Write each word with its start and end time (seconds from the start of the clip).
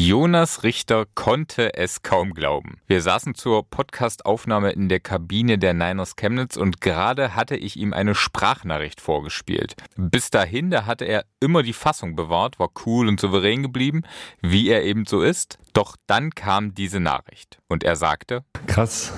Jonas 0.00 0.62
Richter 0.62 1.06
konnte 1.16 1.74
es 1.74 2.02
kaum 2.02 2.32
glauben. 2.32 2.78
Wir 2.86 3.02
saßen 3.02 3.34
zur 3.34 3.68
Podcastaufnahme 3.68 4.70
in 4.70 4.88
der 4.88 5.00
Kabine 5.00 5.58
der 5.58 5.74
Niners 5.74 6.14
Chemnitz 6.14 6.56
und 6.56 6.80
gerade 6.80 7.34
hatte 7.34 7.56
ich 7.56 7.76
ihm 7.76 7.92
eine 7.92 8.14
Sprachnachricht 8.14 9.00
vorgespielt. 9.00 9.74
Bis 9.96 10.30
dahin, 10.30 10.70
da 10.70 10.86
hatte 10.86 11.04
er 11.04 11.24
immer 11.40 11.64
die 11.64 11.72
Fassung 11.72 12.14
bewahrt, 12.14 12.60
war 12.60 12.68
cool 12.86 13.08
und 13.08 13.18
souverän 13.18 13.64
geblieben, 13.64 14.02
wie 14.40 14.68
er 14.68 14.84
eben 14.84 15.04
so 15.04 15.20
ist. 15.20 15.58
Doch 15.72 15.96
dann 16.06 16.30
kam 16.30 16.74
diese 16.74 17.00
Nachricht 17.00 17.58
und 17.66 17.82
er 17.82 17.96
sagte: 17.96 18.44
Krass. 18.68 19.12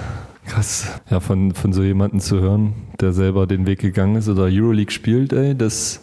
Krass, 0.46 0.98
ja, 1.10 1.20
von, 1.20 1.54
von 1.54 1.74
so 1.74 1.82
jemandem 1.82 2.20
zu 2.20 2.40
hören, 2.40 2.72
der 2.98 3.12
selber 3.12 3.46
den 3.46 3.66
Weg 3.66 3.80
gegangen 3.80 4.16
ist 4.16 4.30
oder 4.30 4.44
Euroleague 4.44 4.90
spielt, 4.90 5.34
ey, 5.34 5.54
das, 5.54 6.02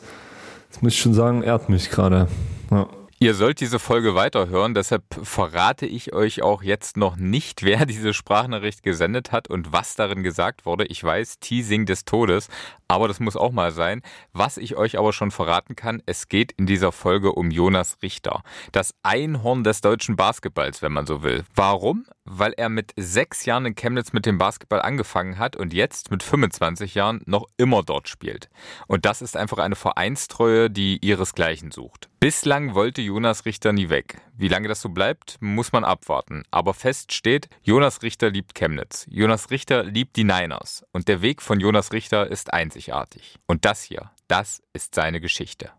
das 0.69 0.83
muss 0.83 0.93
ich 0.93 0.99
schon 0.99 1.15
sagen, 1.15 1.41
ehrt 1.41 1.67
mich 1.67 1.89
gerade. 1.89 2.27
Ja. 2.69 2.87
Ihr 3.19 3.33
sollt 3.33 3.61
diese 3.61 3.79
Folge 3.79 4.13
weiterhören, 4.13 4.75
deshalb 4.75 5.03
verrate 5.23 5.87
ich 5.87 6.13
euch 6.13 6.43
auch 6.43 6.61
jetzt 6.61 6.97
noch 6.97 7.15
nicht, 7.15 7.63
wer 7.63 7.87
diese 7.87 8.13
Sprachnachricht 8.13 8.83
gesendet 8.83 9.31
hat 9.31 9.49
und 9.49 9.73
was 9.73 9.95
darin 9.95 10.21
gesagt 10.21 10.67
wurde. 10.67 10.85
Ich 10.85 11.03
weiß, 11.03 11.39
Teasing 11.39 11.87
des 11.87 12.05
Todes, 12.05 12.47
aber 12.87 13.07
das 13.07 13.19
muss 13.19 13.35
auch 13.35 13.51
mal 13.51 13.71
sein. 13.71 14.03
Was 14.33 14.57
ich 14.57 14.75
euch 14.75 14.99
aber 14.99 15.13
schon 15.13 15.31
verraten 15.31 15.75
kann, 15.75 16.03
es 16.05 16.29
geht 16.29 16.51
in 16.51 16.67
dieser 16.67 16.91
Folge 16.91 17.31
um 17.31 17.49
Jonas 17.49 17.97
Richter. 18.03 18.43
Das 18.71 18.93
Einhorn 19.01 19.63
des 19.63 19.81
deutschen 19.81 20.15
Basketballs, 20.15 20.83
wenn 20.83 20.93
man 20.93 21.07
so 21.07 21.23
will. 21.23 21.43
Warum? 21.55 22.05
Weil 22.29 22.53
er 22.57 22.67
mit 22.67 22.91
sechs 22.97 23.45
Jahren 23.45 23.65
in 23.65 23.75
Chemnitz 23.75 24.11
mit 24.11 24.25
dem 24.25 24.37
Basketball 24.37 24.81
angefangen 24.81 25.37
hat 25.39 25.55
und 25.55 25.73
jetzt 25.73 26.11
mit 26.11 26.23
25 26.23 26.93
Jahren 26.93 27.21
noch 27.25 27.45
immer 27.55 27.83
dort 27.83 28.09
spielt. 28.09 28.49
Und 28.87 29.05
das 29.05 29.21
ist 29.21 29.37
einfach 29.37 29.59
eine 29.59 29.75
Vereinstreue, 29.75 30.69
die 30.69 30.99
ihresgleichen 31.01 31.71
sucht. 31.71 32.09
Bislang 32.19 32.73
wollte 32.73 33.01
Jonas 33.01 33.45
Richter 33.45 33.71
nie 33.71 33.89
weg. 33.89 34.19
Wie 34.35 34.49
lange 34.49 34.67
das 34.67 34.81
so 34.81 34.89
bleibt, 34.89 35.37
muss 35.39 35.71
man 35.71 35.83
abwarten. 35.83 36.43
Aber 36.51 36.73
fest 36.73 37.13
steht, 37.13 37.47
Jonas 37.61 38.01
Richter 38.01 38.29
liebt 38.29 38.55
Chemnitz. 38.55 39.05
Jonas 39.09 39.49
Richter 39.49 39.83
liebt 39.83 40.15
die 40.17 40.25
Niners. 40.25 40.85
Und 40.91 41.07
der 41.07 41.21
Weg 41.21 41.41
von 41.41 41.59
Jonas 41.59 41.93
Richter 41.93 42.27
ist 42.29 42.53
einzigartig. 42.53 43.35
Und 43.47 43.65
das 43.65 43.83
hier, 43.83 44.11
das 44.27 44.61
ist 44.73 44.95
seine 44.95 45.21
Geschichte. 45.21 45.71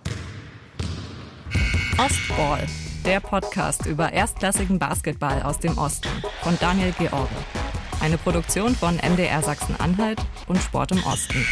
Ostball, 1.99 2.67
der 3.05 3.21
Podcast 3.21 3.87
über 3.87 4.13
erstklassigen 4.13 4.79
Basketball 4.79 5.43
aus 5.43 5.59
dem 5.59 5.77
Osten 5.79 6.09
von 6.43 6.57
Daniel 6.61 6.93
George. 6.99 7.29
Eine 8.01 8.19
Produktion 8.19 8.75
von 8.75 8.97
MDR 8.97 9.43
Sachsen-Anhalt 9.43 10.21
und 10.47 10.59
Sport 10.59 10.93
im 10.93 11.03
Osten. 11.05 11.45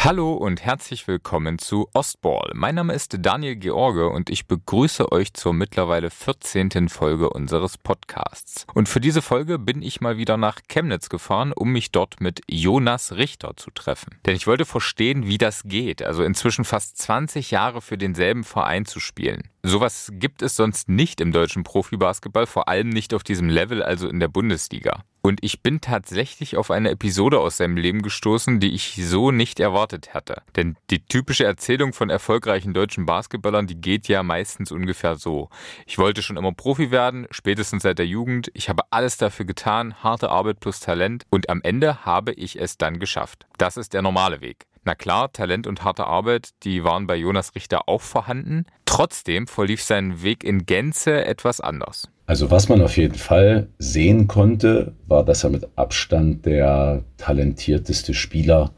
Hallo 0.00 0.32
und 0.32 0.64
herzlich 0.64 1.06
willkommen 1.06 1.58
zu 1.58 1.88
Ostball. 1.94 2.50
Mein 2.54 2.74
Name 2.74 2.92
ist 2.92 3.16
Daniel 3.20 3.54
George 3.54 4.08
und 4.08 4.30
ich 4.30 4.48
begrüße 4.48 5.12
euch 5.12 5.32
zur 5.32 5.52
mittlerweile 5.52 6.10
14. 6.10 6.88
Folge 6.88 7.30
unseres 7.30 7.78
Podcasts. 7.78 8.66
Und 8.74 8.88
für 8.88 9.00
diese 9.00 9.22
Folge 9.22 9.60
bin 9.60 9.80
ich 9.80 10.00
mal 10.00 10.16
wieder 10.16 10.36
nach 10.36 10.58
Chemnitz 10.68 11.08
gefahren, 11.08 11.52
um 11.52 11.70
mich 11.70 11.92
dort 11.92 12.20
mit 12.20 12.40
Jonas 12.50 13.12
Richter 13.12 13.56
zu 13.56 13.70
treffen. 13.70 14.18
Denn 14.26 14.34
ich 14.34 14.48
wollte 14.48 14.64
verstehen, 14.64 15.26
wie 15.26 15.38
das 15.38 15.62
geht, 15.64 16.02
also 16.02 16.24
inzwischen 16.24 16.64
fast 16.64 16.98
20 16.98 17.52
Jahre 17.52 17.80
für 17.80 17.96
denselben 17.96 18.42
Verein 18.42 18.86
zu 18.86 18.98
spielen. 18.98 19.50
Sowas 19.62 20.10
gibt 20.14 20.42
es 20.42 20.56
sonst 20.56 20.88
nicht 20.88 21.20
im 21.20 21.30
deutschen 21.30 21.62
Profibasketball, 21.62 22.46
vor 22.46 22.66
allem 22.66 22.88
nicht 22.88 23.14
auf 23.14 23.22
diesem 23.22 23.48
Level, 23.48 23.82
also 23.82 24.08
in 24.08 24.18
der 24.18 24.28
Bundesliga. 24.28 25.04
Und 25.22 25.38
ich 25.42 25.62
bin 25.62 25.80
tatsächlich 25.80 26.56
auf 26.56 26.72
eine 26.72 26.90
Episode 26.90 27.38
aus 27.38 27.56
seinem 27.56 27.76
Leben 27.76 28.02
gestoßen, 28.02 28.58
die 28.58 28.74
ich 28.74 29.00
so 29.06 29.30
nicht 29.30 29.60
erwartet 29.60 30.14
hatte. 30.14 30.42
Denn 30.56 30.76
die 30.90 31.04
typische 31.04 31.44
Erzählung 31.44 31.92
von 31.92 32.10
erfolgreichen 32.10 32.74
deutschen 32.74 33.06
Basketballern, 33.06 33.68
die 33.68 33.80
geht 33.80 34.08
ja 34.08 34.24
meistens 34.24 34.72
ungefähr 34.72 35.14
so. 35.14 35.48
Ich 35.86 35.96
wollte 35.98 36.22
schon 36.22 36.36
immer 36.36 36.52
Profi 36.52 36.90
werden, 36.90 37.28
spätestens 37.30 37.84
seit 37.84 38.00
der 38.00 38.06
Jugend. 38.06 38.50
Ich 38.52 38.68
habe 38.68 38.82
alles 38.90 39.16
dafür 39.16 39.46
getan, 39.46 39.94
harte 40.02 40.28
Arbeit 40.28 40.58
plus 40.58 40.80
Talent. 40.80 41.24
Und 41.30 41.48
am 41.48 41.60
Ende 41.62 42.04
habe 42.04 42.32
ich 42.32 42.60
es 42.60 42.76
dann 42.76 42.98
geschafft. 42.98 43.46
Das 43.58 43.76
ist 43.76 43.92
der 43.92 44.02
normale 44.02 44.40
Weg. 44.40 44.66
Na 44.84 44.96
klar, 44.96 45.32
Talent 45.32 45.68
und 45.68 45.84
harte 45.84 46.06
Arbeit, 46.06 46.50
die 46.64 46.82
waren 46.82 47.06
bei 47.06 47.14
Jonas 47.14 47.54
Richter 47.54 47.88
auch 47.88 48.00
vorhanden. 48.00 48.66
Trotzdem 48.84 49.46
verlief 49.46 49.80
sein 49.80 50.22
Weg 50.24 50.42
in 50.42 50.66
Gänze 50.66 51.24
etwas 51.24 51.60
anders. 51.60 52.08
Also 52.26 52.50
was 52.50 52.68
man 52.68 52.82
auf 52.82 52.96
jeden 52.96 53.14
Fall 53.14 53.68
sehen 53.78 54.26
konnte, 54.26 54.92
war, 55.06 55.24
dass 55.24 55.44
er 55.44 55.50
mit 55.50 55.68
Abstand 55.76 56.46
der 56.46 57.04
talentierteste 57.16 58.12
Spieler 58.12 58.72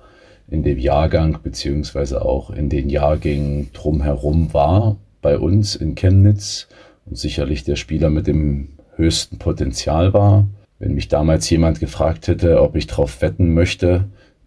in 0.49 0.63
dem 0.63 0.79
Jahrgang 0.79 1.39
beziehungsweise 1.43 2.23
auch 2.23 2.51
in 2.51 2.69
den 2.69 2.91
Jahrgängen 2.91 3.73
drumherum 3.73 4.53
war 4.53 4.97
bei 5.23 5.39
uns 5.39 5.75
in 5.75 5.95
Chemnitz 5.95 6.69
und 7.07 7.17
sicherlich 7.17 7.65
der 7.65 7.77
Spieler 7.77 8.11
mit 8.11 8.27
dem 8.27 8.69
höchsten 8.97 9.39
Potenzial 9.39 10.13
war. 10.13 10.47
Wenn 10.79 10.95
mich 10.95 11.09
damals 11.09 11.49
jemand 11.49 11.81
gefragt 11.81 12.29
hätte, 12.29 12.61
ob 12.61 12.77
ich 12.77 12.87
darauf 12.87 13.23
wetten 13.23 13.55
möchte, 13.55 14.05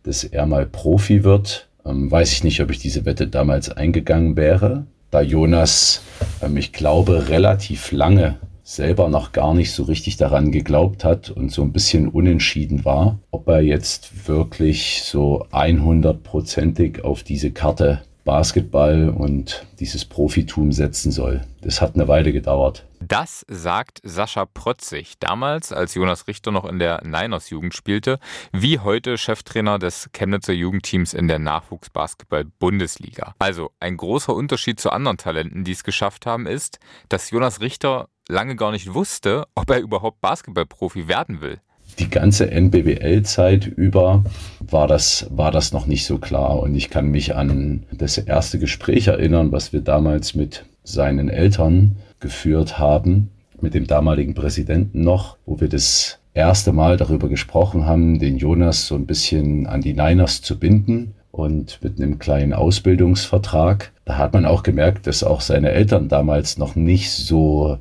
dass 0.07 0.23
er 0.23 0.45
mal 0.45 0.66
Profi 0.66 1.25
wird, 1.25 1.68
ähm, 1.85 2.09
weiß 2.09 2.31
ich 2.31 2.44
nicht, 2.44 2.62
ob 2.62 2.72
ich 2.72 2.79
diese 2.79 3.06
Wette 3.06 3.28
damals 3.28 3.69
eingegangen 3.69 4.38
wäre, 4.38 4.85
da 5.12 5.22
Jonas, 5.22 6.01
ähm, 6.41 6.56
ich 6.56 6.72
glaube, 6.72 7.28
relativ 7.28 7.91
lange 7.91 8.38
selber 8.63 9.09
noch 9.09 9.31
gar 9.31 9.53
nicht 9.53 9.72
so 9.72 9.84
richtig 9.84 10.17
daran 10.17 10.51
geglaubt 10.51 11.03
hat 11.03 11.29
und 11.29 11.51
so 11.51 11.62
ein 11.62 11.72
bisschen 11.72 12.07
unentschieden 12.07 12.84
war, 12.85 13.19
ob 13.31 13.47
er 13.47 13.62
jetzt 13.62 14.28
wirklich 14.28 15.03
so 15.03 15.46
100%ig 15.51 17.03
auf 17.03 17.23
diese 17.23 17.51
Karte 17.51 18.01
Basketball 18.27 19.09
und 19.09 19.65
dieses 19.79 20.03
Profitum 20.03 20.73
setzen 20.73 21.13
soll. 21.13 21.45
Das 21.61 21.79
hat 21.79 21.95
eine 21.95 22.09
Weile 22.09 22.33
gedauert. 22.33 22.85
Das 22.99 23.45
sagt 23.47 24.01
Sascha 24.03 24.45
Protzig, 24.45 25.13
damals, 25.21 25.71
als 25.71 25.93
Jonas 25.95 26.27
Richter 26.27 26.51
noch 26.51 26.66
in 26.66 26.77
der 26.77 27.01
Niners-Jugend 27.05 27.73
spielte, 27.73 28.19
wie 28.51 28.79
heute 28.79 29.17
Cheftrainer 29.17 29.79
des 29.79 30.09
Chemnitzer 30.11 30.51
Jugendteams 30.51 31.13
in 31.13 31.29
der 31.29 31.39
Nachwuchsbasketball-Bundesliga. 31.39 33.33
Also 33.39 33.71
ein 33.79 33.95
großer 33.95 34.35
Unterschied 34.35 34.81
zu 34.81 34.89
anderen 34.89 35.17
Talenten, 35.17 35.63
die 35.63 35.71
es 35.71 35.85
geschafft 35.85 36.25
haben, 36.25 36.47
ist, 36.47 36.79
dass 37.07 37.31
Jonas 37.31 37.61
Richter 37.61 38.09
lange 38.27 38.57
gar 38.57 38.71
nicht 38.71 38.93
wusste, 38.93 39.45
ob 39.55 39.69
er 39.69 39.79
überhaupt 39.79 40.19
Basketballprofi 40.19 41.07
werden 41.07 41.39
will 41.39 41.61
die 42.00 42.09
ganze 42.09 42.52
NBBL-Zeit 42.52 43.66
über 43.66 44.24
war 44.59 44.88
das, 44.88 45.28
war 45.30 45.52
das 45.52 45.72
noch 45.72 45.88
nicht 45.88 46.06
so 46.06 46.18
klar. 46.18 46.59
Und 46.59 46.75
ich 46.75 46.90
kann 46.90 47.09
mich 47.09 47.35
an 47.35 47.84
das 47.91 48.18
erste 48.18 48.59
Gespräch 48.59 49.08
erinnern, 49.08 49.52
was 49.52 49.74
wir 49.74 49.81
damals 49.81 50.35
mit 50.35 50.66
seinen 50.84 51.30
Eltern 51.30 51.97
geführt 52.19 52.80
haben, 52.80 53.30
mit 53.62 53.74
dem 53.74 53.88
damaligen 53.88 54.34
Präsidenten 54.34 55.03
noch, 55.03 55.38
wo 55.46 55.59
wir 55.59 55.69
das 55.69 56.19
erste 56.34 56.72
Mal 56.72 56.97
darüber 56.97 57.30
gesprochen 57.30 57.85
haben, 57.85 58.19
den 58.19 58.38
Jonas 58.38 58.88
so 58.88 58.96
ein 58.96 59.08
bisschen 59.08 59.66
an 59.66 59.81
die 59.81 59.94
Niners 59.94 60.41
zu 60.41 60.59
binden 60.59 61.16
und 61.31 61.79
mit 61.81 62.00
einem 62.00 62.19
kleinen 62.19 62.53
Ausbildungsvertrag. 62.53 63.91
Da 64.06 64.18
hat 64.18 64.34
man 64.34 64.46
auch 64.46 64.64
gemerkt, 64.64 65.08
dass 65.08 65.24
auch 65.24 65.41
seine 65.41 65.72
Eltern 65.72 66.09
damals 66.09 66.58
noch 66.58 66.75
nicht 66.75 67.12
so 67.12 67.79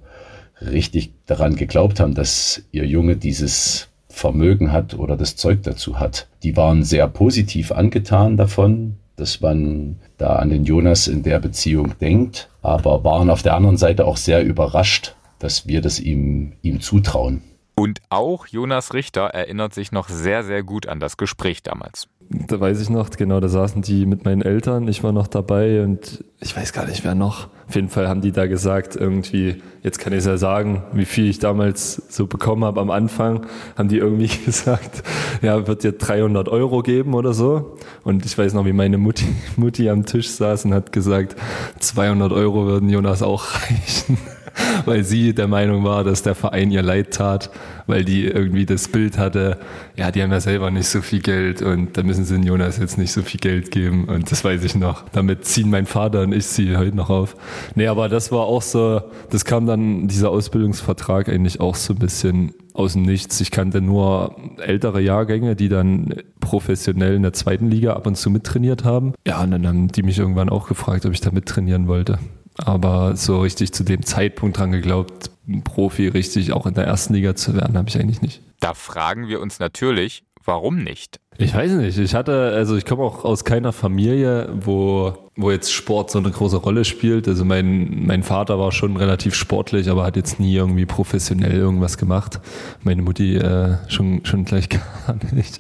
richtig 0.61 1.13
daran 1.27 1.57
geglaubt 1.57 2.01
haben, 2.01 2.15
dass 2.15 2.63
ihr 2.73 2.87
Junge 2.87 3.17
dieses 3.17 3.89
Vermögen 4.17 4.73
hat 4.73 4.95
oder 4.95 5.17
das 5.17 5.37
Zeug 5.37 5.63
dazu 5.63 6.01
hat. 6.01 6.29
Die 6.43 6.57
waren 6.57 6.83
sehr 6.83 7.07
positiv 7.07 7.71
angetan 7.71 8.39
davon, 8.39 8.97
dass 9.17 9.41
man 9.43 9.97
da 10.17 10.37
an 10.37 10.49
den 10.49 10.65
Jonas 10.65 11.07
in 11.07 11.23
der 11.23 11.39
Beziehung 11.39 11.99
denkt, 11.99 12.49
aber 12.63 13.05
waren 13.05 13.29
auf 13.29 13.43
der 13.43 13.55
anderen 13.55 13.77
Seite 13.77 14.07
auch 14.07 14.17
sehr 14.17 14.43
überrascht, 14.43 15.15
dass 15.39 15.67
wir 15.67 15.83
das 15.83 16.01
ihm, 16.01 16.55
ihm 16.63 16.81
zutrauen. 16.81 17.43
Und 17.75 18.01
auch 18.09 18.47
Jonas 18.47 18.95
Richter 18.95 19.27
erinnert 19.27 19.75
sich 19.75 19.93
noch 19.93 20.09
sehr, 20.09 20.45
sehr 20.45 20.63
gut 20.63 20.89
an 20.89 20.99
das 20.99 21.19
Gespräch 21.19 21.63
damals. 21.63 22.09
Da 22.29 22.59
weiß 22.59 22.81
ich 22.81 22.91
noch, 22.91 23.11
genau, 23.11 23.39
da 23.41 23.49
saßen 23.49 23.83
die 23.83 24.05
mit 24.05 24.25
meinen 24.25 24.43
Eltern, 24.43 24.89
ich 24.89 25.05
war 25.05 25.13
noch 25.13 25.29
dabei 25.29 25.83
und 25.83 26.25
ich 26.41 26.57
weiß 26.57 26.73
gar 26.73 26.87
nicht, 26.87 27.05
wer 27.05 27.15
noch. 27.15 27.49
Auf 27.69 27.75
jeden 27.75 27.89
Fall 27.89 28.09
haben 28.09 28.21
die 28.21 28.33
da 28.33 28.47
gesagt, 28.47 28.97
irgendwie, 28.97 29.63
jetzt 29.83 29.99
kann 29.99 30.13
ich 30.13 30.21
es 30.21 30.27
ja 30.27 30.37
sagen, 30.37 30.83
wie 30.93 31.05
viel 31.05 31.29
ich 31.29 31.39
damals 31.39 32.03
so 32.09 32.27
bekommen 32.27 32.65
habe 32.65 32.81
am 32.81 32.91
Anfang, 32.91 33.47
haben 33.77 33.89
die 33.89 33.99
irgendwie 33.99 34.31
gesagt, 34.45 35.03
ja, 35.41 35.67
wird 35.67 35.85
dir 35.85 35.93
300 35.93 36.49
Euro 36.49 36.83
geben 36.83 37.15
oder 37.15 37.33
so. 37.33 37.77
Und 38.05 38.27
ich 38.27 38.37
weiß 38.37 38.55
noch, 38.55 38.65
wie 38.65 38.73
meine 38.73 38.99
Mutti, 38.99 39.27
Mutti 39.57 39.89
am 39.89 40.05
Tisch 40.05 40.31
saß 40.31 40.65
und 40.67 40.75
hat 40.75 40.93
gesagt, 40.93 41.37
200 41.79 42.33
Euro 42.33 42.67
würden 42.67 42.89
Jonas 42.89 43.23
auch 43.23 43.45
reichen 43.55 44.19
weil 44.85 45.05
sie 45.05 45.35
der 45.35 45.49
Meinung 45.49 45.85
war, 45.85 46.05
dass 46.05 46.23
der 46.23 46.35
Verein 46.35 46.71
ihr 46.71 46.83
leid 46.83 47.13
tat, 47.13 47.51
weil 47.87 48.05
die 48.05 48.25
irgendwie 48.25 48.67
das 48.67 48.89
Bild 48.89 49.19
hatte, 49.19 49.59
ja, 49.97 50.11
die 50.11 50.23
haben 50.23 50.33
ja 50.33 50.41
selber 50.41 50.71
nicht 50.71 50.89
so 50.89 51.03
viel 51.03 51.21
Geld 51.21 51.63
und 51.63 51.97
da 51.97 52.03
müssen 52.03 52.25
sie 52.25 52.37
Jonas 52.37 52.79
jetzt 52.79 52.99
nicht 52.99 53.13
so 53.13 53.23
viel 53.23 53.41
Geld 53.41 53.71
geben 53.71 54.05
und 54.05 54.31
das 54.31 54.45
weiß 54.45 54.65
ich 54.65 54.75
noch. 54.75 55.05
Damit 55.13 55.45
ziehen 55.45 55.71
mein 55.71 55.87
Vater 55.87 56.23
und 56.23 56.33
ich 56.33 56.47
sie 56.47 56.77
heute 56.77 56.97
noch 56.97 57.11
auf. 57.11 57.37
Nee, 57.75 57.87
aber 57.87 58.09
das 58.09 58.33
war 58.33 58.43
auch 58.43 58.63
so, 58.63 59.03
das 59.31 59.45
kam 59.45 59.67
dann, 59.67 60.09
dieser 60.09 60.31
Ausbildungsvertrag 60.31 61.29
eigentlich 61.29 61.61
auch 61.61 61.75
so 61.75 61.95
ein 61.95 61.99
bisschen 61.99 62.55
aus 62.75 62.93
dem 62.93 63.03
Nichts. 63.03 63.41
Ich 63.41 63.51
kannte 63.51 63.81
nur 63.81 64.37
ältere 64.59 65.01
Jahrgänge, 65.01 65.57
die 65.57 65.69
dann 65.69 66.15
professionell 66.41 67.15
in 67.15 67.23
der 67.23 67.33
zweiten 67.33 67.71
Liga 67.71 67.95
ab 67.95 68.07
und 68.07 68.17
zu 68.17 68.31
mittrainiert 68.31 68.85
haben. 68.85 69.15
Ja, 69.27 69.43
und 69.43 69.51
dann 69.51 69.67
haben 69.67 69.89
die 69.89 70.03
mich 70.03 70.19
irgendwann 70.19 70.51
auch 70.51 70.69
gefragt, 70.69 71.07
ob 71.07 71.13
ich 71.13 71.21
da 71.21 71.31
mittrainieren 71.31 71.89
wollte. 71.89 72.19
Aber 72.59 73.17
so 73.17 73.41
richtig 73.41 73.73
zu 73.73 73.85
dem 73.85 74.05
Zeitpunkt 74.05 74.59
dran 74.59 74.73
geglaubt, 74.73 75.31
Profi 75.65 76.09
richtig 76.09 76.53
auch 76.53 76.67
in 76.67 76.75
der 76.75 76.85
ersten 76.85 77.15
Liga 77.15 77.35
zu 77.37 77.55
werden, 77.55 77.77
habe 77.77 77.89
ich 77.89 77.99
eigentlich 77.99 78.23
nicht. 78.23 78.43
Da 78.61 78.75
fragen 78.75 79.29
wir 79.29 79.41
uns 79.41 79.59
natürlich, 79.59 80.25
warum 80.45 80.83
nicht? 80.83 81.21
Ich 81.39 81.55
weiß 81.55 81.73
nicht. 81.73 81.99
Ich 81.99 82.15
hatte, 82.15 82.53
also 82.55 82.77
ich 82.77 82.87
komme 82.87 83.03
auch 83.03 83.25
aus 83.25 83.45
keiner 83.45 83.73
Familie, 83.73 84.49
wo, 84.59 85.13
wo 85.37 85.51
jetzt 85.51 85.73
Sport 85.73 86.11
so 86.11 86.19
eine 86.19 86.31
große 86.31 86.57
Rolle 86.57 86.85
spielt. 86.87 87.29
Also 87.29 87.45
mein, 87.45 88.07
mein 88.07 88.23
Vater 88.23 88.59
war 88.59 88.73
schon 88.73 88.97
relativ 88.97 89.35
sportlich, 89.35 89.91
aber 89.91 90.05
hat 90.05 90.17
jetzt 90.17 90.41
nie 90.41 90.55
irgendwie 90.55 90.87
professionell 90.87 91.53
irgendwas 91.53 91.99
gemacht. 91.99 92.41
Meine 92.83 93.03
Mutti 93.03 93.37
äh, 93.37 93.77
schon, 93.89 94.25
schon 94.25 94.47
gleich 94.47 94.69
gar 94.71 95.17
nicht. 95.33 95.59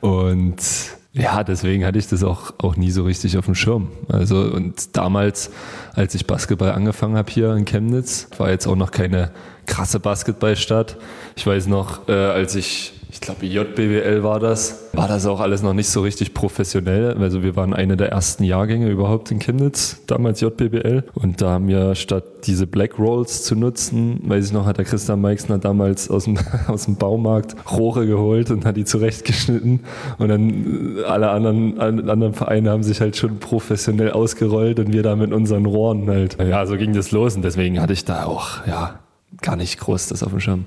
Und 0.00 0.56
ja, 1.12 1.44
deswegen 1.44 1.84
hatte 1.84 1.98
ich 1.98 2.08
das 2.08 2.24
auch, 2.24 2.54
auch 2.58 2.76
nie 2.76 2.90
so 2.90 3.04
richtig 3.04 3.36
auf 3.36 3.44
dem 3.44 3.54
Schirm. 3.54 3.88
Also 4.08 4.40
und 4.40 4.96
damals, 4.96 5.50
als 5.94 6.14
ich 6.14 6.26
Basketball 6.26 6.72
angefangen 6.72 7.16
habe 7.16 7.30
hier 7.30 7.54
in 7.54 7.66
Chemnitz, 7.66 8.28
war 8.38 8.50
jetzt 8.50 8.66
auch 8.66 8.76
noch 8.76 8.90
keine 8.90 9.30
krasse 9.66 10.00
Basketballstadt. 10.00 10.96
Ich 11.36 11.46
weiß 11.46 11.66
noch, 11.66 12.08
äh, 12.08 12.12
als 12.12 12.54
ich 12.54 12.94
ich 13.12 13.20
glaube 13.20 13.44
JBWL 13.44 14.22
war 14.22 14.40
das, 14.40 14.88
war 14.94 15.06
das 15.06 15.26
auch 15.26 15.40
alles 15.40 15.62
noch 15.62 15.74
nicht 15.74 15.90
so 15.90 16.00
richtig 16.00 16.32
professionell. 16.32 17.14
Also 17.18 17.42
wir 17.42 17.56
waren 17.56 17.74
eine 17.74 17.98
der 17.98 18.08
ersten 18.08 18.42
Jahrgänge 18.42 18.88
überhaupt 18.88 19.30
in 19.30 19.38
Chemnitz, 19.38 20.00
damals 20.06 20.40
JBWL. 20.40 21.04
Und 21.12 21.42
da 21.42 21.50
haben 21.50 21.68
wir 21.68 21.94
statt 21.94 22.24
diese 22.46 22.66
Black 22.66 22.98
Rolls 22.98 23.42
zu 23.44 23.54
nutzen, 23.54 24.18
weiß 24.24 24.46
ich 24.46 24.52
noch, 24.52 24.64
hat 24.64 24.78
der 24.78 24.86
Christian 24.86 25.20
Meixner 25.20 25.58
damals 25.58 26.08
aus 26.08 26.24
dem, 26.24 26.38
aus 26.68 26.86
dem 26.86 26.96
Baumarkt 26.96 27.54
Rohre 27.70 28.06
geholt 28.06 28.50
und 28.50 28.64
hat 28.64 28.78
die 28.78 28.86
zurechtgeschnitten. 28.86 29.80
Und 30.16 30.28
dann 30.28 30.96
alle 31.06 31.28
anderen, 31.28 31.78
alle 31.78 32.10
anderen 32.10 32.32
Vereine 32.32 32.70
haben 32.70 32.82
sich 32.82 33.02
halt 33.02 33.18
schon 33.18 33.40
professionell 33.40 34.10
ausgerollt 34.12 34.80
und 34.80 34.90
wir 34.94 35.02
da 35.02 35.16
mit 35.16 35.34
unseren 35.34 35.66
Rohren 35.66 36.08
halt. 36.08 36.38
Ja, 36.40 36.64
so 36.64 36.78
ging 36.78 36.94
das 36.94 37.10
los 37.10 37.36
und 37.36 37.42
deswegen 37.42 37.78
hatte 37.78 37.92
ich 37.92 38.06
da 38.06 38.24
auch, 38.24 38.66
ja, 38.66 39.00
gar 39.42 39.56
nicht 39.56 39.78
groß 39.78 40.08
das 40.08 40.22
auf 40.22 40.30
dem 40.30 40.40
Schirm. 40.40 40.64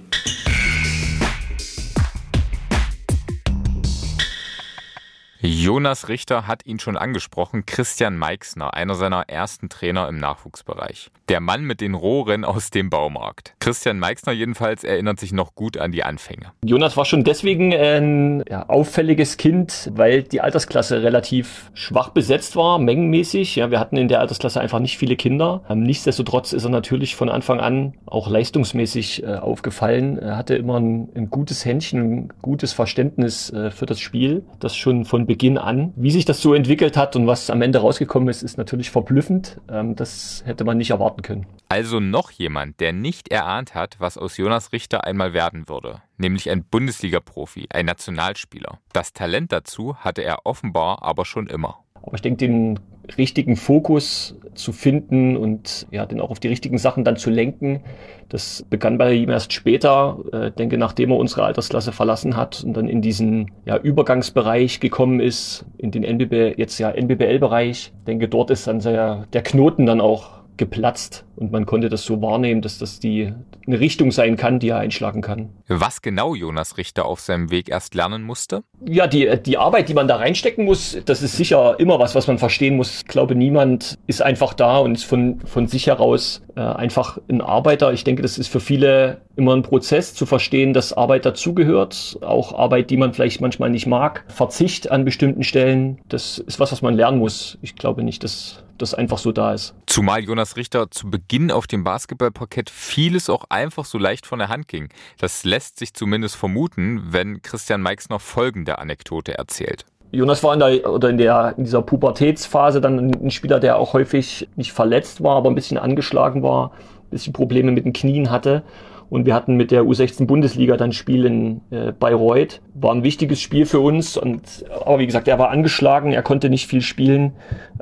Jonas 5.46 6.08
Richter 6.08 6.48
hat 6.48 6.66
ihn 6.66 6.80
schon 6.80 6.98
angesprochen, 6.98 7.66
Christian 7.66 8.18
Meixner, 8.18 8.74
einer 8.74 8.96
seiner 8.96 9.30
ersten 9.30 9.70
Trainer 9.70 10.08
im 10.08 10.18
Nachwuchsbereich. 10.18 11.12
Der 11.28 11.40
Mann 11.40 11.64
mit 11.64 11.82
den 11.82 11.96
Rohren 11.96 12.46
aus 12.46 12.70
dem 12.70 12.92
Baumarkt. 12.92 13.56
Christian 13.60 13.98
Meixner 13.98 14.32
jedenfalls 14.32 14.84
erinnert 14.84 15.20
sich 15.20 15.34
noch 15.34 15.56
gut 15.56 15.76
an 15.76 15.92
die 15.92 16.04
Anfänge. 16.04 16.52
Jonas 16.64 16.98
war 16.98 17.06
schon 17.06 17.24
deswegen 17.24 17.74
ein 17.74 18.44
ja, 18.48 18.70
auffälliges 18.70 19.38
Kind, 19.38 19.92
weil 19.96 20.22
die 20.22 20.42
Altersklasse 20.42 21.02
relativ 21.02 21.72
schwach 21.74 22.10
besetzt 22.10 22.56
war, 22.56 22.78
mengenmäßig. 22.78 23.56
Ja, 23.56 23.72
wir 23.72 23.80
hatten 23.80 23.98
in 23.98 24.08
der 24.08 24.20
Altersklasse 24.20 24.62
einfach 24.62 24.78
nicht 24.78 25.00
viele 25.00 25.16
Kinder. 25.16 25.64
Ähm, 25.68 25.82
nichtsdestotrotz 25.82 26.54
ist 26.54 26.64
er 26.64 26.70
natürlich 26.70 27.16
von 27.16 27.30
Anfang 27.30 27.60
an 27.60 27.96
auch 28.06 28.30
leistungsmäßig 28.30 29.24
äh, 29.24 29.38
aufgefallen. 29.38 30.20
Er 30.20 30.38
hatte 30.38 30.56
immer 30.56 30.80
ein, 30.80 31.10
ein, 31.16 31.32
gutes 31.32 31.66
Händchen, 31.66 32.02
ein 32.02 32.34
gutes 32.44 32.72
Verständnis 32.72 33.50
äh, 33.50 33.72
für 33.72 33.88
das 33.88 34.00
Spiel, 34.00 34.44
das 34.60 34.76
schon 34.76 35.06
von 35.06 35.26
Beginn 35.26 35.58
an. 35.58 35.92
Wie 35.96 36.12
sich 36.12 36.26
das 36.26 36.40
so 36.40 36.54
entwickelt 36.54 36.98
hat 36.98 37.16
und 37.16 37.26
was 37.26 37.50
am 37.50 37.64
Ende 37.64 37.80
rausgekommen 37.80 38.30
ist, 38.30 38.44
ist 38.44 38.60
natürlich 38.60 38.92
verblüffend. 38.92 39.60
Ähm, 39.72 39.96
das 39.96 40.44
hätte 40.46 40.66
man 40.66 40.78
nicht 40.78 40.92
erwarten 41.16 41.22
können. 41.22 41.46
Also 41.68 42.00
noch 42.00 42.32
jemand, 42.32 42.80
der 42.80 42.94
nicht 42.94 43.30
erahnt 43.30 43.74
hat, 43.74 43.96
was 44.00 44.18
aus 44.18 44.38
Jonas 44.38 44.72
Richter 44.72 45.04
einmal 45.06 45.34
werden 45.34 45.68
würde, 45.68 46.02
nämlich 46.18 46.50
ein 46.50 46.64
Bundesliga-Profi, 46.64 47.68
ein 47.72 47.86
Nationalspieler. 47.86 48.80
Das 48.94 49.14
Talent 49.14 49.52
dazu 49.52 49.96
hatte 49.98 50.24
er 50.24 50.46
offenbar 50.46 51.02
aber 51.02 51.26
schon 51.26 51.48
immer. 51.48 51.80
Aber 52.04 52.16
ich 52.16 52.22
denke, 52.22 52.38
den 52.38 52.80
richtigen 53.18 53.56
Fokus 53.56 54.36
zu 54.54 54.72
finden 54.72 55.36
und 55.36 55.88
ja, 55.90 56.06
den 56.06 56.22
auch 56.22 56.30
auf 56.30 56.40
die 56.40 56.48
richtigen 56.48 56.78
Sachen 56.78 57.04
dann 57.04 57.18
zu 57.18 57.32
lenken, 57.32 57.82
das 58.30 58.64
begann 58.70 59.00
bei 59.00 59.14
ihm 59.14 59.30
erst 59.30 59.54
später, 59.54 60.20
äh, 60.32 60.52
denke, 60.52 60.78
nachdem 60.78 61.12
er 61.12 61.18
unsere 61.18 61.44
Altersklasse 61.44 61.92
verlassen 61.92 62.36
hat 62.36 62.64
und 62.64 62.78
dann 62.78 62.88
in 62.88 63.02
diesen 63.02 63.52
ja, 63.66 63.78
Übergangsbereich 63.78 64.80
gekommen 64.80 65.20
ist, 65.20 65.66
in 65.78 65.90
den 65.90 66.04
NBB, 66.04 66.58
jetzt 66.58 66.78
ja 66.78 66.92
NBBL-Bereich. 66.92 67.92
Denke, 68.06 68.28
dort 68.28 68.52
ist 68.52 68.68
dann 68.68 68.80
der, 68.80 69.26
der 69.34 69.42
Knoten 69.42 69.88
dann 69.88 70.00
auch 70.00 70.45
geplatzt 70.58 71.26
und 71.36 71.52
man 71.52 71.66
konnte 71.66 71.90
das 71.90 72.04
so 72.04 72.22
wahrnehmen, 72.22 72.62
dass 72.62 72.78
das 72.78 73.00
die 73.00 73.34
eine 73.68 73.80
Richtung 73.80 74.12
sein 74.12 74.38
kann, 74.38 74.60
die 74.60 74.70
er 74.70 74.78
einschlagen 74.78 75.22
kann. 75.22 75.50
Was 75.68 76.02
genau 76.02 76.36
Jonas 76.36 76.78
Richter 76.78 77.06
auf 77.06 77.20
seinem 77.20 77.50
Weg 77.52 77.70
erst 77.70 77.96
lernen 77.96 78.24
musste? 78.24 78.64
Ja, 78.86 79.08
die, 79.08 79.40
die 79.44 79.58
Arbeit, 79.58 79.90
die 79.90 79.94
man 79.94 80.08
da 80.08 80.18
reinstecken 80.18 80.66
muss, 80.66 80.98
das 81.06 81.22
ist 81.22 81.36
sicher 81.36 81.80
immer 81.80 82.00
was, 82.00 82.16
was 82.16 82.28
man 82.28 82.38
verstehen 82.38 82.76
muss. 82.76 82.98
Ich 82.98 83.08
glaube, 83.08 83.36
niemand 83.36 83.98
ist 84.08 84.22
einfach 84.22 84.54
da 84.54 84.78
und 84.78 84.94
ist 84.96 85.06
von, 85.06 85.40
von 85.42 85.68
sich 85.68 85.88
heraus 85.88 86.42
äh, 86.56 86.62
einfach 86.62 87.18
ein 87.28 87.42
Arbeiter. 87.42 87.92
Ich 87.94 88.04
denke, 88.04 88.22
das 88.22 88.38
ist 88.38 88.48
für 88.48 88.60
viele 88.60 89.22
immer 89.36 89.56
ein 89.56 89.64
Prozess 89.64 90.14
zu 90.14 90.26
verstehen, 90.26 90.74
dass 90.74 90.94
Arbeit 90.94 91.26
dazugehört. 91.26 92.20
Auch 92.22 92.58
Arbeit, 92.58 92.90
die 92.90 92.98
man 92.98 93.14
vielleicht 93.14 93.42
manchmal 93.42 93.70
nicht 93.70 93.88
mag. 93.88 94.24
Verzicht 94.28 94.92
an 94.92 95.06
bestimmten 95.06 95.44
Stellen, 95.44 96.00
das 96.08 96.38
ist 96.38 96.60
was, 96.60 96.72
was 96.72 96.82
man 96.82 96.94
lernen 96.94 97.18
muss. 97.18 97.58
Ich 97.62 97.76
glaube 97.76 98.04
nicht, 98.04 98.24
dass 98.24 98.64
das 98.78 98.94
einfach 98.94 99.18
so 99.18 99.32
da 99.32 99.54
ist. 99.54 99.74
Zumal 99.86 100.24
Jonas 100.24 100.58
Richter 100.58 100.92
zu 100.92 101.10
Beginn 101.10 101.25
auf 101.52 101.68
dem 101.68 101.84
Basketballparkett 101.84 102.70
vieles 102.70 103.30
auch 103.30 103.46
einfach 103.50 103.86
so 103.86 103.98
leicht 103.98 104.26
von 104.26 104.40
der 104.40 104.50
Hand 104.50 104.68
ging. 104.68 104.90
Das 105.20 105.44
lässt 105.44 105.80
sich 105.80 105.94
zumindest 105.94 106.36
vermuten, 106.36 107.08
wenn 107.10 107.42
Christian 107.42 107.82
Meix 107.82 108.10
noch 108.10 108.22
folgende 108.22 108.80
Anekdote 108.80 109.38
erzählt. 109.38 109.86
Jonas 110.12 110.44
war 110.44 110.54
in, 110.54 110.60
der, 110.60 110.92
oder 110.92 111.10
in, 111.10 111.18
der, 111.18 111.56
in 111.58 111.66
dieser 111.66 111.82
Pubertätsphase 111.82 112.80
dann 112.80 113.12
ein 113.12 113.32
Spieler, 113.32 113.60
der 113.60 113.78
auch 113.78 113.94
häufig 113.94 114.48
nicht 114.56 114.72
verletzt 114.72 115.22
war, 115.22 115.36
aber 115.36 115.50
ein 115.50 115.56
bisschen 115.56 115.78
angeschlagen 115.78 116.42
war, 116.42 116.72
ein 116.72 117.10
bisschen 117.10 117.34
Probleme 117.34 117.72
mit 117.72 117.86
den 117.86 117.94
Knien 117.94 118.32
hatte. 118.32 118.64
Und 119.10 119.26
wir 119.26 119.34
hatten 119.34 119.56
mit 119.56 119.72
der 119.72 119.84
U16 119.84 120.26
Bundesliga 120.26 120.78
dann 120.78 120.92
Spiel 120.92 121.26
in 121.26 121.62
äh, 121.72 121.92
Bayreuth. 121.92 122.62
War 122.74 122.94
ein 122.94 123.04
wichtiges 123.04 123.42
Spiel 123.42 123.66
für 123.66 123.80
uns. 123.80 124.18
Und, 124.18 124.66
aber 124.86 125.00
wie 125.00 125.06
gesagt, 125.06 125.28
er 125.28 125.40
war 125.40 125.50
angeschlagen, 125.50 126.12
er 126.12 126.24
konnte 126.24 126.50
nicht 126.50 126.68
viel 126.68 126.82
spielen, 126.82 127.34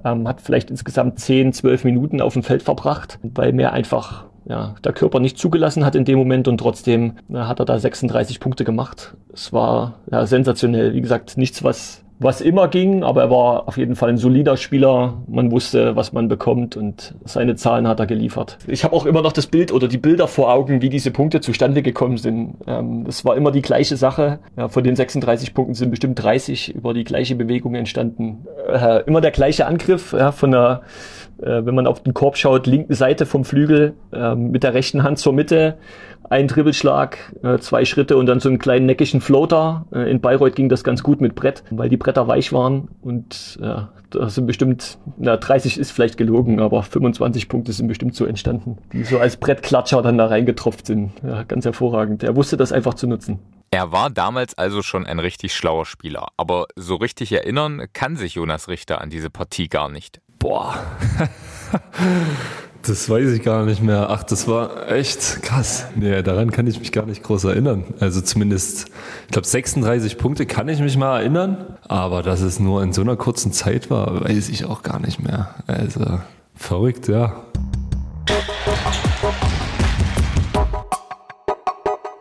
ähm, 0.03 0.27
hat 0.27 0.41
vielleicht 0.41 0.69
insgesamt 0.69 1.19
10, 1.19 1.53
12 1.53 1.83
Minuten 1.85 2.21
auf 2.21 2.33
dem 2.33 2.43
Feld 2.43 2.63
verbracht, 2.63 3.19
weil 3.23 3.53
mir 3.53 3.73
einfach 3.73 4.25
ja, 4.45 4.75
der 4.83 4.93
Körper 4.93 5.19
nicht 5.19 5.37
zugelassen 5.37 5.85
hat 5.85 5.95
in 5.95 6.05
dem 6.05 6.17
Moment 6.17 6.47
und 6.47 6.57
trotzdem 6.57 7.13
ja, 7.29 7.47
hat 7.47 7.59
er 7.59 7.65
da 7.65 7.79
36 7.79 8.39
Punkte 8.39 8.65
gemacht. 8.65 9.15
Es 9.33 9.53
war 9.53 9.95
ja, 10.11 10.25
sensationell. 10.25 10.93
Wie 10.93 11.01
gesagt, 11.01 11.37
nichts, 11.37 11.63
was 11.63 12.02
was 12.23 12.41
immer 12.41 12.67
ging, 12.67 13.03
aber 13.03 13.21
er 13.23 13.29
war 13.29 13.67
auf 13.67 13.77
jeden 13.77 13.95
Fall 13.95 14.09
ein 14.09 14.17
solider 14.17 14.57
Spieler. 14.57 15.21
Man 15.27 15.51
wusste, 15.51 15.95
was 15.95 16.13
man 16.13 16.27
bekommt 16.27 16.75
und 16.75 17.15
seine 17.25 17.55
Zahlen 17.55 17.87
hat 17.87 17.99
er 17.99 18.05
geliefert. 18.05 18.57
Ich 18.67 18.83
habe 18.83 18.95
auch 18.95 19.05
immer 19.05 19.21
noch 19.21 19.31
das 19.31 19.47
Bild 19.47 19.71
oder 19.71 19.87
die 19.87 19.97
Bilder 19.97 20.27
vor 20.27 20.51
Augen, 20.51 20.81
wie 20.81 20.89
diese 20.89 21.11
Punkte 21.11 21.41
zustande 21.41 21.81
gekommen 21.81 22.17
sind. 22.17 22.55
Ähm, 22.67 23.03
das 23.05 23.25
war 23.25 23.35
immer 23.35 23.51
die 23.51 23.61
gleiche 23.61 23.97
Sache. 23.97 24.39
Ja, 24.57 24.67
von 24.69 24.83
den 24.83 24.95
36 24.95 25.53
Punkten 25.53 25.73
sind 25.73 25.91
bestimmt 25.91 26.21
30 26.21 26.75
über 26.75 26.93
die 26.93 27.03
gleiche 27.03 27.35
Bewegung 27.35 27.75
entstanden. 27.75 28.45
Äh, 28.67 29.03
immer 29.05 29.21
der 29.21 29.31
gleiche 29.31 29.65
Angriff 29.65 30.13
ja, 30.13 30.31
von 30.31 30.51
der 30.51 30.81
äh, 31.41 31.65
wenn 31.65 31.75
man 31.75 31.87
auf 31.87 32.03
den 32.03 32.13
Korb 32.13 32.37
schaut, 32.37 32.67
linken 32.67 32.93
Seite 32.93 33.25
vom 33.25 33.43
Flügel 33.43 33.93
äh, 34.13 34.35
mit 34.35 34.63
der 34.63 34.73
rechten 34.73 35.03
Hand 35.03 35.19
zur 35.19 35.33
Mitte, 35.33 35.77
ein 36.33 36.47
Dribbelschlag, 36.47 37.17
äh, 37.43 37.59
zwei 37.59 37.85
Schritte 37.85 38.17
und 38.17 38.25
dann 38.25 38.39
so 38.39 38.49
einen 38.49 38.57
kleinen 38.57 38.87
neckischen 38.87 39.21
Floater. 39.21 39.85
Äh, 39.93 40.09
in 40.09 40.19
Bayreuth 40.19 40.55
ging 40.55 40.67
das 40.67 40.83
ganz 40.83 41.03
gut 41.03 41.21
mit 41.21 41.35
Brett, 41.35 41.63
weil 41.69 41.89
die 41.89 41.97
Bretter 41.97 42.27
weich 42.27 42.51
waren 42.51 42.89
und 43.01 43.59
ja, 43.61 43.89
da 44.09 44.29
sind 44.29 44.47
bestimmt, 44.47 44.97
na 45.17 45.37
30 45.37 45.77
ist 45.77 45.91
vielleicht 45.91 46.17
gelogen, 46.17 46.59
aber 46.59 46.81
25 46.81 47.49
Punkte 47.49 47.71
sind 47.71 47.87
bestimmt 47.87 48.15
so 48.15 48.25
entstanden, 48.25 48.79
die 48.91 49.03
so 49.03 49.19
als 49.19 49.37
Brettklatscher 49.37 50.01
dann 50.01 50.17
da 50.17 50.25
reingetropft 50.25 50.87
sind. 50.87 51.11
Ja, 51.23 51.43
ganz 51.43 51.65
hervorragend. 51.65 52.23
Er 52.23 52.35
wusste 52.35 52.57
das 52.57 52.71
einfach 52.71 52.95
zu 52.95 53.07
nutzen. 53.07 53.39
Er 53.69 53.91
war 53.91 54.09
damals 54.09 54.57
also 54.57 54.81
schon 54.81 55.05
ein 55.05 55.19
richtig 55.19 55.53
schlauer 55.53 55.85
Spieler, 55.85 56.29
aber 56.35 56.65
so 56.75 56.95
richtig 56.95 57.31
erinnern 57.31 57.85
kann 57.93 58.15
sich 58.15 58.35
Jonas 58.35 58.67
Richter 58.67 59.01
an 59.01 59.11
diese 59.11 59.29
Partie 59.29 59.67
gar 59.67 59.89
nicht. 59.89 60.19
Boah. 60.39 60.75
Das 62.85 63.09
weiß 63.09 63.31
ich 63.31 63.41
gar 63.43 63.63
nicht 63.63 63.81
mehr. 63.81 64.09
Ach, 64.09 64.23
das 64.23 64.45
war 64.45 64.91
echt 64.91 65.41
krass. 65.41 65.85
Nee, 65.95 66.21
daran 66.21 66.51
kann 66.51 66.67
ich 66.67 66.79
mich 66.79 66.91
gar 66.91 67.05
nicht 67.05 67.23
groß 67.23 67.45
erinnern. 67.45 67.85
Also 68.01 68.19
zumindest, 68.19 68.87
ich 69.25 69.31
glaube, 69.31 69.47
36 69.47 70.17
Punkte 70.17 70.45
kann 70.45 70.67
ich 70.67 70.81
mich 70.81 70.97
mal 70.97 71.21
erinnern. 71.21 71.77
Aber 71.87 72.23
dass 72.23 72.41
es 72.41 72.59
nur 72.59 72.83
in 72.83 72.91
so 72.91 73.01
einer 73.01 73.15
kurzen 73.15 73.53
Zeit 73.53 73.89
war, 73.89 74.25
weiß 74.25 74.49
ich 74.49 74.65
auch 74.65 74.83
gar 74.83 74.99
nicht 74.99 75.23
mehr. 75.23 75.55
Also 75.65 76.19
verrückt, 76.55 77.07
ja. 77.07 77.45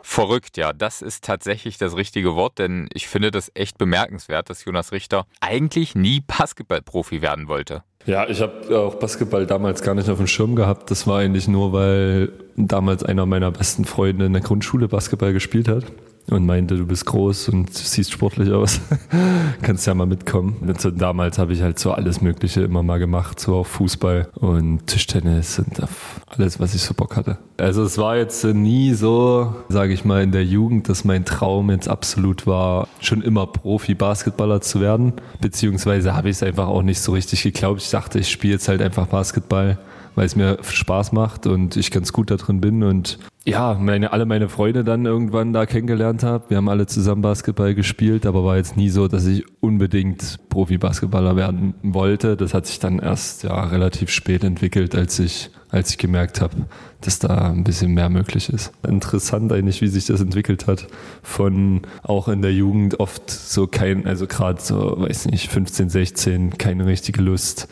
Verrückt, 0.02 0.58
ja, 0.58 0.72
das 0.72 1.02
ist 1.02 1.24
tatsächlich 1.24 1.78
das 1.78 1.96
richtige 1.96 2.36
Wort, 2.36 2.58
denn 2.60 2.88
ich 2.92 3.08
finde 3.08 3.32
das 3.32 3.50
echt 3.54 3.78
bemerkenswert, 3.78 4.48
dass 4.50 4.64
Jonas 4.64 4.92
Richter 4.92 5.24
eigentlich 5.40 5.96
nie 5.96 6.20
Basketballprofi 6.20 7.20
werden 7.20 7.48
wollte. 7.48 7.82
Ja, 8.04 8.28
ich 8.28 8.40
habe 8.40 8.78
auch 8.78 8.96
Basketball 8.96 9.46
damals 9.46 9.82
gar 9.82 9.94
nicht 9.94 10.08
auf 10.08 10.18
dem 10.18 10.26
Schirm 10.26 10.56
gehabt. 10.56 10.90
Das 10.90 11.06
war 11.06 11.20
eigentlich 11.20 11.46
nur, 11.46 11.72
weil 11.72 12.32
damals 12.56 13.04
einer 13.04 13.26
meiner 13.26 13.50
besten 13.50 13.84
Freunde 13.84 14.26
in 14.26 14.32
der 14.32 14.42
Grundschule 14.42 14.88
Basketball 14.88 15.32
gespielt 15.32 15.68
hat. 15.68 15.84
Und 16.30 16.46
meinte, 16.46 16.76
du 16.76 16.86
bist 16.86 17.04
groß 17.06 17.48
und 17.50 17.72
siehst 17.74 18.12
sportlich 18.12 18.50
aus. 18.52 18.80
Kannst 19.62 19.86
ja 19.86 19.94
mal 19.94 20.06
mitkommen. 20.06 20.56
Und 20.60 21.00
damals 21.00 21.38
habe 21.38 21.52
ich 21.52 21.62
halt 21.62 21.78
so 21.78 21.92
alles 21.92 22.20
Mögliche 22.20 22.62
immer 22.62 22.82
mal 22.82 22.98
gemacht, 22.98 23.40
so 23.40 23.56
auf 23.56 23.68
Fußball 23.68 24.28
und 24.34 24.86
Tischtennis 24.86 25.58
und 25.58 25.82
auf 25.82 26.20
alles, 26.28 26.60
was 26.60 26.74
ich 26.74 26.82
so 26.82 26.94
Bock 26.94 27.16
hatte. 27.16 27.38
Also 27.58 27.82
es 27.82 27.98
war 27.98 28.16
jetzt 28.16 28.44
nie 28.44 28.94
so, 28.94 29.54
sage 29.68 29.92
ich 29.92 30.04
mal, 30.04 30.22
in 30.22 30.32
der 30.32 30.44
Jugend, 30.44 30.88
dass 30.88 31.04
mein 31.04 31.24
Traum 31.24 31.70
jetzt 31.70 31.88
absolut 31.88 32.46
war, 32.46 32.88
schon 33.00 33.22
immer 33.22 33.46
Profi-Basketballer 33.46 34.60
zu 34.60 34.80
werden. 34.80 35.14
Beziehungsweise 35.40 36.14
habe 36.14 36.30
ich 36.30 36.36
es 36.36 36.42
einfach 36.42 36.68
auch 36.68 36.82
nicht 36.82 37.00
so 37.00 37.12
richtig 37.12 37.42
geglaubt. 37.42 37.82
Ich 37.82 37.90
dachte, 37.90 38.18
ich 38.18 38.30
spiele 38.30 38.54
jetzt 38.54 38.68
halt 38.68 38.80
einfach 38.80 39.06
Basketball 39.06 39.78
weil 40.14 40.26
es 40.26 40.36
mir 40.36 40.58
Spaß 40.62 41.12
macht 41.12 41.46
und 41.46 41.76
ich 41.76 41.90
ganz 41.90 42.12
gut 42.12 42.30
da 42.30 42.36
drin 42.36 42.60
bin 42.60 42.82
und 42.82 43.18
ja, 43.44 43.74
meine, 43.74 44.12
alle 44.12 44.24
meine 44.24 44.48
Freunde 44.48 44.84
dann 44.84 45.04
irgendwann 45.04 45.52
da 45.52 45.66
kennengelernt 45.66 46.22
habe. 46.22 46.44
Wir 46.50 46.58
haben 46.58 46.68
alle 46.68 46.86
zusammen 46.86 47.22
Basketball 47.22 47.74
gespielt, 47.74 48.24
aber 48.24 48.44
war 48.44 48.56
jetzt 48.56 48.76
nie 48.76 48.88
so, 48.88 49.08
dass 49.08 49.26
ich 49.26 49.44
unbedingt 49.60 50.38
Profi-Basketballer 50.48 51.34
werden 51.34 51.74
wollte. 51.82 52.36
Das 52.36 52.54
hat 52.54 52.66
sich 52.66 52.78
dann 52.78 53.00
erst 53.00 53.42
ja 53.42 53.64
relativ 53.64 54.10
spät 54.10 54.44
entwickelt, 54.44 54.94
als 54.94 55.18
ich 55.18 55.50
als 55.72 55.88
ich 55.88 55.98
gemerkt 55.98 56.42
habe, 56.42 56.54
dass 57.00 57.18
da 57.18 57.50
ein 57.50 57.64
bisschen 57.64 57.94
mehr 57.94 58.10
möglich 58.10 58.50
ist. 58.50 58.72
Interessant 58.86 59.50
eigentlich, 59.52 59.80
wie 59.80 59.88
sich 59.88 60.04
das 60.04 60.20
entwickelt 60.20 60.66
hat. 60.66 60.86
Von 61.22 61.80
auch 62.02 62.28
in 62.28 62.42
der 62.42 62.52
Jugend 62.52 63.00
oft 63.00 63.30
so 63.30 63.66
kein, 63.66 64.06
also 64.06 64.26
gerade 64.26 64.60
so, 64.60 64.96
weiß 64.98 65.26
nicht, 65.26 65.50
15, 65.50 65.88
16, 65.88 66.58
keine 66.58 66.84
richtige 66.84 67.22
Lust 67.22 67.68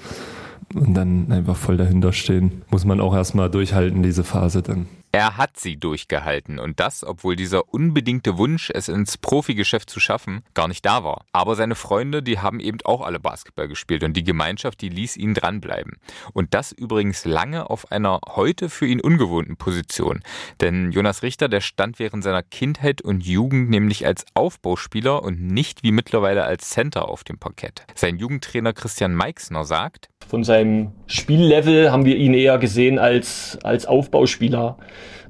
und 0.75 0.95
dann 0.95 1.31
einfach 1.33 1.57
voll 1.57 1.77
dahinter 1.77 2.13
stehen. 2.13 2.63
Muss 2.71 2.85
man 2.85 3.01
auch 3.01 3.15
erstmal 3.15 3.51
durchhalten, 3.51 4.03
diese 4.03 4.25
Phase 4.25 4.63
dann. 4.63 4.87
Er 5.13 5.37
hat 5.37 5.59
sie 5.59 5.77
durchgehalten 5.77 6.61
und 6.61 6.79
das, 6.79 7.03
obwohl 7.03 7.35
dieser 7.35 7.75
unbedingte 7.75 8.39
Wunsch, 8.39 8.71
es 8.73 8.89
ins 8.89 9.19
Profigeschäft 9.19 9.91
zu 9.91 9.99
schaffen, 9.99 10.43
gar 10.55 10.69
nicht 10.69 10.87
da 10.87 11.03
war. 11.03 11.25
Aber 11.33 11.57
seine 11.57 11.75
Freunde, 11.75 12.23
die 12.23 12.39
haben 12.39 12.61
eben 12.61 12.79
auch 12.85 13.01
alle 13.01 13.19
Basketball 13.19 13.67
gespielt 13.67 14.05
und 14.05 14.17
die 14.17 14.23
Gemeinschaft, 14.23 14.81
die 14.81 14.89
ließ 14.89 15.17
ihn 15.17 15.35
dranbleiben. 15.35 15.97
Und 16.33 16.55
das 16.55 16.71
übrigens 16.71 17.25
lange 17.25 17.71
auf 17.71 17.91
einer 17.91 18.21
heute 18.29 18.69
für 18.69 18.87
ihn 18.87 19.01
ungewohnten 19.01 19.57
Position. 19.57 20.23
Denn 20.61 20.93
Jonas 20.93 21.25
Richter, 21.25 21.49
der 21.49 21.61
stand 21.61 21.99
während 21.99 22.23
seiner 22.23 22.45
Kindheit 22.45 23.03
und 23.03 23.27
Jugend 23.27 23.69
nämlich 23.69 24.07
als 24.07 24.25
Aufbauspieler 24.35 25.25
und 25.25 25.43
nicht 25.43 25.83
wie 25.83 25.91
mittlerweile 25.91 26.45
als 26.45 26.71
Center 26.71 27.09
auf 27.09 27.25
dem 27.25 27.39
Parkett. 27.39 27.85
Sein 27.97 28.17
Jugendtrainer 28.17 28.73
Christian 28.73 29.17
Meixner 29.17 29.65
sagt, 29.65 30.09
von 30.31 30.45
seinem 30.45 30.93
Spiellevel 31.09 31.91
haben 31.91 32.05
wir 32.05 32.17
ihn 32.17 32.35
eher 32.35 32.59
gesehen 32.59 33.01
als, 33.01 33.59
als 33.65 33.87
Aufbauspieler, 33.87 34.79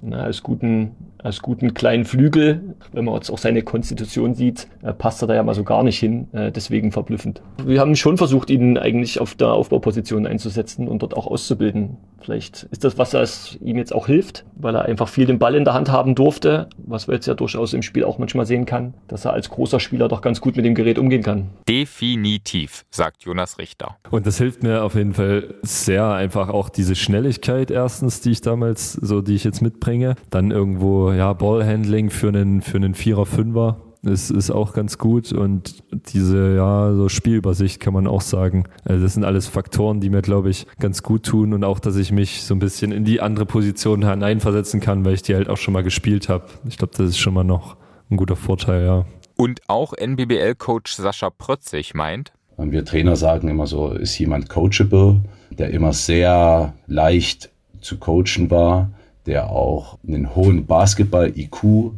na, 0.03 0.25
als 0.25 0.43
guten 0.43 0.95
als 1.23 1.43
guten 1.43 1.75
kleinen 1.75 2.05
Flügel. 2.05 2.75
Wenn 2.93 3.05
man 3.05 3.15
jetzt 3.15 3.31
auch 3.31 3.39
seine 3.39 3.63
Konstitution 3.63 4.35
sieht, 4.35 4.69
äh, 4.83 4.93
passt 4.93 5.23
er 5.23 5.29
da 5.29 5.35
ja 5.35 5.43
mal 5.43 5.55
so 5.55 5.65
gar 5.65 5.83
nicht 5.83 5.99
hin. 5.99 6.29
Äh, 6.33 6.53
deswegen 6.53 6.93
verblüffend. 6.93 7.43
Wir 7.65 7.81
haben 7.81 7.97
schon 7.97 8.17
versucht, 8.17 8.51
ihn 8.51 8.79
eigentlich 8.79 9.21
auf 9.21 9.35
der 9.35 9.53
Aufbauposition 9.53 10.27
einzusetzen 10.27 10.89
und 10.89 11.03
dort 11.03 11.17
auch 11.17 11.27
auszubilden. 11.27 11.97
Vielleicht 12.21 12.65
ist 12.71 12.85
das 12.85 12.99
was, 12.99 13.11
das 13.11 13.59
ihm 13.63 13.79
jetzt 13.79 13.95
auch 13.95 14.07
hilft, 14.07 14.45
weil 14.57 14.75
er 14.75 14.85
einfach 14.85 15.09
viel 15.09 15.27
den 15.27 15.39
Ball 15.39 15.55
in 15.55 15.65
der 15.65 15.75
Hand 15.75 15.91
haben 15.91 16.15
durfte, 16.15 16.69
was 16.77 17.09
wir 17.09 17.15
jetzt 17.15 17.27
ja 17.27 17.35
durchaus 17.35 17.73
im 17.73 17.83
Spiel 17.83 18.05
auch 18.05 18.19
manchmal 18.19 18.45
sehen 18.45 18.67
kann, 18.67 18.95
dass 19.09 19.25
er 19.25 19.33
als 19.33 19.49
großer 19.49 19.81
Spieler 19.81 20.09
doch 20.09 20.21
ganz 20.21 20.41
gut 20.41 20.57
mit 20.57 20.65
dem 20.65 20.75
Gerät 20.75 20.99
umgehen 20.99 21.23
kann. 21.23 21.49
Definitiv, 21.69 22.85
sagt 22.91 23.25
Jonas 23.25 23.59
Richter. 23.59 23.97
Und 24.11 24.27
das 24.27 24.39
hilft 24.39 24.63
mir 24.63 24.85
auf 24.85 24.95
jeden 24.95 25.15
Fall 25.15 25.55
sehr 25.63 26.11
einfach 26.11 26.51
auch 26.51 26.69
diese 26.69 26.95
Schnelligkeit 26.95 27.71
erstens, 27.71 28.21
die 28.21 28.33
ich 28.33 28.41
damals, 28.43 28.93
so 28.93 29.23
die 29.23 29.35
ich 29.35 29.45
jetzt 29.45 29.63
mitbringe, 29.63 30.15
dann 30.29 30.51
irgendwo 30.51 31.10
ja, 31.17 31.33
Ballhandling 31.33 32.11
für 32.11 32.29
einen, 32.29 32.63
für 32.63 32.77
einen 32.77 32.95
Vierer, 32.95 33.27
Fünfer 33.27 33.81
ist, 34.03 34.31
ist 34.31 34.51
auch 34.51 34.73
ganz 34.73 34.99
gut 34.99 35.33
und 35.33 35.83
diese 36.13 36.55
ja 36.57 36.95
so 36.95 37.09
Spielübersicht 37.09 37.81
kann 37.81 37.93
man 37.93 38.07
auch 38.07 38.23
sagen. 38.23 38.65
Also 38.85 39.03
das 39.03 39.15
sind 39.15 39.25
alles 39.25 39.47
Faktoren, 39.47 40.01
die 40.01 40.09
mir 40.09 40.23
glaube 40.23 40.51
ich 40.51 40.67
ganz 40.79 41.03
gut 41.03 41.25
tun 41.25 41.53
und 41.53 41.65
auch, 41.65 41.79
dass 41.79 41.97
ich 41.97 42.11
mich 42.11 42.43
so 42.43 42.55
ein 42.55 42.61
bisschen 42.61 42.93
in 42.93 43.05
die 43.05 43.21
andere 43.21 43.47
Position 43.47 44.09
hineinversetzen 44.09 44.81
kann, 44.81 45.05
weil 45.05 45.15
ich 45.15 45.23
die 45.23 45.35
halt 45.35 45.49
auch 45.49 45.59
schon 45.59 45.75
mal 45.75 45.83
gespielt 45.83 46.29
habe. 46.29 46.47
Ich 46.67 46.79
glaube, 46.79 46.95
das 46.97 47.11
ist 47.11 47.19
schon 47.19 47.35
mal 47.35 47.45
noch 47.45 47.77
ein 48.11 48.17
guter 48.17 48.37
Vorteil, 48.37 48.85
ja. 48.85 49.05
Und 49.37 49.61
auch 49.69 49.93
NBBL-Coach 49.93 50.93
Sascha 50.93 51.31
Protzig 51.31 51.95
meint, 51.95 52.33
wir 52.59 52.85
Trainer 52.85 53.17
sagen 53.17 53.49
immer 53.49 53.67
so, 53.67 53.93
ist 53.93 54.19
jemand 54.19 54.51
coachable, 54.51 55.23
der 55.51 55.71
immer 55.71 55.95
sehr 55.95 56.75
leicht 56.87 57.51
zu 57.81 57.97
coachen 57.97 58.51
war, 58.51 58.91
der 59.31 59.51
auch 59.51 59.97
einen 60.05 60.35
hohen 60.35 60.67
Basketball-IQ 60.67 61.93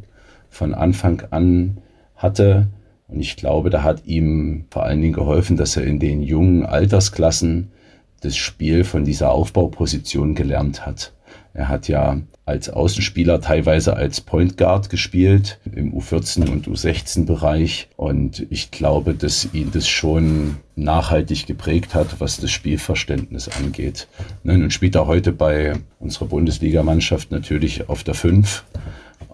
von 0.50 0.74
Anfang 0.74 1.22
an 1.30 1.78
hatte. 2.14 2.66
Und 3.08 3.20
ich 3.20 3.36
glaube, 3.36 3.70
da 3.70 3.82
hat 3.82 4.04
ihm 4.04 4.66
vor 4.70 4.82
allen 4.82 5.00
Dingen 5.00 5.14
geholfen, 5.14 5.56
dass 5.56 5.78
er 5.78 5.84
in 5.84 5.98
den 5.98 6.22
jungen 6.22 6.66
Altersklassen 6.66 7.72
das 8.20 8.36
Spiel 8.36 8.84
von 8.84 9.06
dieser 9.06 9.30
Aufbauposition 9.30 10.34
gelernt 10.34 10.84
hat. 10.84 11.14
Er 11.54 11.68
hat 11.68 11.88
ja 11.88 12.20
als 12.44 12.68
Außenspieler 12.68 13.40
teilweise 13.40 13.94
als 13.96 14.20
Point 14.20 14.56
Guard 14.56 14.90
gespielt 14.90 15.60
im 15.72 15.94
U14 15.94 16.50
und 16.50 16.66
U16 16.66 17.24
Bereich 17.24 17.88
und 17.96 18.46
ich 18.50 18.70
glaube, 18.72 19.14
dass 19.14 19.48
ihn 19.52 19.70
das 19.72 19.86
schon 19.86 20.56
nachhaltig 20.74 21.46
geprägt 21.46 21.94
hat, 21.94 22.20
was 22.20 22.38
das 22.38 22.50
Spielverständnis 22.50 23.48
angeht. 23.48 24.08
Ne, 24.42 24.58
nun 24.58 24.70
spielt 24.70 24.96
er 24.96 25.06
heute 25.06 25.32
bei 25.32 25.74
unserer 26.00 26.26
Bundesligamannschaft 26.26 27.30
natürlich 27.30 27.88
auf 27.88 28.02
der 28.02 28.14
5 28.14 28.64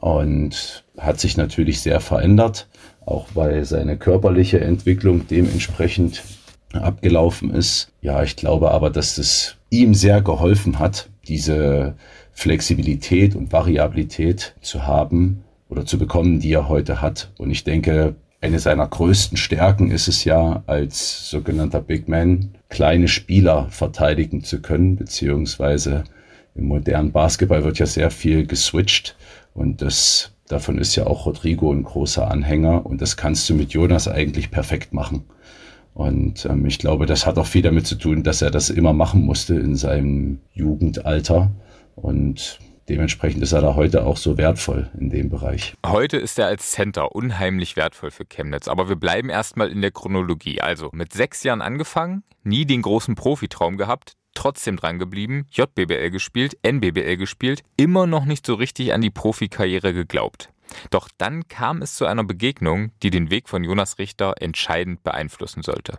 und 0.01 0.85
hat 0.99 1.19
sich 1.19 1.37
natürlich 1.37 1.81
sehr 1.81 2.01
verändert, 2.01 2.69
auch 3.07 3.29
weil 3.35 3.65
seine 3.65 3.97
körperliche 3.97 4.61
Entwicklung 4.61 5.27
dementsprechend 5.29 6.23
abgelaufen 6.73 7.55
ist. 7.55 7.91
Ja, 8.03 8.23
ich 8.23 8.37
glaube 8.37 8.71
aber, 8.71 8.91
dass 8.91 9.17
es 9.17 9.57
ihm 9.71 9.95
sehr 9.95 10.21
geholfen 10.21 10.79
hat, 10.79 11.09
diese 11.27 11.95
Flexibilität 12.39 13.35
und 13.35 13.53
Variabilität 13.53 14.55
zu 14.61 14.87
haben 14.87 15.43
oder 15.69 15.85
zu 15.85 15.99
bekommen, 15.99 16.39
die 16.39 16.53
er 16.53 16.69
heute 16.69 17.03
hat. 17.03 17.33
Und 17.37 17.51
ich 17.51 17.65
denke, 17.65 18.15
eine 18.41 18.61
seiner 18.61 18.87
größten 18.87 19.37
Stärken 19.37 19.91
ist 19.91 20.07
es 20.07 20.23
ja, 20.23 20.63
als 20.67 21.29
sogenannter 21.29 21.81
Big 21.81 22.07
Man 22.07 22.51
kleine 22.69 23.09
Spieler 23.09 23.67
verteidigen 23.71 24.45
zu 24.45 24.63
können, 24.63 24.95
beziehungsweise 24.95 26.05
im 26.55 26.69
modernen 26.69 27.11
Basketball 27.11 27.65
wird 27.65 27.81
ja 27.81 27.87
sehr 27.87 28.13
viel 28.13 28.47
geswitcht 28.47 29.17
und 29.53 29.83
das, 29.83 30.31
davon 30.47 30.79
ist 30.79 30.95
ja 30.95 31.09
auch 31.09 31.27
Rodrigo 31.27 31.73
ein 31.73 31.83
großer 31.83 32.31
Anhänger 32.31 32.87
und 32.87 33.03
das 33.03 33.17
kannst 33.17 33.51
du 33.51 33.57
mit 33.57 33.73
Jonas 33.73 34.07
eigentlich 34.07 34.53
perfekt 34.53 34.93
machen. 34.93 35.25
Und 35.93 36.47
ähm, 36.47 36.65
ich 36.67 36.79
glaube, 36.79 37.07
das 37.07 37.27
hat 37.27 37.37
auch 37.37 37.47
viel 37.47 37.63
damit 37.63 37.89
zu 37.89 37.97
tun, 37.97 38.23
dass 38.23 38.43
er 38.43 38.53
das 38.53 38.71
immer 38.71 38.93
machen 38.93 39.23
musste 39.23 39.57
in 39.57 39.75
seinem 39.75 40.39
Jugendalter. 40.55 41.51
Und 42.03 42.59
dementsprechend 42.89 43.43
ist 43.43 43.53
er 43.53 43.61
da 43.61 43.75
heute 43.75 44.07
auch 44.07 44.17
so 44.17 44.39
wertvoll 44.39 44.91
in 44.99 45.11
dem 45.11 45.29
Bereich. 45.29 45.75
Heute 45.85 46.17
ist 46.17 46.39
er 46.39 46.47
als 46.47 46.71
Center 46.71 47.15
unheimlich 47.15 47.77
wertvoll 47.77 48.11
für 48.11 48.25
Chemnitz. 48.25 48.69
Aber 48.69 48.89
wir 48.89 48.97
bleiben 48.97 49.29
erstmal 49.29 49.71
in 49.71 49.83
der 49.83 49.91
Chronologie. 49.91 50.61
Also 50.61 50.91
mit 50.93 51.13
sechs 51.13 51.43
Jahren 51.43 51.63
angefangen, 51.63 52.23
nie 52.45 52.65
den 52.65 52.83
großen 52.83 53.15
Profitraum 53.15 53.77
gehabt, 53.77 54.15
trotzdem 54.35 54.77
dran 54.77 54.99
geblieben, 54.99 55.47
JBBL 55.51 56.11
gespielt, 56.11 56.57
NBBL 56.63 57.17
gespielt, 57.17 57.63
immer 57.77 58.07
noch 58.07 58.25
nicht 58.25 58.47
so 58.47 58.55
richtig 58.55 58.95
an 58.95 59.01
die 59.01 59.11
Profikarriere 59.11 59.93
geglaubt. 59.93 60.51
Doch 60.91 61.09
dann 61.19 61.49
kam 61.49 61.83
es 61.83 61.95
zu 61.95 62.07
einer 62.07 62.25
Begegnung, 62.25 62.93
die 63.03 63.11
den 63.11 63.31
Weg 63.31 63.49
von 63.49 63.65
Jonas 63.65 63.99
Richter 63.99 64.35
entscheidend 64.41 65.03
beeinflussen 65.03 65.63
sollte. 65.63 65.99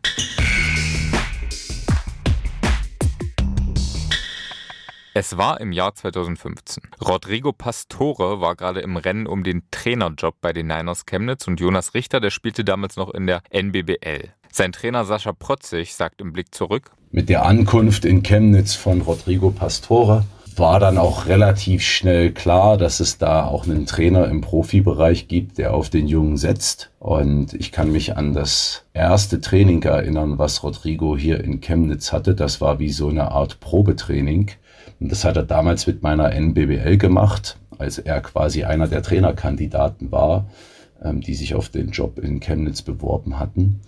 Es 5.16 5.38
war 5.38 5.60
im 5.60 5.72
Jahr 5.72 5.96
2015. 5.96 6.84
Rodrigo 7.02 7.52
Pastore 7.52 8.42
war 8.42 8.56
gerade 8.56 8.82
im 8.82 8.96
Rennen 8.96 9.26
um 9.26 9.44
den 9.44 9.64
Trainerjob 9.72 10.36
bei 10.40 10.54
den 10.54 10.68
Niners 10.68 11.08
Chemnitz 11.08 11.48
und 11.48 11.60
Jonas 11.60 11.96
Richter, 11.96 12.20
der 12.20 12.30
spielte 12.30 12.64
damals 12.64 12.96
noch 12.96 13.12
in 13.14 13.26
der 13.26 13.42
NBBL. 13.50 14.30
Sein 14.52 14.72
Trainer 14.72 15.06
Sascha 15.06 15.34
Protzig 15.34 15.96
sagt 15.96 16.22
im 16.22 16.32
Blick 16.32 16.54
zurück. 16.54 16.92
Mit 17.12 17.28
der 17.28 17.44
Ankunft 17.44 18.06
in 18.06 18.22
Chemnitz 18.22 18.76
von 18.76 19.02
Rodrigo 19.02 19.50
Pastore 19.50 20.26
war 20.60 20.80
dann 20.80 20.98
auch 20.98 21.26
relativ 21.28 21.82
schnell 21.82 22.32
klar, 22.32 22.78
dass 22.78 23.00
es 23.00 23.18
da 23.18 23.46
auch 23.46 23.66
einen 23.66 23.86
Trainer 23.86 24.28
im 24.28 24.42
Profibereich 24.42 25.28
gibt, 25.28 25.58
der 25.58 25.74
auf 25.74 25.90
den 25.90 26.08
Jungen 26.08 26.38
setzt. 26.38 26.92
Und 27.00 27.54
ich 27.54 27.72
kann 27.72 27.92
mich 27.92 28.18
an 28.18 28.34
das 28.34 28.84
erste 28.94 29.42
Training 29.42 29.82
erinnern, 29.84 30.38
was 30.38 30.62
Rodrigo 30.64 31.18
hier 31.18 31.44
in 31.44 31.62
Chemnitz 31.62 32.12
hatte. 32.12 32.36
Das 32.36 32.62
war 32.62 32.80
wie 32.80 32.92
so 32.92 33.08
eine 33.08 33.32
Art 33.32 33.60
Probetraining. 33.60 34.52
Und 35.00 35.12
das 35.12 35.24
hat 35.24 35.38
er 35.38 35.44
damals 35.44 35.88
mit 35.88 36.04
meiner 36.04 36.32
NBBL 36.32 36.98
gemacht, 36.98 37.58
als 37.78 37.98
er 37.98 38.20
quasi 38.22 38.66
einer 38.66 38.88
der 38.88 39.02
Trainerkandidaten 39.02 40.12
war, 40.12 40.50
ähm, 41.02 41.22
die 41.22 41.36
sich 41.36 41.56
auf 41.56 41.70
den 41.70 41.92
Job 41.92 42.20
in 42.20 42.42
Chemnitz 42.42 42.82
beworben 42.82 43.40
hatten. 43.40 43.80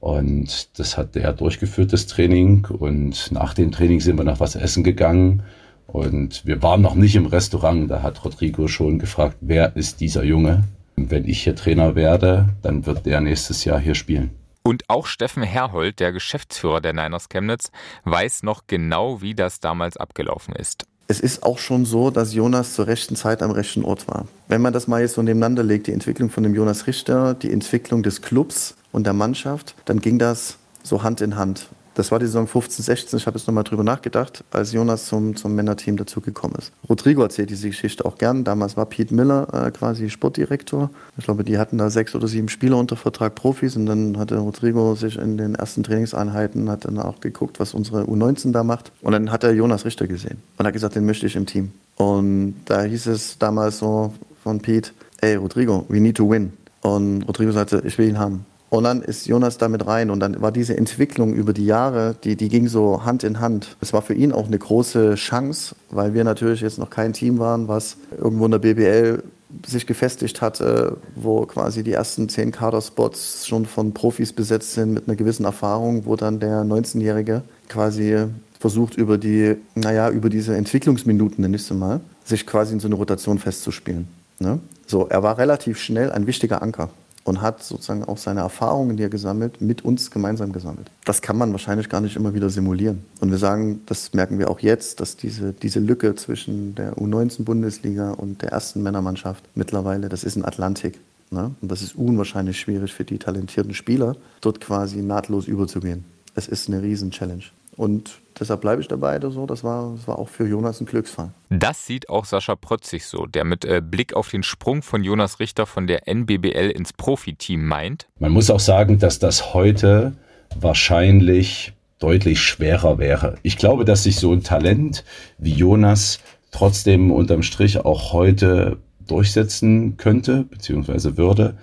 Und 0.00 0.78
das 0.78 0.98
hat 0.98 1.16
er 1.16 1.32
durchgeführt, 1.32 1.92
das 1.92 2.06
Training. 2.06 2.66
Und 2.66 3.30
nach 3.32 3.54
dem 3.54 3.70
Training 3.72 4.00
sind 4.00 4.18
wir 4.18 4.24
noch 4.24 4.40
was 4.40 4.56
essen 4.56 4.84
gegangen. 4.84 5.42
Und 5.86 6.44
wir 6.44 6.62
waren 6.62 6.82
noch 6.82 6.94
nicht 6.94 7.16
im 7.16 7.26
Restaurant. 7.26 7.90
Da 7.90 8.02
hat 8.02 8.24
Rodrigo 8.24 8.68
schon 8.68 8.98
gefragt, 8.98 9.36
wer 9.40 9.76
ist 9.76 10.00
dieser 10.00 10.24
Junge? 10.24 10.64
Wenn 10.96 11.28
ich 11.28 11.42
hier 11.42 11.54
Trainer 11.54 11.94
werde, 11.94 12.48
dann 12.62 12.86
wird 12.86 13.06
der 13.06 13.20
nächstes 13.20 13.64
Jahr 13.64 13.78
hier 13.78 13.94
spielen. 13.94 14.30
Und 14.62 14.82
auch 14.88 15.06
Steffen 15.06 15.44
Herhold, 15.44 16.00
der 16.00 16.10
Geschäftsführer 16.10 16.80
der 16.80 16.92
Niners 16.92 17.28
Chemnitz, 17.28 17.70
weiß 18.04 18.42
noch 18.42 18.66
genau, 18.66 19.22
wie 19.22 19.34
das 19.34 19.60
damals 19.60 19.96
abgelaufen 19.96 20.56
ist. 20.56 20.86
Es 21.08 21.20
ist 21.20 21.44
auch 21.44 21.58
schon 21.58 21.84
so, 21.84 22.10
dass 22.10 22.34
Jonas 22.34 22.74
zur 22.74 22.88
rechten 22.88 23.14
Zeit 23.14 23.40
am 23.42 23.52
rechten 23.52 23.84
Ort 23.84 24.08
war. 24.08 24.26
Wenn 24.48 24.60
man 24.60 24.72
das 24.72 24.88
mal 24.88 25.00
jetzt 25.00 25.14
so 25.14 25.22
nebeneinander 25.22 25.62
legt, 25.62 25.86
die 25.86 25.92
Entwicklung 25.92 26.30
von 26.30 26.42
dem 26.42 26.52
Jonas 26.52 26.88
Richter, 26.88 27.34
die 27.34 27.52
Entwicklung 27.52 28.02
des 28.02 28.22
Clubs 28.22 28.76
und 28.90 29.06
der 29.06 29.12
Mannschaft, 29.12 29.76
dann 29.84 30.00
ging 30.00 30.18
das 30.18 30.58
so 30.82 31.04
Hand 31.04 31.20
in 31.20 31.36
Hand. 31.36 31.68
Das 31.96 32.12
war 32.12 32.18
die 32.18 32.26
Saison 32.26 32.46
15, 32.46 32.84
16. 32.84 33.18
Ich 33.18 33.26
habe 33.26 33.38
jetzt 33.38 33.48
nochmal 33.48 33.64
drüber 33.64 33.82
nachgedacht, 33.82 34.44
als 34.50 34.72
Jonas 34.72 35.06
zum, 35.06 35.34
zum 35.34 35.54
Männerteam 35.54 35.96
dazugekommen 35.96 36.58
ist. 36.58 36.70
Rodrigo 36.86 37.22
erzählt 37.22 37.48
diese 37.48 37.68
Geschichte 37.68 38.04
auch 38.04 38.18
gern. 38.18 38.44
Damals 38.44 38.76
war 38.76 38.84
Pete 38.84 39.14
Miller 39.14 39.48
äh, 39.54 39.70
quasi 39.70 40.10
Sportdirektor. 40.10 40.90
Ich 41.16 41.24
glaube, 41.24 41.42
die 41.42 41.56
hatten 41.56 41.78
da 41.78 41.88
sechs 41.88 42.14
oder 42.14 42.28
sieben 42.28 42.50
Spieler 42.50 42.76
unter 42.76 42.96
Vertrag, 42.96 43.34
Profis. 43.34 43.76
Und 43.76 43.86
dann 43.86 44.18
hatte 44.18 44.36
Rodrigo 44.36 44.94
sich 44.94 45.16
in 45.16 45.38
den 45.38 45.54
ersten 45.54 45.84
Trainingseinheiten, 45.84 46.68
hat 46.68 46.84
dann 46.84 46.98
auch 46.98 47.20
geguckt, 47.20 47.60
was 47.60 47.72
unsere 47.72 48.02
U19 48.02 48.52
da 48.52 48.62
macht. 48.62 48.92
Und 49.00 49.12
dann 49.12 49.32
hat 49.32 49.42
er 49.42 49.54
Jonas 49.54 49.86
Richter 49.86 50.06
gesehen 50.06 50.42
und 50.58 50.66
hat 50.66 50.74
gesagt, 50.74 50.96
den 50.96 51.06
möchte 51.06 51.26
ich 51.26 51.34
im 51.34 51.46
Team. 51.46 51.72
Und 51.96 52.56
da 52.66 52.82
hieß 52.82 53.06
es 53.06 53.38
damals 53.38 53.78
so 53.78 54.12
von 54.44 54.60
Pete, 54.60 54.90
ey 55.22 55.36
Rodrigo, 55.36 55.86
we 55.88 55.98
need 55.98 56.18
to 56.18 56.28
win. 56.28 56.52
Und 56.82 57.22
Rodrigo 57.22 57.52
sagte, 57.52 57.82
ich 57.86 57.96
will 57.96 58.06
ihn 58.06 58.18
haben. 58.18 58.44
Und 58.68 58.84
dann 58.84 59.02
ist 59.02 59.26
Jonas 59.26 59.58
damit 59.58 59.86
rein 59.86 60.10
und 60.10 60.20
dann 60.20 60.40
war 60.42 60.50
diese 60.50 60.76
Entwicklung 60.76 61.34
über 61.34 61.52
die 61.52 61.66
Jahre, 61.66 62.16
die, 62.24 62.36
die 62.36 62.48
ging 62.48 62.66
so 62.66 63.04
Hand 63.04 63.22
in 63.22 63.38
Hand. 63.38 63.76
Es 63.80 63.92
war 63.92 64.02
für 64.02 64.14
ihn 64.14 64.32
auch 64.32 64.46
eine 64.46 64.58
große 64.58 65.14
Chance, 65.14 65.76
weil 65.90 66.14
wir 66.14 66.24
natürlich 66.24 66.62
jetzt 66.62 66.78
noch 66.78 66.90
kein 66.90 67.12
Team 67.12 67.38
waren, 67.38 67.68
was 67.68 67.96
irgendwo 68.18 68.46
in 68.46 68.50
der 68.50 68.58
BBL 68.58 69.22
sich 69.64 69.86
gefestigt 69.86 70.42
hatte, 70.42 70.96
wo 71.14 71.46
quasi 71.46 71.84
die 71.84 71.92
ersten 71.92 72.28
zehn 72.28 72.50
Kaderspots 72.50 73.46
schon 73.46 73.66
von 73.66 73.94
Profis 73.94 74.32
besetzt 74.32 74.74
sind 74.74 74.92
mit 74.92 75.06
einer 75.06 75.16
gewissen 75.16 75.44
Erfahrung, 75.44 76.04
wo 76.04 76.16
dann 76.16 76.40
der 76.40 76.62
19-Jährige 76.62 77.42
quasi 77.68 78.26
versucht, 78.58 78.96
über 78.96 79.16
die, 79.16 79.56
naja, 79.76 80.10
über 80.10 80.28
diese 80.28 80.56
Entwicklungsminuten, 80.56 81.42
nenne 81.42 81.56
ich 81.56 81.62
es 81.62 81.70
mal, 81.70 82.00
sich 82.24 82.46
quasi 82.46 82.72
in 82.74 82.80
so 82.80 82.88
eine 82.88 82.96
Rotation 82.96 83.38
festzuspielen. 83.38 84.08
Ne? 84.40 84.58
So, 84.86 85.06
er 85.06 85.22
war 85.22 85.38
relativ 85.38 85.78
schnell 85.78 86.10
ein 86.10 86.26
wichtiger 86.26 86.62
Anker 86.62 86.90
und 87.26 87.42
hat 87.42 87.62
sozusagen 87.62 88.04
auch 88.04 88.18
seine 88.18 88.40
Erfahrungen, 88.40 88.96
die 88.96 89.02
er 89.02 89.08
gesammelt, 89.08 89.60
mit 89.60 89.84
uns 89.84 90.10
gemeinsam 90.10 90.52
gesammelt. 90.52 90.90
Das 91.04 91.20
kann 91.20 91.36
man 91.36 91.50
wahrscheinlich 91.50 91.88
gar 91.88 92.00
nicht 92.00 92.14
immer 92.16 92.34
wieder 92.34 92.50
simulieren. 92.50 93.04
Und 93.20 93.32
wir 93.32 93.38
sagen, 93.38 93.82
das 93.86 94.14
merken 94.14 94.38
wir 94.38 94.48
auch 94.48 94.60
jetzt, 94.60 95.00
dass 95.00 95.16
diese, 95.16 95.52
diese 95.52 95.80
Lücke 95.80 96.14
zwischen 96.14 96.76
der 96.76 96.94
U19-Bundesliga 96.96 98.12
und 98.12 98.42
der 98.42 98.52
ersten 98.52 98.82
Männermannschaft 98.82 99.44
mittlerweile, 99.56 100.08
das 100.08 100.22
ist 100.22 100.36
ein 100.36 100.44
Atlantik. 100.44 101.00
Ne? 101.30 101.50
Und 101.60 101.70
das 101.70 101.82
ist 101.82 101.96
unwahrscheinlich 101.96 102.60
schwierig 102.60 102.94
für 102.94 103.04
die 103.04 103.18
talentierten 103.18 103.74
Spieler, 103.74 104.16
dort 104.40 104.60
quasi 104.60 105.02
nahtlos 105.02 105.48
überzugehen. 105.48 106.04
Es 106.36 106.46
ist 106.46 106.68
eine 106.68 106.80
Riesen-Challenge. 106.80 107.42
Und 107.76 108.20
deshalb 108.38 108.62
bleibe 108.62 108.80
ich 108.80 108.88
dabei. 108.88 109.20
So. 109.20 109.46
Das, 109.46 109.62
war, 109.62 109.92
das 109.96 110.08
war 110.08 110.18
auch 110.18 110.28
für 110.28 110.46
Jonas 110.46 110.80
ein 110.80 110.86
Glücksfall. 110.86 111.30
Das 111.50 111.86
sieht 111.86 112.08
auch 112.08 112.24
Sascha 112.24 112.56
Protzig 112.56 113.06
so, 113.06 113.26
der 113.26 113.44
mit 113.44 113.64
äh, 113.64 113.82
Blick 113.84 114.14
auf 114.14 114.30
den 114.30 114.42
Sprung 114.42 114.82
von 114.82 115.04
Jonas 115.04 115.40
Richter 115.40 115.66
von 115.66 115.86
der 115.86 116.08
NBBL 116.08 116.70
ins 116.70 116.92
Profiteam 116.92 117.64
meint. 117.64 118.08
Man 118.18 118.32
muss 118.32 118.50
auch 118.50 118.60
sagen, 118.60 118.98
dass 118.98 119.18
das 119.18 119.54
heute 119.54 120.14
wahrscheinlich 120.58 121.72
deutlich 121.98 122.40
schwerer 122.40 122.98
wäre. 122.98 123.36
Ich 123.42 123.56
glaube, 123.56 123.84
dass 123.84 124.02
sich 124.02 124.16
so 124.16 124.32
ein 124.32 124.42
Talent 124.42 125.04
wie 125.38 125.54
Jonas 125.54 126.20
trotzdem 126.50 127.10
unterm 127.10 127.42
Strich 127.42 127.78
auch 127.84 128.12
heute 128.12 128.78
durchsetzen 129.06 129.96
könnte, 129.96 130.44
beziehungsweise 130.44 131.16
würde. 131.16 131.56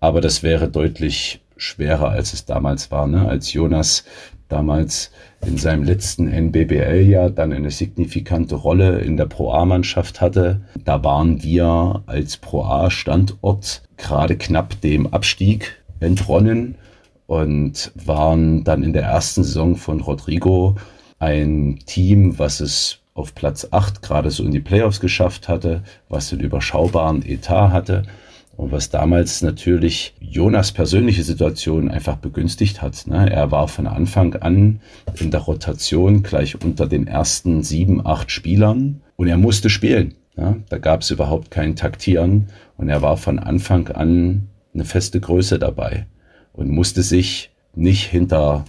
Aber 0.00 0.20
das 0.20 0.42
wäre 0.42 0.68
deutlich 0.68 1.40
schwerer, 1.56 2.10
als 2.10 2.32
es 2.32 2.44
damals 2.44 2.90
war. 2.90 3.06
Ne? 3.06 3.28
Als 3.28 3.52
Jonas 3.52 4.04
damals 4.48 5.10
in 5.46 5.58
seinem 5.58 5.84
letzten 5.84 6.28
NBBL-Jahr 6.28 7.30
dann 7.30 7.52
eine 7.52 7.70
signifikante 7.70 8.56
Rolle 8.56 8.98
in 8.98 9.16
der 9.16 9.26
Pro 9.26 9.52
A-Mannschaft 9.52 10.20
hatte. 10.20 10.60
Da 10.84 11.02
waren 11.04 11.42
wir 11.42 12.02
als 12.06 12.36
Pro 12.36 12.64
A-Standort 12.64 13.82
gerade 13.96 14.36
knapp 14.36 14.80
dem 14.80 15.06
Abstieg 15.06 15.82
entronnen 16.00 16.74
und 17.26 17.92
waren 17.94 18.64
dann 18.64 18.82
in 18.82 18.92
der 18.92 19.04
ersten 19.04 19.44
Saison 19.44 19.76
von 19.76 20.00
Rodrigo 20.00 20.76
ein 21.18 21.78
Team, 21.86 22.38
was 22.38 22.60
es 22.60 22.98
auf 23.14 23.34
Platz 23.34 23.68
8 23.70 24.02
gerade 24.02 24.30
so 24.30 24.44
in 24.44 24.50
die 24.50 24.60
Playoffs 24.60 25.00
geschafft 25.00 25.48
hatte, 25.48 25.82
was 26.08 26.28
den 26.28 26.40
überschaubaren 26.40 27.24
Etat 27.24 27.70
hatte 27.70 28.02
und 28.56 28.72
was 28.72 28.88
damals 28.90 29.42
natürlich 29.42 30.14
Jonas 30.20 30.72
persönliche 30.72 31.22
Situation 31.22 31.90
einfach 31.90 32.16
begünstigt 32.16 32.82
hat. 32.82 33.06
Ne? 33.06 33.30
Er 33.30 33.50
war 33.50 33.68
von 33.68 33.86
Anfang 33.86 34.34
an 34.34 34.80
in 35.18 35.30
der 35.30 35.40
Rotation 35.40 36.22
gleich 36.22 36.62
unter 36.62 36.86
den 36.86 37.06
ersten 37.06 37.62
sieben, 37.62 38.06
acht 38.06 38.30
Spielern 38.30 39.02
und 39.16 39.28
er 39.28 39.36
musste 39.36 39.68
spielen. 39.68 40.14
Ne? 40.36 40.62
Da 40.68 40.78
gab 40.78 41.02
es 41.02 41.10
überhaupt 41.10 41.50
kein 41.50 41.76
Taktieren 41.76 42.48
und 42.76 42.88
er 42.88 43.02
war 43.02 43.16
von 43.16 43.38
Anfang 43.38 43.88
an 43.88 44.48
eine 44.72 44.84
feste 44.84 45.20
Größe 45.20 45.58
dabei 45.58 46.06
und 46.52 46.70
musste 46.70 47.02
sich 47.02 47.50
nicht 47.74 48.06
hinter 48.06 48.64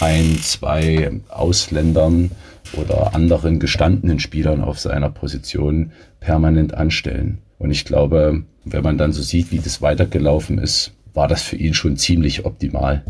ein, 0.00 0.38
zwei 0.42 1.20
Ausländern 1.28 2.30
oder 2.74 3.14
anderen 3.14 3.58
gestandenen 3.58 4.18
Spielern 4.18 4.60
auf 4.60 4.78
seiner 4.78 5.10
Position 5.10 5.92
permanent 6.20 6.74
anstellen. 6.74 7.38
Und 7.58 7.70
ich 7.70 7.84
glaube, 7.84 8.44
wenn 8.64 8.82
man 8.82 8.98
dann 8.98 9.12
so 9.12 9.22
sieht, 9.22 9.50
wie 9.52 9.58
das 9.58 9.82
weitergelaufen 9.82 10.58
ist, 10.58 10.92
war 11.14 11.28
das 11.28 11.42
für 11.42 11.56
ihn 11.56 11.74
schon 11.74 11.96
ziemlich 11.96 12.44
optimal. 12.44 13.02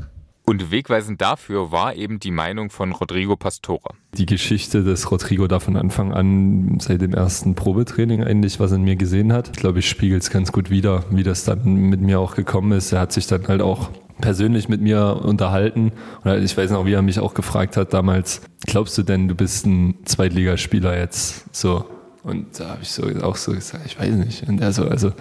Und 0.48 0.70
wegweisend 0.70 1.20
dafür 1.20 1.72
war 1.72 1.96
eben 1.96 2.20
die 2.20 2.30
Meinung 2.30 2.70
von 2.70 2.92
Rodrigo 2.92 3.34
Pastore. 3.34 3.94
Die 4.16 4.26
Geschichte, 4.26 4.84
dass 4.84 5.10
Rodrigo 5.10 5.48
da 5.48 5.58
von 5.58 5.76
Anfang 5.76 6.12
an 6.12 6.78
seit 6.78 7.00
dem 7.00 7.14
ersten 7.14 7.56
Probetraining 7.56 8.22
eigentlich 8.22 8.60
was 8.60 8.70
in 8.70 8.82
mir 8.82 8.94
gesehen 8.94 9.32
hat, 9.32 9.48
ich 9.48 9.56
glaube 9.56 9.80
ich, 9.80 9.88
spiegelt 9.88 10.22
es 10.22 10.30
ganz 10.30 10.52
gut 10.52 10.70
wider, 10.70 11.04
wie 11.10 11.24
das 11.24 11.42
dann 11.42 11.64
mit 11.64 12.00
mir 12.00 12.20
auch 12.20 12.36
gekommen 12.36 12.70
ist. 12.70 12.92
Er 12.92 13.00
hat 13.00 13.12
sich 13.12 13.26
dann 13.26 13.48
halt 13.48 13.60
auch 13.60 13.90
persönlich 14.20 14.68
mit 14.68 14.80
mir 14.80 15.20
unterhalten. 15.24 15.90
Und 16.22 16.42
ich 16.44 16.56
weiß 16.56 16.70
noch, 16.70 16.86
wie 16.86 16.92
er 16.92 17.02
mich 17.02 17.18
auch 17.18 17.34
gefragt 17.34 17.76
hat 17.76 17.92
damals, 17.92 18.40
glaubst 18.66 18.96
du 18.98 19.02
denn, 19.02 19.26
du 19.26 19.34
bist 19.34 19.66
ein 19.66 19.96
Zweitligaspieler 20.04 20.96
jetzt? 20.96 21.54
So, 21.54 21.86
und 22.26 22.58
da 22.58 22.70
habe 22.70 22.82
ich 22.82 22.90
so 22.90 23.04
auch 23.22 23.36
so 23.36 23.52
gesagt, 23.52 23.86
ich 23.86 23.98
weiß 23.98 24.14
nicht. 24.16 24.48
Und 24.48 24.60
er 24.60 24.72
so, 24.72 24.84
also, 24.88 25.12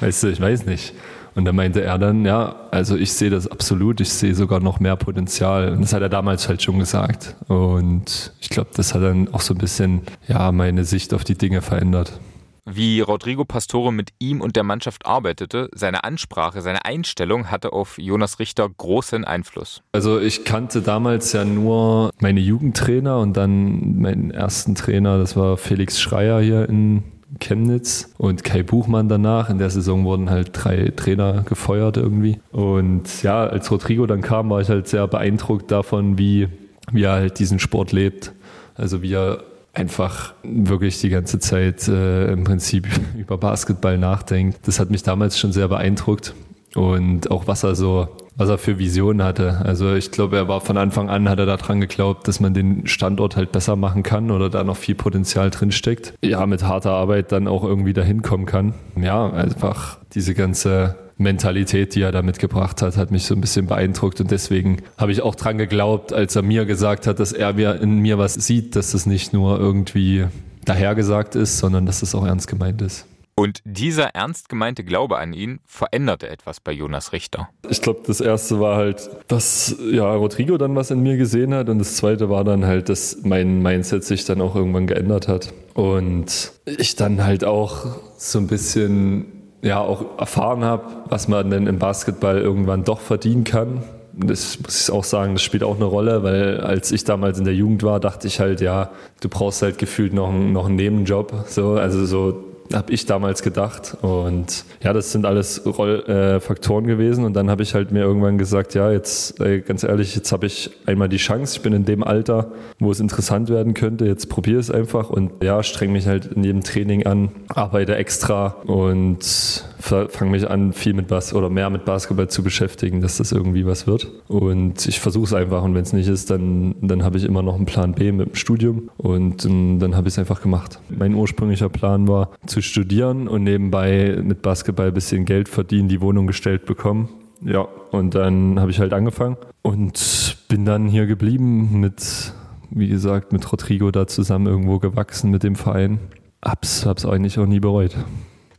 weißt 0.00 0.24
du, 0.24 0.28
ich 0.28 0.40
weiß 0.40 0.66
nicht. 0.66 0.94
Und 1.36 1.44
da 1.44 1.52
meinte 1.52 1.80
er 1.80 1.96
dann, 1.96 2.24
ja, 2.24 2.56
also 2.72 2.96
ich 2.96 3.12
sehe 3.12 3.30
das 3.30 3.46
absolut, 3.46 4.00
ich 4.00 4.12
sehe 4.12 4.34
sogar 4.34 4.58
noch 4.58 4.80
mehr 4.80 4.96
Potenzial. 4.96 5.72
Und 5.72 5.82
das 5.82 5.92
hat 5.92 6.02
er 6.02 6.08
damals 6.08 6.48
halt 6.48 6.60
schon 6.60 6.80
gesagt. 6.80 7.36
Und 7.46 8.32
ich 8.40 8.48
glaube, 8.48 8.70
das 8.74 8.94
hat 8.94 9.02
dann 9.02 9.32
auch 9.32 9.42
so 9.42 9.54
ein 9.54 9.58
bisschen, 9.58 10.00
ja, 10.26 10.50
meine 10.50 10.84
Sicht 10.84 11.14
auf 11.14 11.22
die 11.22 11.38
Dinge 11.38 11.62
verändert 11.62 12.18
wie 12.64 13.00
Rodrigo 13.00 13.44
Pastore 13.44 13.92
mit 13.92 14.10
ihm 14.18 14.40
und 14.40 14.56
der 14.56 14.62
Mannschaft 14.62 15.06
arbeitete, 15.06 15.68
seine 15.74 16.04
Ansprache, 16.04 16.62
seine 16.62 16.84
Einstellung 16.84 17.50
hatte 17.50 17.72
auf 17.72 17.98
Jonas 17.98 18.38
Richter 18.38 18.68
großen 18.68 19.24
Einfluss. 19.24 19.82
Also 19.92 20.20
ich 20.20 20.44
kannte 20.44 20.82
damals 20.82 21.32
ja 21.32 21.44
nur 21.44 22.10
meine 22.20 22.40
Jugendtrainer 22.40 23.18
und 23.18 23.36
dann 23.36 24.00
meinen 24.00 24.30
ersten 24.30 24.74
Trainer, 24.74 25.18
das 25.18 25.36
war 25.36 25.56
Felix 25.56 26.00
Schreier 26.00 26.40
hier 26.40 26.68
in 26.68 27.04
Chemnitz 27.38 28.12
und 28.18 28.42
Kai 28.42 28.62
Buchmann 28.62 29.08
danach. 29.08 29.50
In 29.50 29.58
der 29.58 29.70
Saison 29.70 30.04
wurden 30.04 30.30
halt 30.30 30.50
drei 30.52 30.92
Trainer 30.94 31.42
gefeuert 31.42 31.96
irgendwie. 31.96 32.40
Und 32.50 33.22
ja, 33.22 33.46
als 33.46 33.70
Rodrigo 33.70 34.06
dann 34.06 34.20
kam, 34.20 34.50
war 34.50 34.60
ich 34.60 34.68
halt 34.68 34.88
sehr 34.88 35.06
beeindruckt 35.06 35.70
davon, 35.70 36.18
wie, 36.18 36.48
wie 36.90 37.04
er 37.04 37.12
halt 37.12 37.38
diesen 37.38 37.58
Sport 37.58 37.92
lebt. 37.92 38.32
Also 38.74 39.02
wie 39.02 39.14
er 39.14 39.44
einfach 39.72 40.34
wirklich 40.42 41.00
die 41.00 41.10
ganze 41.10 41.38
Zeit 41.38 41.86
äh, 41.88 42.32
im 42.32 42.44
Prinzip 42.44 42.88
über 43.16 43.38
Basketball 43.38 43.98
nachdenkt. 43.98 44.66
Das 44.66 44.80
hat 44.80 44.90
mich 44.90 45.02
damals 45.02 45.38
schon 45.38 45.52
sehr 45.52 45.68
beeindruckt 45.68 46.34
und 46.74 47.30
auch 47.30 47.46
was 47.46 47.62
er 47.62 47.74
so 47.74 48.08
was 48.40 48.48
er 48.48 48.56
für 48.56 48.78
Visionen 48.78 49.22
hatte. 49.22 49.60
Also 49.64 49.94
ich 49.94 50.12
glaube, 50.12 50.36
er 50.36 50.48
war 50.48 50.62
von 50.62 50.78
Anfang 50.78 51.10
an, 51.10 51.28
hat 51.28 51.38
er 51.38 51.44
daran 51.44 51.78
geglaubt, 51.78 52.26
dass 52.26 52.40
man 52.40 52.54
den 52.54 52.86
Standort 52.86 53.36
halt 53.36 53.52
besser 53.52 53.76
machen 53.76 54.02
kann 54.02 54.30
oder 54.30 54.48
da 54.48 54.64
noch 54.64 54.78
viel 54.78 54.94
Potenzial 54.94 55.50
drinsteckt. 55.50 56.14
Ja, 56.22 56.46
mit 56.46 56.62
harter 56.62 56.92
Arbeit 56.92 57.32
dann 57.32 57.46
auch 57.46 57.64
irgendwie 57.64 57.92
dahin 57.92 58.22
kommen 58.22 58.46
kann. 58.46 58.72
Ja, 58.96 59.30
einfach 59.30 59.98
diese 60.14 60.34
ganze 60.34 60.96
Mentalität, 61.20 61.94
die 61.94 62.02
er 62.02 62.12
da 62.12 62.22
mitgebracht 62.22 62.82
hat, 62.82 62.96
hat 62.96 63.10
mich 63.10 63.24
so 63.24 63.34
ein 63.34 63.40
bisschen 63.40 63.66
beeindruckt 63.66 64.20
und 64.20 64.30
deswegen 64.30 64.78
habe 64.96 65.12
ich 65.12 65.22
auch 65.22 65.34
dran 65.34 65.58
geglaubt, 65.58 66.12
als 66.12 66.34
er 66.34 66.42
mir 66.42 66.64
gesagt 66.64 67.06
hat, 67.06 67.20
dass 67.20 67.32
er 67.32 67.50
in 67.80 67.98
mir 67.98 68.18
was 68.18 68.34
sieht, 68.34 68.74
dass 68.74 68.94
es 68.94 69.06
nicht 69.06 69.32
nur 69.32 69.58
irgendwie 69.58 70.26
dahergesagt 70.64 71.34
ist, 71.34 71.58
sondern 71.58 71.86
dass 71.86 72.02
es 72.02 72.14
auch 72.14 72.26
ernst 72.26 72.48
gemeint 72.48 72.82
ist. 72.82 73.06
Und 73.34 73.60
dieser 73.64 74.14
ernst 74.14 74.50
gemeinte 74.50 74.84
Glaube 74.84 75.18
an 75.18 75.32
ihn 75.32 75.60
veränderte 75.64 76.28
etwas 76.28 76.60
bei 76.60 76.72
Jonas 76.72 77.12
Richter. 77.14 77.48
Ich 77.70 77.80
glaube, 77.80 78.00
das 78.06 78.20
erste 78.20 78.60
war 78.60 78.76
halt, 78.76 79.08
dass 79.28 79.76
ja 79.90 80.12
Rodrigo 80.14 80.58
dann 80.58 80.76
was 80.76 80.90
in 80.90 81.00
mir 81.00 81.16
gesehen 81.16 81.54
hat 81.54 81.70
und 81.70 81.78
das 81.78 81.96
zweite 81.96 82.28
war 82.28 82.44
dann 82.44 82.66
halt, 82.66 82.90
dass 82.90 83.18
mein 83.22 83.62
Mindset 83.62 84.04
sich 84.04 84.26
dann 84.26 84.42
auch 84.42 84.56
irgendwann 84.56 84.86
geändert 84.86 85.26
hat 85.26 85.54
und 85.72 86.52
ich 86.66 86.96
dann 86.96 87.24
halt 87.24 87.44
auch 87.44 87.86
so 88.18 88.38
ein 88.38 88.46
bisschen 88.46 89.39
ja 89.62 89.80
auch 89.80 90.18
erfahren 90.18 90.64
habe, 90.64 90.84
was 91.08 91.28
man 91.28 91.50
denn 91.50 91.66
im 91.66 91.78
Basketball 91.78 92.38
irgendwann 92.38 92.84
doch 92.84 93.00
verdienen 93.00 93.44
kann. 93.44 93.82
Das 94.12 94.58
muss 94.60 94.82
ich 94.82 94.90
auch 94.92 95.04
sagen, 95.04 95.34
das 95.34 95.42
spielt 95.42 95.62
auch 95.62 95.76
eine 95.76 95.84
Rolle, 95.84 96.22
weil 96.22 96.60
als 96.60 96.90
ich 96.92 97.04
damals 97.04 97.38
in 97.38 97.44
der 97.44 97.54
Jugend 97.54 97.82
war, 97.82 98.00
dachte 98.00 98.26
ich 98.26 98.40
halt, 98.40 98.60
ja, 98.60 98.90
du 99.20 99.28
brauchst 99.28 99.62
halt 99.62 99.78
gefühlt 99.78 100.12
noch, 100.12 100.32
noch 100.32 100.66
einen 100.66 100.76
Nebenjob. 100.76 101.44
So, 101.46 101.74
also 101.74 102.04
so 102.04 102.49
habe 102.72 102.92
ich 102.92 103.06
damals 103.06 103.42
gedacht. 103.42 103.96
Und 104.02 104.64
ja, 104.82 104.92
das 104.92 105.12
sind 105.12 105.26
alles 105.26 105.62
Roll 105.66 106.00
äh, 106.06 106.40
Faktoren 106.40 106.86
gewesen. 106.86 107.24
Und 107.24 107.34
dann 107.34 107.50
habe 107.50 107.62
ich 107.62 107.74
halt 107.74 107.92
mir 107.92 108.00
irgendwann 108.00 108.38
gesagt, 108.38 108.74
ja, 108.74 108.90
jetzt 108.90 109.40
äh, 109.40 109.60
ganz 109.60 109.82
ehrlich, 109.82 110.14
jetzt 110.14 110.32
habe 110.32 110.46
ich 110.46 110.70
einmal 110.86 111.08
die 111.08 111.16
Chance. 111.16 111.56
Ich 111.56 111.62
bin 111.62 111.72
in 111.72 111.84
dem 111.84 112.02
Alter, 112.02 112.52
wo 112.78 112.90
es 112.90 113.00
interessant 113.00 113.48
werden 113.48 113.74
könnte. 113.74 114.06
Jetzt 114.06 114.28
probiere 114.28 114.60
es 114.60 114.70
einfach 114.70 115.10
und 115.10 115.42
ja, 115.42 115.62
streng 115.62 115.92
mich 115.92 116.06
halt 116.06 116.26
in 116.26 116.44
jedem 116.44 116.62
Training 116.62 117.06
an, 117.06 117.30
arbeite 117.48 117.96
extra 117.96 118.56
und 118.66 119.64
fange 119.80 120.30
mich 120.30 120.48
an, 120.48 120.72
viel 120.72 120.94
mit 120.94 121.08
Bas 121.08 121.34
oder 121.34 121.50
mehr 121.50 121.70
mit 121.70 121.84
Basketball 121.84 122.28
zu 122.28 122.42
beschäftigen, 122.42 123.00
dass 123.00 123.16
das 123.16 123.32
irgendwie 123.32 123.66
was 123.66 123.86
wird. 123.86 124.10
Und 124.28 124.86
ich 124.86 125.00
versuche 125.00 125.24
es 125.24 125.34
einfach 125.34 125.62
und 125.62 125.74
wenn 125.74 125.82
es 125.82 125.92
nicht 125.92 126.08
ist, 126.08 126.30
dann, 126.30 126.74
dann 126.80 127.02
habe 127.02 127.18
ich 127.18 127.24
immer 127.24 127.42
noch 127.42 127.56
einen 127.56 127.66
Plan 127.66 127.92
B 127.92 128.12
mit 128.12 128.28
dem 128.28 128.34
Studium 128.34 128.90
und 128.96 129.44
ähm, 129.44 129.78
dann 129.80 129.96
habe 129.96 130.08
ich 130.08 130.14
es 130.14 130.18
einfach 130.18 130.42
gemacht. 130.42 130.80
Mein 130.88 131.14
ursprünglicher 131.14 131.68
Plan 131.68 132.08
war 132.08 132.30
zu 132.46 132.62
studieren 132.62 133.28
und 133.28 133.44
nebenbei 133.44 134.20
mit 134.22 134.42
Basketball 134.42 134.88
ein 134.88 134.94
bisschen 134.94 135.24
Geld 135.24 135.48
verdienen, 135.48 135.88
die 135.88 136.00
Wohnung 136.00 136.26
gestellt 136.26 136.66
bekommen. 136.66 137.08
Ja, 137.42 137.66
und 137.90 138.14
dann 138.14 138.60
habe 138.60 138.70
ich 138.70 138.80
halt 138.80 138.92
angefangen 138.92 139.36
und 139.62 140.36
bin 140.48 140.64
dann 140.64 140.88
hier 140.88 141.06
geblieben 141.06 141.80
mit, 141.80 142.34
wie 142.70 142.88
gesagt, 142.88 143.32
mit 143.32 143.50
Rodrigo 143.50 143.90
da 143.90 144.06
zusammen 144.06 144.46
irgendwo 144.46 144.78
gewachsen 144.78 145.30
mit 145.30 145.42
dem 145.42 145.56
Verein. 145.56 146.00
Hab's, 146.42 146.84
hab's 146.84 147.06
eigentlich 147.06 147.38
auch 147.38 147.46
nie 147.46 147.60
bereut. 147.60 147.96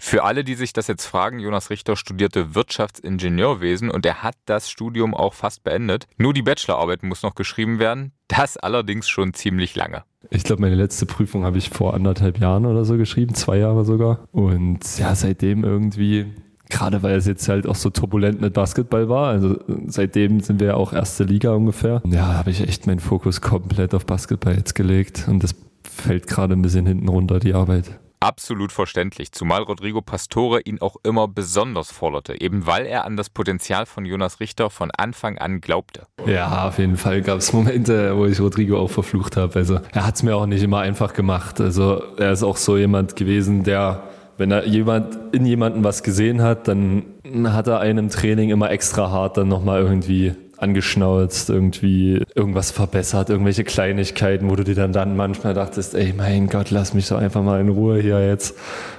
Für 0.03 0.23
alle, 0.23 0.43
die 0.43 0.55
sich 0.55 0.73
das 0.73 0.87
jetzt 0.87 1.05
fragen, 1.05 1.37
Jonas 1.37 1.69
Richter 1.69 1.95
studierte 1.95 2.55
Wirtschaftsingenieurwesen 2.55 3.91
und 3.91 4.03
er 4.03 4.23
hat 4.23 4.33
das 4.45 4.67
Studium 4.67 5.13
auch 5.13 5.35
fast 5.35 5.63
beendet. 5.63 6.07
Nur 6.17 6.33
die 6.33 6.41
Bachelorarbeit 6.41 7.03
muss 7.03 7.21
noch 7.21 7.35
geschrieben 7.35 7.77
werden, 7.77 8.11
das 8.27 8.57
allerdings 8.57 9.07
schon 9.07 9.35
ziemlich 9.35 9.75
lange. 9.75 10.03
Ich 10.31 10.43
glaube, 10.43 10.63
meine 10.63 10.73
letzte 10.73 11.05
Prüfung 11.05 11.43
habe 11.43 11.59
ich 11.59 11.69
vor 11.69 11.93
anderthalb 11.93 12.39
Jahren 12.39 12.65
oder 12.65 12.83
so 12.83 12.97
geschrieben, 12.97 13.35
zwei 13.35 13.59
Jahre 13.59 13.85
sogar. 13.85 14.27
Und 14.31 14.97
ja, 14.97 15.13
seitdem 15.13 15.63
irgendwie 15.63 16.33
gerade 16.67 17.03
weil 17.03 17.15
es 17.15 17.27
jetzt 17.27 17.47
halt 17.47 17.67
auch 17.67 17.75
so 17.75 17.91
turbulent 17.91 18.41
mit 18.41 18.55
Basketball 18.55 19.07
war. 19.07 19.27
Also 19.27 19.59
seitdem 19.85 20.39
sind 20.39 20.59
wir 20.59 20.67
ja 20.67 20.73
auch 20.73 20.93
erste 20.93 21.25
Liga 21.25 21.53
ungefähr. 21.53 22.01
Ja, 22.07 22.33
habe 22.33 22.49
ich 22.49 22.67
echt 22.67 22.87
meinen 22.87 22.99
Fokus 22.99 23.39
komplett 23.39 23.93
auf 23.93 24.07
Basketball 24.07 24.55
jetzt 24.55 24.73
gelegt 24.73 25.27
und 25.27 25.43
das 25.43 25.53
fällt 25.83 26.25
gerade 26.25 26.55
ein 26.55 26.63
bisschen 26.63 26.87
hinten 26.87 27.07
runter, 27.07 27.39
die 27.39 27.53
Arbeit. 27.53 27.99
Absolut 28.23 28.71
verständlich, 28.71 29.31
zumal 29.31 29.63
Rodrigo 29.63 30.01
Pastore 30.01 30.61
ihn 30.61 30.79
auch 30.79 30.95
immer 31.03 31.27
besonders 31.27 31.91
forderte, 31.91 32.39
eben 32.39 32.67
weil 32.67 32.85
er 32.85 33.05
an 33.05 33.17
das 33.17 33.31
Potenzial 33.31 33.87
von 33.87 34.05
Jonas 34.05 34.39
Richter 34.39 34.69
von 34.69 34.91
Anfang 34.95 35.39
an 35.39 35.59
glaubte. 35.59 36.05
Ja, 36.27 36.67
auf 36.67 36.77
jeden 36.77 36.97
Fall 36.97 37.23
gab 37.23 37.39
es 37.39 37.51
Momente, 37.51 38.15
wo 38.15 38.27
ich 38.27 38.39
Rodrigo 38.39 38.77
auch 38.77 38.91
verflucht 38.91 39.37
habe. 39.37 39.55
Also 39.55 39.79
er 39.91 40.05
hat 40.05 40.17
es 40.17 40.21
mir 40.21 40.35
auch 40.35 40.45
nicht 40.45 40.61
immer 40.61 40.81
einfach 40.81 41.13
gemacht. 41.13 41.59
Also 41.59 42.03
er 42.17 42.31
ist 42.31 42.43
auch 42.43 42.57
so 42.57 42.77
jemand 42.77 43.15
gewesen, 43.15 43.63
der 43.63 44.03
wenn 44.37 44.51
er 44.51 44.65
jemand 44.65 45.17
in 45.33 45.45
jemanden 45.45 45.83
was 45.83 46.03
gesehen 46.03 46.41
hat, 46.41 46.67
dann 46.67 47.05
hat 47.43 47.67
er 47.67 47.79
einen 47.79 47.97
im 47.99 48.09
Training 48.09 48.49
immer 48.49 48.71
extra 48.71 49.11
hart 49.11 49.37
dann 49.37 49.47
nochmal 49.47 49.81
irgendwie 49.81 50.33
angeschnauzt, 50.61 51.49
irgendwie 51.49 52.23
irgendwas 52.35 52.71
verbessert, 52.71 53.29
irgendwelche 53.29 53.63
Kleinigkeiten, 53.63 54.49
wo 54.49 54.55
du 54.55 54.63
dir 54.63 54.75
dann, 54.75 54.93
dann 54.93 55.15
manchmal 55.15 55.53
dachtest, 55.53 55.95
ey, 55.95 56.13
mein 56.15 56.47
Gott, 56.47 56.71
lass 56.71 56.93
mich 56.93 57.07
doch 57.07 57.17
einfach 57.17 57.43
mal 57.43 57.59
in 57.59 57.69
Ruhe 57.69 57.99
hier 57.99 58.25
jetzt. 58.25 58.55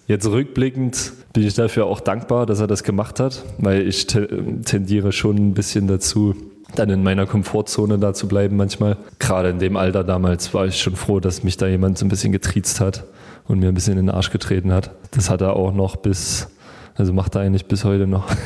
Jetzt 0.06 0.26
rückblickend 0.26 1.12
bin 1.32 1.46
ich 1.46 1.54
dafür 1.54 1.86
auch 1.86 2.00
dankbar, 2.00 2.46
dass 2.46 2.60
er 2.60 2.66
das 2.66 2.82
gemacht 2.82 3.20
hat, 3.20 3.44
weil 3.58 3.86
ich 3.86 4.06
tendiere 4.06 5.12
schon 5.12 5.36
ein 5.36 5.54
bisschen 5.54 5.86
dazu, 5.86 6.34
dann 6.74 6.90
in 6.90 7.02
meiner 7.02 7.26
Komfortzone 7.26 7.98
da 7.98 8.14
zu 8.14 8.28
bleiben 8.28 8.56
manchmal. 8.56 8.96
Gerade 9.18 9.50
in 9.50 9.58
dem 9.58 9.76
Alter 9.76 10.04
damals 10.04 10.52
war 10.54 10.66
ich 10.66 10.80
schon 10.80 10.96
froh, 10.96 11.20
dass 11.20 11.42
mich 11.42 11.56
da 11.56 11.66
jemand 11.66 11.98
so 11.98 12.04
ein 12.04 12.08
bisschen 12.08 12.32
getriezt 12.32 12.80
hat 12.80 13.04
und 13.46 13.60
mir 13.60 13.68
ein 13.68 13.74
bisschen 13.74 13.98
in 13.98 14.06
den 14.06 14.14
Arsch 14.14 14.30
getreten 14.30 14.72
hat. 14.72 14.90
Das 15.12 15.30
hat 15.30 15.40
er 15.40 15.56
auch 15.56 15.72
noch 15.72 15.96
bis, 15.96 16.48
also 16.94 17.12
macht 17.12 17.34
er 17.34 17.42
eigentlich 17.42 17.66
bis 17.66 17.84
heute 17.84 18.06
noch. 18.06 18.26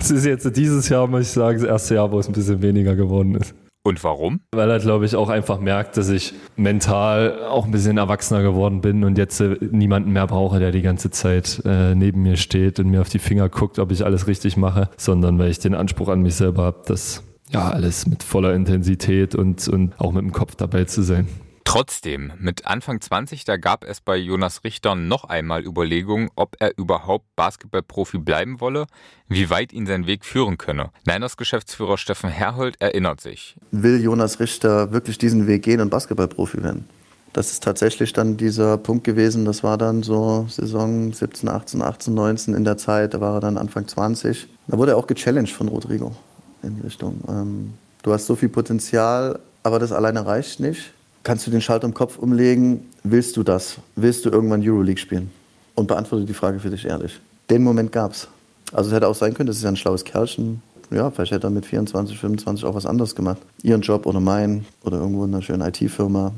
Es 0.00 0.10
ist 0.10 0.26
jetzt 0.26 0.56
dieses 0.56 0.88
Jahr, 0.88 1.06
muss 1.06 1.22
ich 1.22 1.28
sagen, 1.28 1.58
das 1.58 1.68
erste 1.68 1.94
Jahr, 1.94 2.12
wo 2.12 2.18
es 2.18 2.28
ein 2.28 2.32
bisschen 2.32 2.62
weniger 2.62 2.94
geworden 2.94 3.34
ist. 3.34 3.54
Und 3.86 4.02
warum? 4.02 4.40
Weil 4.52 4.68
er, 4.68 4.80
glaube 4.80 5.04
ich, 5.04 5.14
auch 5.14 5.28
einfach 5.28 5.60
merkt, 5.60 5.96
dass 5.96 6.08
ich 6.08 6.34
mental 6.56 7.44
auch 7.44 7.64
ein 7.64 7.70
bisschen 7.70 7.98
erwachsener 7.98 8.42
geworden 8.42 8.80
bin 8.80 9.04
und 9.04 9.16
jetzt 9.16 9.40
äh, 9.40 9.56
niemanden 9.70 10.12
mehr 10.12 10.26
brauche, 10.26 10.58
der 10.58 10.72
die 10.72 10.82
ganze 10.82 11.10
Zeit 11.10 11.62
äh, 11.64 11.94
neben 11.94 12.22
mir 12.22 12.36
steht 12.36 12.80
und 12.80 12.90
mir 12.90 13.00
auf 13.00 13.08
die 13.08 13.20
Finger 13.20 13.48
guckt, 13.48 13.78
ob 13.78 13.92
ich 13.92 14.04
alles 14.04 14.26
richtig 14.26 14.56
mache, 14.56 14.90
sondern 14.96 15.38
weil 15.38 15.50
ich 15.50 15.60
den 15.60 15.74
Anspruch 15.74 16.08
an 16.08 16.20
mich 16.20 16.34
selber 16.34 16.64
habe, 16.64 16.82
das 16.86 17.22
ja 17.50 17.68
alles 17.68 18.08
mit 18.08 18.24
voller 18.24 18.54
Intensität 18.54 19.36
und, 19.36 19.68
und 19.68 19.92
auch 20.00 20.10
mit 20.10 20.22
dem 20.22 20.32
Kopf 20.32 20.56
dabei 20.56 20.84
zu 20.84 21.02
sein. 21.02 21.28
Trotzdem, 21.66 22.32
mit 22.38 22.64
Anfang 22.64 23.00
20, 23.00 23.44
da 23.44 23.56
gab 23.56 23.82
es 23.82 24.00
bei 24.00 24.16
Jonas 24.16 24.62
Richter 24.62 24.94
noch 24.94 25.24
einmal 25.24 25.64
Überlegungen, 25.64 26.30
ob 26.36 26.54
er 26.60 26.78
überhaupt 26.78 27.26
Basketballprofi 27.34 28.18
bleiben 28.18 28.60
wolle, 28.60 28.86
wie 29.28 29.50
weit 29.50 29.72
ihn 29.72 29.84
sein 29.84 30.06
Weg 30.06 30.24
führen 30.24 30.58
könne. 30.58 30.90
Niners 31.06 31.36
Geschäftsführer 31.36 31.98
Steffen 31.98 32.30
Herhold 32.30 32.80
erinnert 32.80 33.20
sich. 33.20 33.56
Will 33.72 34.00
Jonas 34.00 34.38
Richter 34.38 34.92
wirklich 34.92 35.18
diesen 35.18 35.48
Weg 35.48 35.64
gehen 35.64 35.80
und 35.80 35.90
Basketballprofi 35.90 36.62
werden? 36.62 36.88
Das 37.32 37.50
ist 37.50 37.64
tatsächlich 37.64 38.12
dann 38.12 38.36
dieser 38.36 38.78
Punkt 38.78 39.02
gewesen, 39.02 39.44
das 39.44 39.64
war 39.64 39.76
dann 39.76 40.04
so 40.04 40.46
Saison 40.48 41.12
17, 41.12 41.48
18, 41.48 41.82
18, 41.82 42.14
19 42.14 42.54
in 42.54 42.62
der 42.62 42.78
Zeit, 42.78 43.12
da 43.12 43.20
war 43.20 43.34
er 43.34 43.40
dann 43.40 43.58
Anfang 43.58 43.88
20. 43.88 44.46
Da 44.68 44.78
wurde 44.78 44.92
er 44.92 44.96
auch 44.96 45.08
gechallenged 45.08 45.52
von 45.52 45.66
Rodrigo 45.66 46.14
in 46.62 46.80
Richtung. 46.84 47.22
Ähm, 47.28 47.74
du 48.04 48.12
hast 48.12 48.26
so 48.26 48.36
viel 48.36 48.50
Potenzial, 48.50 49.40
aber 49.64 49.80
das 49.80 49.90
alleine 49.90 50.24
reicht 50.24 50.60
nicht 50.60 50.92
kannst 51.26 51.44
du 51.44 51.50
den 51.50 51.60
Schalter 51.60 51.86
im 51.88 51.92
Kopf 51.92 52.18
umlegen, 52.18 52.88
willst 53.02 53.36
du 53.36 53.42
das? 53.42 53.78
Willst 53.96 54.24
du 54.24 54.30
irgendwann 54.30 54.62
Euroleague 54.62 55.00
spielen? 55.00 55.32
Und 55.74 55.88
beantworte 55.88 56.24
die 56.24 56.32
Frage 56.32 56.60
für 56.60 56.70
dich 56.70 56.86
ehrlich. 56.86 57.20
Den 57.50 57.64
Moment 57.64 57.90
gab 57.90 58.12
es. 58.12 58.28
Also 58.72 58.90
es 58.90 58.94
hätte 58.94 59.08
auch 59.08 59.14
sein 59.14 59.34
können, 59.34 59.48
das 59.48 59.56
ist 59.56 59.64
ja 59.64 59.68
ein 59.68 59.76
schlaues 59.76 60.04
Kerlchen. 60.04 60.62
Ja, 60.92 61.10
vielleicht 61.10 61.32
hätte 61.32 61.48
er 61.48 61.50
mit 61.50 61.66
24, 61.66 62.16
25 62.16 62.64
auch 62.64 62.76
was 62.76 62.86
anderes 62.86 63.16
gemacht. 63.16 63.38
Ihren 63.64 63.80
Job 63.80 64.06
oder 64.06 64.20
meinen 64.20 64.66
oder 64.84 64.98
irgendwo 64.98 65.24
in 65.24 65.34
einer 65.34 65.42
schönen 65.42 65.62
IT-Firma, 65.62 66.32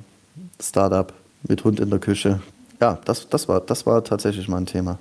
Startup 0.58 1.12
mit 1.46 1.62
Hund 1.64 1.80
in 1.80 1.90
der 1.90 1.98
Küche. 1.98 2.40
Ja, 2.80 2.98
das, 3.04 3.28
das, 3.28 3.46
war, 3.46 3.60
das 3.60 3.84
war 3.84 4.02
tatsächlich 4.02 4.48
mal 4.48 4.56
ein 4.56 4.66
Thema. 4.66 4.98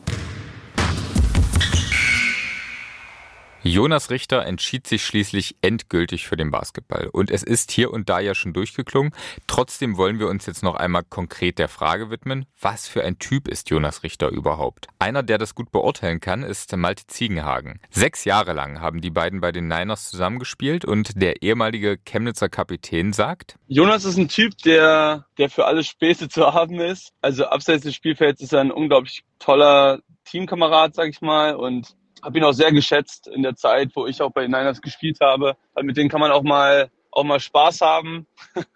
Jonas 3.68 4.10
Richter 4.10 4.46
entschied 4.46 4.88
sich 4.88 5.06
schließlich 5.06 5.58
endgültig 5.62 6.26
für 6.26 6.38
den 6.38 6.52
Basketball. 6.52 7.10
Und 7.12 7.30
es 7.30 7.44
ist 7.44 7.72
hier 7.72 7.92
und 7.92 8.08
da 8.08 8.22
ja 8.22 8.34
schon 8.34 8.54
durchgeklungen. 8.54 9.12
Trotzdem 9.46 9.98
wollen 9.98 10.20
wir 10.20 10.30
uns 10.30 10.46
jetzt 10.46 10.64
noch 10.64 10.76
einmal 10.76 11.04
konkret 11.04 11.60
der 11.60 11.68
Frage 11.68 12.10
widmen, 12.10 12.46
was 12.62 12.88
für 12.88 13.04
ein 13.04 13.20
Typ 13.20 13.48
ist 13.50 13.70
Jonas 13.70 14.04
Richter 14.04 14.30
überhaupt? 14.30 14.88
Einer, 15.00 15.22
der 15.22 15.38
das 15.38 15.54
gut 15.54 15.72
beurteilen 15.72 16.22
kann, 16.22 16.44
ist 16.44 16.76
Malte 16.78 17.08
Ziegenhagen. 17.08 17.82
Sechs 17.90 18.24
Jahre 18.24 18.54
lang 18.54 18.80
haben 18.80 19.02
die 19.02 19.10
beiden 19.10 19.42
bei 19.42 19.52
den 19.52 19.68
Niners 19.68 20.10
zusammengespielt 20.10 20.86
und 20.86 21.22
der 21.22 21.42
ehemalige 21.42 21.98
Chemnitzer 21.98 22.48
Kapitän 22.48 23.12
sagt, 23.12 23.58
Jonas 23.68 24.06
ist 24.06 24.18
ein 24.18 24.30
Typ, 24.30 24.58
der, 24.60 25.26
der 25.38 25.50
für 25.50 25.66
alle 25.66 25.84
Späße 25.84 26.30
zu 26.30 26.54
haben 26.54 26.80
ist. 26.80 27.12
Also 27.22 27.46
abseits 27.46 27.84
des 27.84 27.96
Spielfelds 27.96 28.42
ist 28.42 28.54
er 28.54 28.62
ein 28.62 28.72
unglaublich 28.72 29.26
toller 29.40 30.00
Teamkamerad, 30.24 30.96
sag 30.96 31.10
ich 31.10 31.20
mal, 31.20 31.56
und 31.56 31.98
habe 32.24 32.38
ihn 32.38 32.44
auch 32.44 32.54
sehr 32.54 32.72
geschätzt 32.72 33.28
in 33.28 33.44
der 33.44 33.56
Zeit, 33.56 33.92
wo 33.96 34.08
ich 34.08 34.22
auch 34.22 34.32
bei 34.32 34.42
den 34.42 34.52
Niners 34.52 34.82
gespielt 34.82 35.20
habe. 35.22 35.56
Weil 35.74 35.84
mit 35.84 35.98
denen 35.98 36.10
kann 36.10 36.22
man 36.22 36.32
auch 36.32 36.44
mal 36.44 36.90
auch 37.12 37.24
mal 37.24 37.40
Spaß 37.40 37.82
haben, 37.82 38.28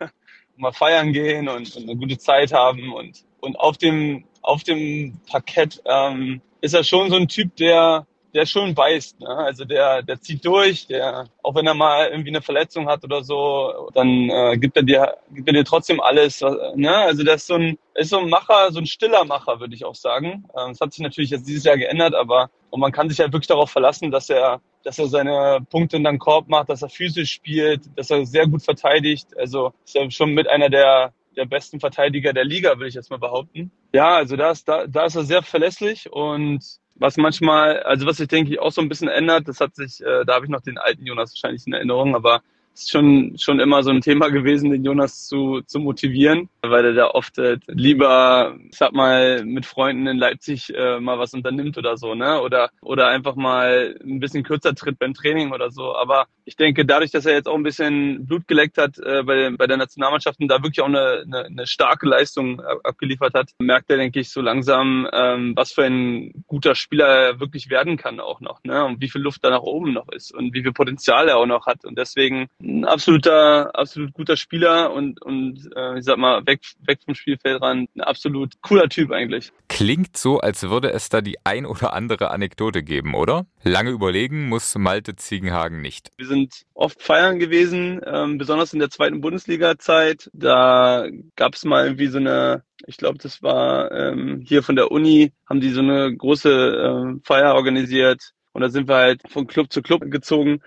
mal 0.58 0.72
feiern 0.72 1.14
gehen 1.14 1.48
und, 1.48 1.76
und, 1.76 1.84
eine 1.84 1.96
gute 1.96 2.18
Zeit 2.18 2.54
haben 2.54 2.94
und 2.94 3.24
und 3.40 3.60
auf 3.60 3.78
dem 3.78 4.26
auf 4.42 4.64
dem 4.64 5.20
Parkett 5.30 5.82
ähm, 5.86 6.42
ist 6.62 6.74
er 6.74 6.84
schon 6.84 7.10
so 7.10 7.18
ein 7.18 7.28
Typ, 7.28 7.56
der 7.56 8.06
der 8.34 8.46
schon 8.46 8.74
beißt. 8.74 9.20
Ne? 9.20 9.28
Also 9.28 9.66
der, 9.66 10.04
der 10.04 10.20
zieht 10.22 10.46
durch, 10.46 10.88
der, 10.88 11.26
auch 11.44 11.56
wenn 11.56 11.68
er 11.68 11.74
mal 11.74 12.08
irgendwie 12.10 12.30
eine 12.30 12.42
Verletzung 12.42 12.88
hat 12.88 13.04
oder 13.04 13.24
so, 13.24 13.90
dann 13.94 14.30
äh, 14.30 14.58
gibt 14.58 14.78
er 14.78 14.84
dir, 14.84 15.18
gibt 15.32 15.48
er 15.48 15.54
dir 15.54 15.66
trotzdem 15.66 16.00
alles. 16.00 16.42
Ne? 16.76 16.96
Also 16.96 17.24
der 17.24 17.36
ist 17.36 17.48
so 17.48 17.56
ein, 17.56 17.78
ist 17.96 18.10
so 18.10 18.20
ein 18.20 18.30
Macher, 18.30 18.72
so 18.72 18.80
ein 18.80 18.86
stiller 18.86 19.26
Macher, 19.26 19.60
würde 19.60 19.76
ich 19.76 19.86
auch 19.86 19.96
sagen. 19.96 20.46
Ähm, 20.58 20.70
das 20.70 20.80
hat 20.80 20.94
sich 20.94 21.04
natürlich 21.04 21.32
jetzt 21.32 21.48
dieses 21.48 21.64
Jahr 21.64 21.78
geändert, 21.78 22.16
aber 22.16 22.50
und 22.72 22.80
man 22.80 22.92
kann 22.92 23.10
sich 23.10 23.20
halt 23.20 23.32
wirklich 23.34 23.48
darauf 23.48 23.70
verlassen, 23.70 24.10
dass 24.10 24.30
er, 24.30 24.62
dass 24.84 24.98
er 24.98 25.08
seine 25.08 25.60
Punkte 25.70 25.98
in 25.98 26.04
den 26.04 26.18
Korb 26.18 26.50
macht, 26.50 26.70
dass 26.70 26.82
er 26.82 26.90
physisch 26.90 27.32
spielt, 27.32 27.82
dass 27.96 28.10
er 28.10 28.26
sehr 28.26 28.48
gut 28.48 28.64
verteidigt. 28.64 29.28
Also 29.38 29.74
ist 29.86 29.96
er 29.96 30.10
schon 30.10 30.34
mit 30.34 30.50
einer 30.50 30.70
der 30.70 31.14
der 31.36 31.46
besten 31.46 31.80
Verteidiger 31.80 32.34
der 32.34 32.44
Liga, 32.44 32.78
würde 32.78 32.88
ich 32.88 32.94
jetzt 32.94 33.10
mal 33.10 33.20
behaupten. 33.20 33.72
Ja, 33.94 34.16
also 34.16 34.36
da 34.36 34.52
ist, 34.52 34.68
da, 34.68 34.88
da 34.88 35.06
ist 35.06 35.16
er 35.16 35.24
sehr 35.24 35.44
verlässlich 35.44 36.12
und 36.12 36.62
was 36.96 37.18
manchmal, 37.18 37.82
also 37.84 38.06
was 38.06 38.18
sich 38.18 38.28
denke 38.28 38.52
ich 38.52 38.60
auch 38.60 38.72
so 38.72 38.82
ein 38.82 38.90
bisschen 38.90 39.08
ändert, 39.08 39.48
das 39.48 39.60
hat 39.60 39.76
sich, 39.76 40.02
äh, 40.02 40.26
da 40.26 40.36
habe 40.36 40.46
ich 40.46 40.52
noch 40.52 40.62
den 40.62 40.78
alten 40.78 41.06
Jonas 41.06 41.34
wahrscheinlich 41.34 41.66
in 41.66 41.74
Erinnerung, 41.74 42.16
aber 42.16 42.42
ist 42.74 42.92
schon, 42.92 43.38
schon 43.38 43.60
immer 43.60 43.84
so 43.84 43.90
ein 43.92 44.02
Thema 44.02 44.30
gewesen, 44.30 44.72
den 44.72 44.84
Jonas 44.84 45.28
zu, 45.28 45.62
zu 45.62 45.80
motivieren, 45.80 46.50
weil 46.62 46.86
er 46.86 46.94
da 46.94 47.08
oft 47.08 47.38
äh, 47.38 47.58
lieber, 47.68 48.58
sag 48.72 48.94
mal, 48.94 49.44
mit 49.46 49.66
Freunden 49.66 50.08
in 50.08 50.18
Leipzig 50.18 50.74
äh, 50.74 51.00
mal 51.00 51.20
was 51.20 51.34
unternimmt 51.34 51.78
oder 51.78 51.98
so, 51.98 52.16
ne? 52.16 52.42
Oder, 52.42 52.70
oder 52.82 53.08
einfach 53.08 53.36
mal 53.36 53.98
ein 54.04 54.20
bisschen 54.20 54.44
kürzer 54.44 54.74
tritt 54.76 55.00
beim 55.00 55.14
Training 55.14 55.52
oder 55.52 55.72
so. 55.72 55.96
Aber 55.96 56.28
ich 56.46 56.56
denke, 56.56 56.86
dadurch, 56.86 57.12
dass 57.12 57.26
er 57.26 57.34
jetzt 57.34 57.48
auch 57.48 57.56
ein 57.56 57.64
bisschen 57.64 58.26
Blut 58.26 58.48
geleckt 58.48 58.78
hat 58.78 58.98
äh, 59.00 59.24
bei, 59.24 59.52
bei 59.52 59.68
der 59.68 59.78
Nationalmannschaft 59.78 60.40
und 60.40 60.48
da 60.48 60.64
wirklich 60.64 60.82
auch 60.82 60.88
eine, 60.88 61.24
eine, 61.26 61.46
eine 61.46 61.68
starke 61.68 62.08
Leistung 62.08 62.62
abgeliefert 62.84 63.34
hat, 63.34 63.50
merkt 63.60 63.90
er, 63.90 63.98
denke 63.98 64.20
ich, 64.20 64.32
so 64.32 64.42
langsam, 64.42 65.08
ähm, 65.14 65.54
was 65.56 65.74
für 65.74 65.84
ein 65.84 66.44
guter 66.48 66.76
Spieler 66.76 67.08
er 67.08 67.40
wirklich 67.40 67.70
werden 67.70 67.98
kann 67.98 68.20
auch 68.20 68.40
noch, 68.40 68.64
ne? 68.64 68.84
Und 68.86 69.02
wie 69.02 69.10
viel 69.10 69.22
Luft 69.22 69.44
da 69.44 69.50
nach 69.50 69.62
oben 69.62 69.94
noch 69.94 70.10
ist 70.10 70.34
und 70.34 70.54
wie 70.54 70.64
viel 70.64 70.74
Potenzial 70.74 71.28
er 71.28 71.38
auch 71.38 71.46
noch 71.46 71.66
hat. 71.66 71.86
Und 71.86 71.98
deswegen 71.98 72.48
ein 72.64 72.86
absoluter, 72.86 73.76
absolut 73.76 74.14
guter 74.14 74.38
Spieler 74.38 74.94
und, 74.94 75.22
und 75.22 75.70
äh, 75.76 75.98
ich 76.00 76.06
sag 76.06 76.18
mal, 76.18 76.46
weg, 76.46 76.62
weg 76.86 77.00
vom 77.04 77.16
Spielfeldrand, 77.16 77.90
ein 77.96 78.02
absolut 78.02 78.62
cooler 78.62 78.90
Typ 78.90 79.12
eigentlich. 79.12 79.52
Klingt 79.68 80.18
so, 80.18 80.40
als 80.40 80.64
würde 80.64 80.92
es 80.92 81.10
da 81.10 81.22
die 81.22 81.38
ein 81.44 81.66
oder 81.66 81.94
andere 81.94 82.32
Anekdote 82.32 82.84
geben, 82.84 83.16
oder? 83.16 83.46
Lange 83.64 83.92
überlegen 83.92 84.50
muss 84.50 84.76
Malte 84.76 85.16
Ziegenhagen 85.16 85.82
nicht. 85.82 86.12
Wir 86.18 86.28
sind 86.28 86.64
oft 86.74 87.02
feiern 87.02 87.40
gewesen, 87.40 88.02
ähm, 88.06 88.38
besonders 88.38 88.74
in 88.74 88.80
der 88.80 88.90
zweiten 88.90 89.22
Bundesliga-Zeit. 89.22 90.30
Da 90.34 91.08
gab 91.36 91.56
es 91.56 91.66
mal 91.66 91.86
irgendwie 91.86 92.08
so 92.08 92.18
eine, 92.18 92.64
ich 92.86 92.98
glaube, 92.98 93.18
das 93.18 93.42
war 93.44 93.92
ähm, 93.92 94.42
hier 94.46 94.64
von 94.64 94.76
der 94.76 94.92
Uni, 94.92 95.32
haben 95.48 95.62
die 95.62 95.72
so 95.72 95.82
eine 95.82 96.16
große 96.16 96.50
äh, 96.50 97.20
Feier 97.24 97.56
organisiert. 97.56 98.34
Und 98.54 98.62
da 98.62 98.70
sind 98.70 98.88
wir 98.88 98.96
halt 98.96 99.22
von 99.30 99.48
Club 99.48 99.72
zu 99.72 99.82
Club 99.82 100.02
gezogen. 100.12 100.62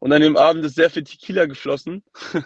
Und 0.00 0.12
an 0.12 0.22
dem 0.22 0.36
Abend 0.36 0.64
ist 0.64 0.74
sehr 0.74 0.90
viel 0.90 1.04
Tequila 1.04 1.46
geflossen. 1.46 2.02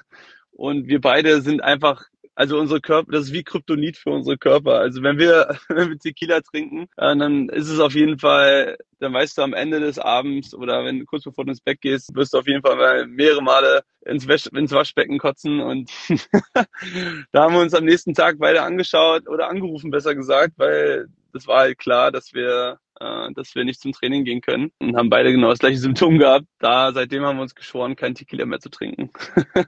Und 0.53 0.87
wir 0.87 1.01
beide 1.01 1.41
sind 1.41 1.63
einfach, 1.63 2.05
also 2.35 2.59
unsere 2.59 2.81
Körper, 2.81 3.13
das 3.13 3.27
ist 3.27 3.33
wie 3.33 3.45
Kryptonit 3.45 3.97
für 3.97 4.11
unsere 4.11 4.37
Körper. 4.37 4.79
Also 4.79 5.03
wenn 5.03 5.19
wir, 5.19 5.57
wenn 5.69 5.91
wir 5.91 5.99
Tequila 5.99 6.41
trinken, 6.41 6.89
äh, 6.97 7.17
dann 7.17 7.49
ist 7.49 7.71
es 7.71 7.79
auf 7.79 7.95
jeden 7.95 8.19
Fall, 8.19 8.77
dann 8.99 9.13
weißt 9.13 9.39
du 9.39 9.43
am 9.43 9.55
Ende 9.55 9.81
des 9.81 9.99
Abends 9.99 10.53
oder 10.53 10.85
wenn 10.85 11.07
kurz 11.07 11.25
bevor 11.25 11.45
du 11.45 11.51
ins 11.51 11.61
Bett 11.61 11.81
gehst, 11.81 12.15
wirst 12.15 12.35
du 12.35 12.39
auf 12.39 12.49
jeden 12.49 12.63
Fall 12.63 13.07
mehrere 13.07 13.43
Male 13.43 13.85
ins, 14.05 14.27
Wäsch 14.27 14.47
ins 14.49 14.73
Waschbecken 14.73 15.19
kotzen. 15.19 15.61
Und 15.61 15.91
da 17.33 17.45
haben 17.45 17.55
wir 17.55 17.61
uns 17.61 17.75
am 17.75 17.85
nächsten 17.85 18.15
Tag 18.15 18.39
beide 18.39 18.63
angeschaut 18.63 19.29
oder 19.29 19.49
angerufen, 19.49 19.91
besser 19.91 20.15
gesagt, 20.15 20.55
weil 20.57 21.07
das 21.33 21.47
war 21.47 21.61
halt 21.61 21.79
klar, 21.79 22.11
dass 22.11 22.33
wir 22.33 22.79
äh, 23.01 23.33
dass 23.35 23.55
wir 23.55 23.65
nicht 23.65 23.81
zum 23.81 23.93
Training 23.93 24.25
gehen 24.25 24.41
können 24.41 24.71
und 24.79 24.97
haben 24.97 25.11
beide 25.11 25.33
genau 25.33 25.51
das 25.51 25.59
gleiche 25.59 25.79
Symptom 25.79 26.19
gehabt. 26.19 26.47
Da 26.59 26.93
seitdem 26.93 27.25
haben 27.25 27.37
wir 27.37 27.43
uns 27.43 27.55
geschworen, 27.55 27.97
kein 27.97 28.15
Tequila 28.15 28.47
mehr 28.47 28.61
zu 28.61 28.71
trinken. 28.71 29.11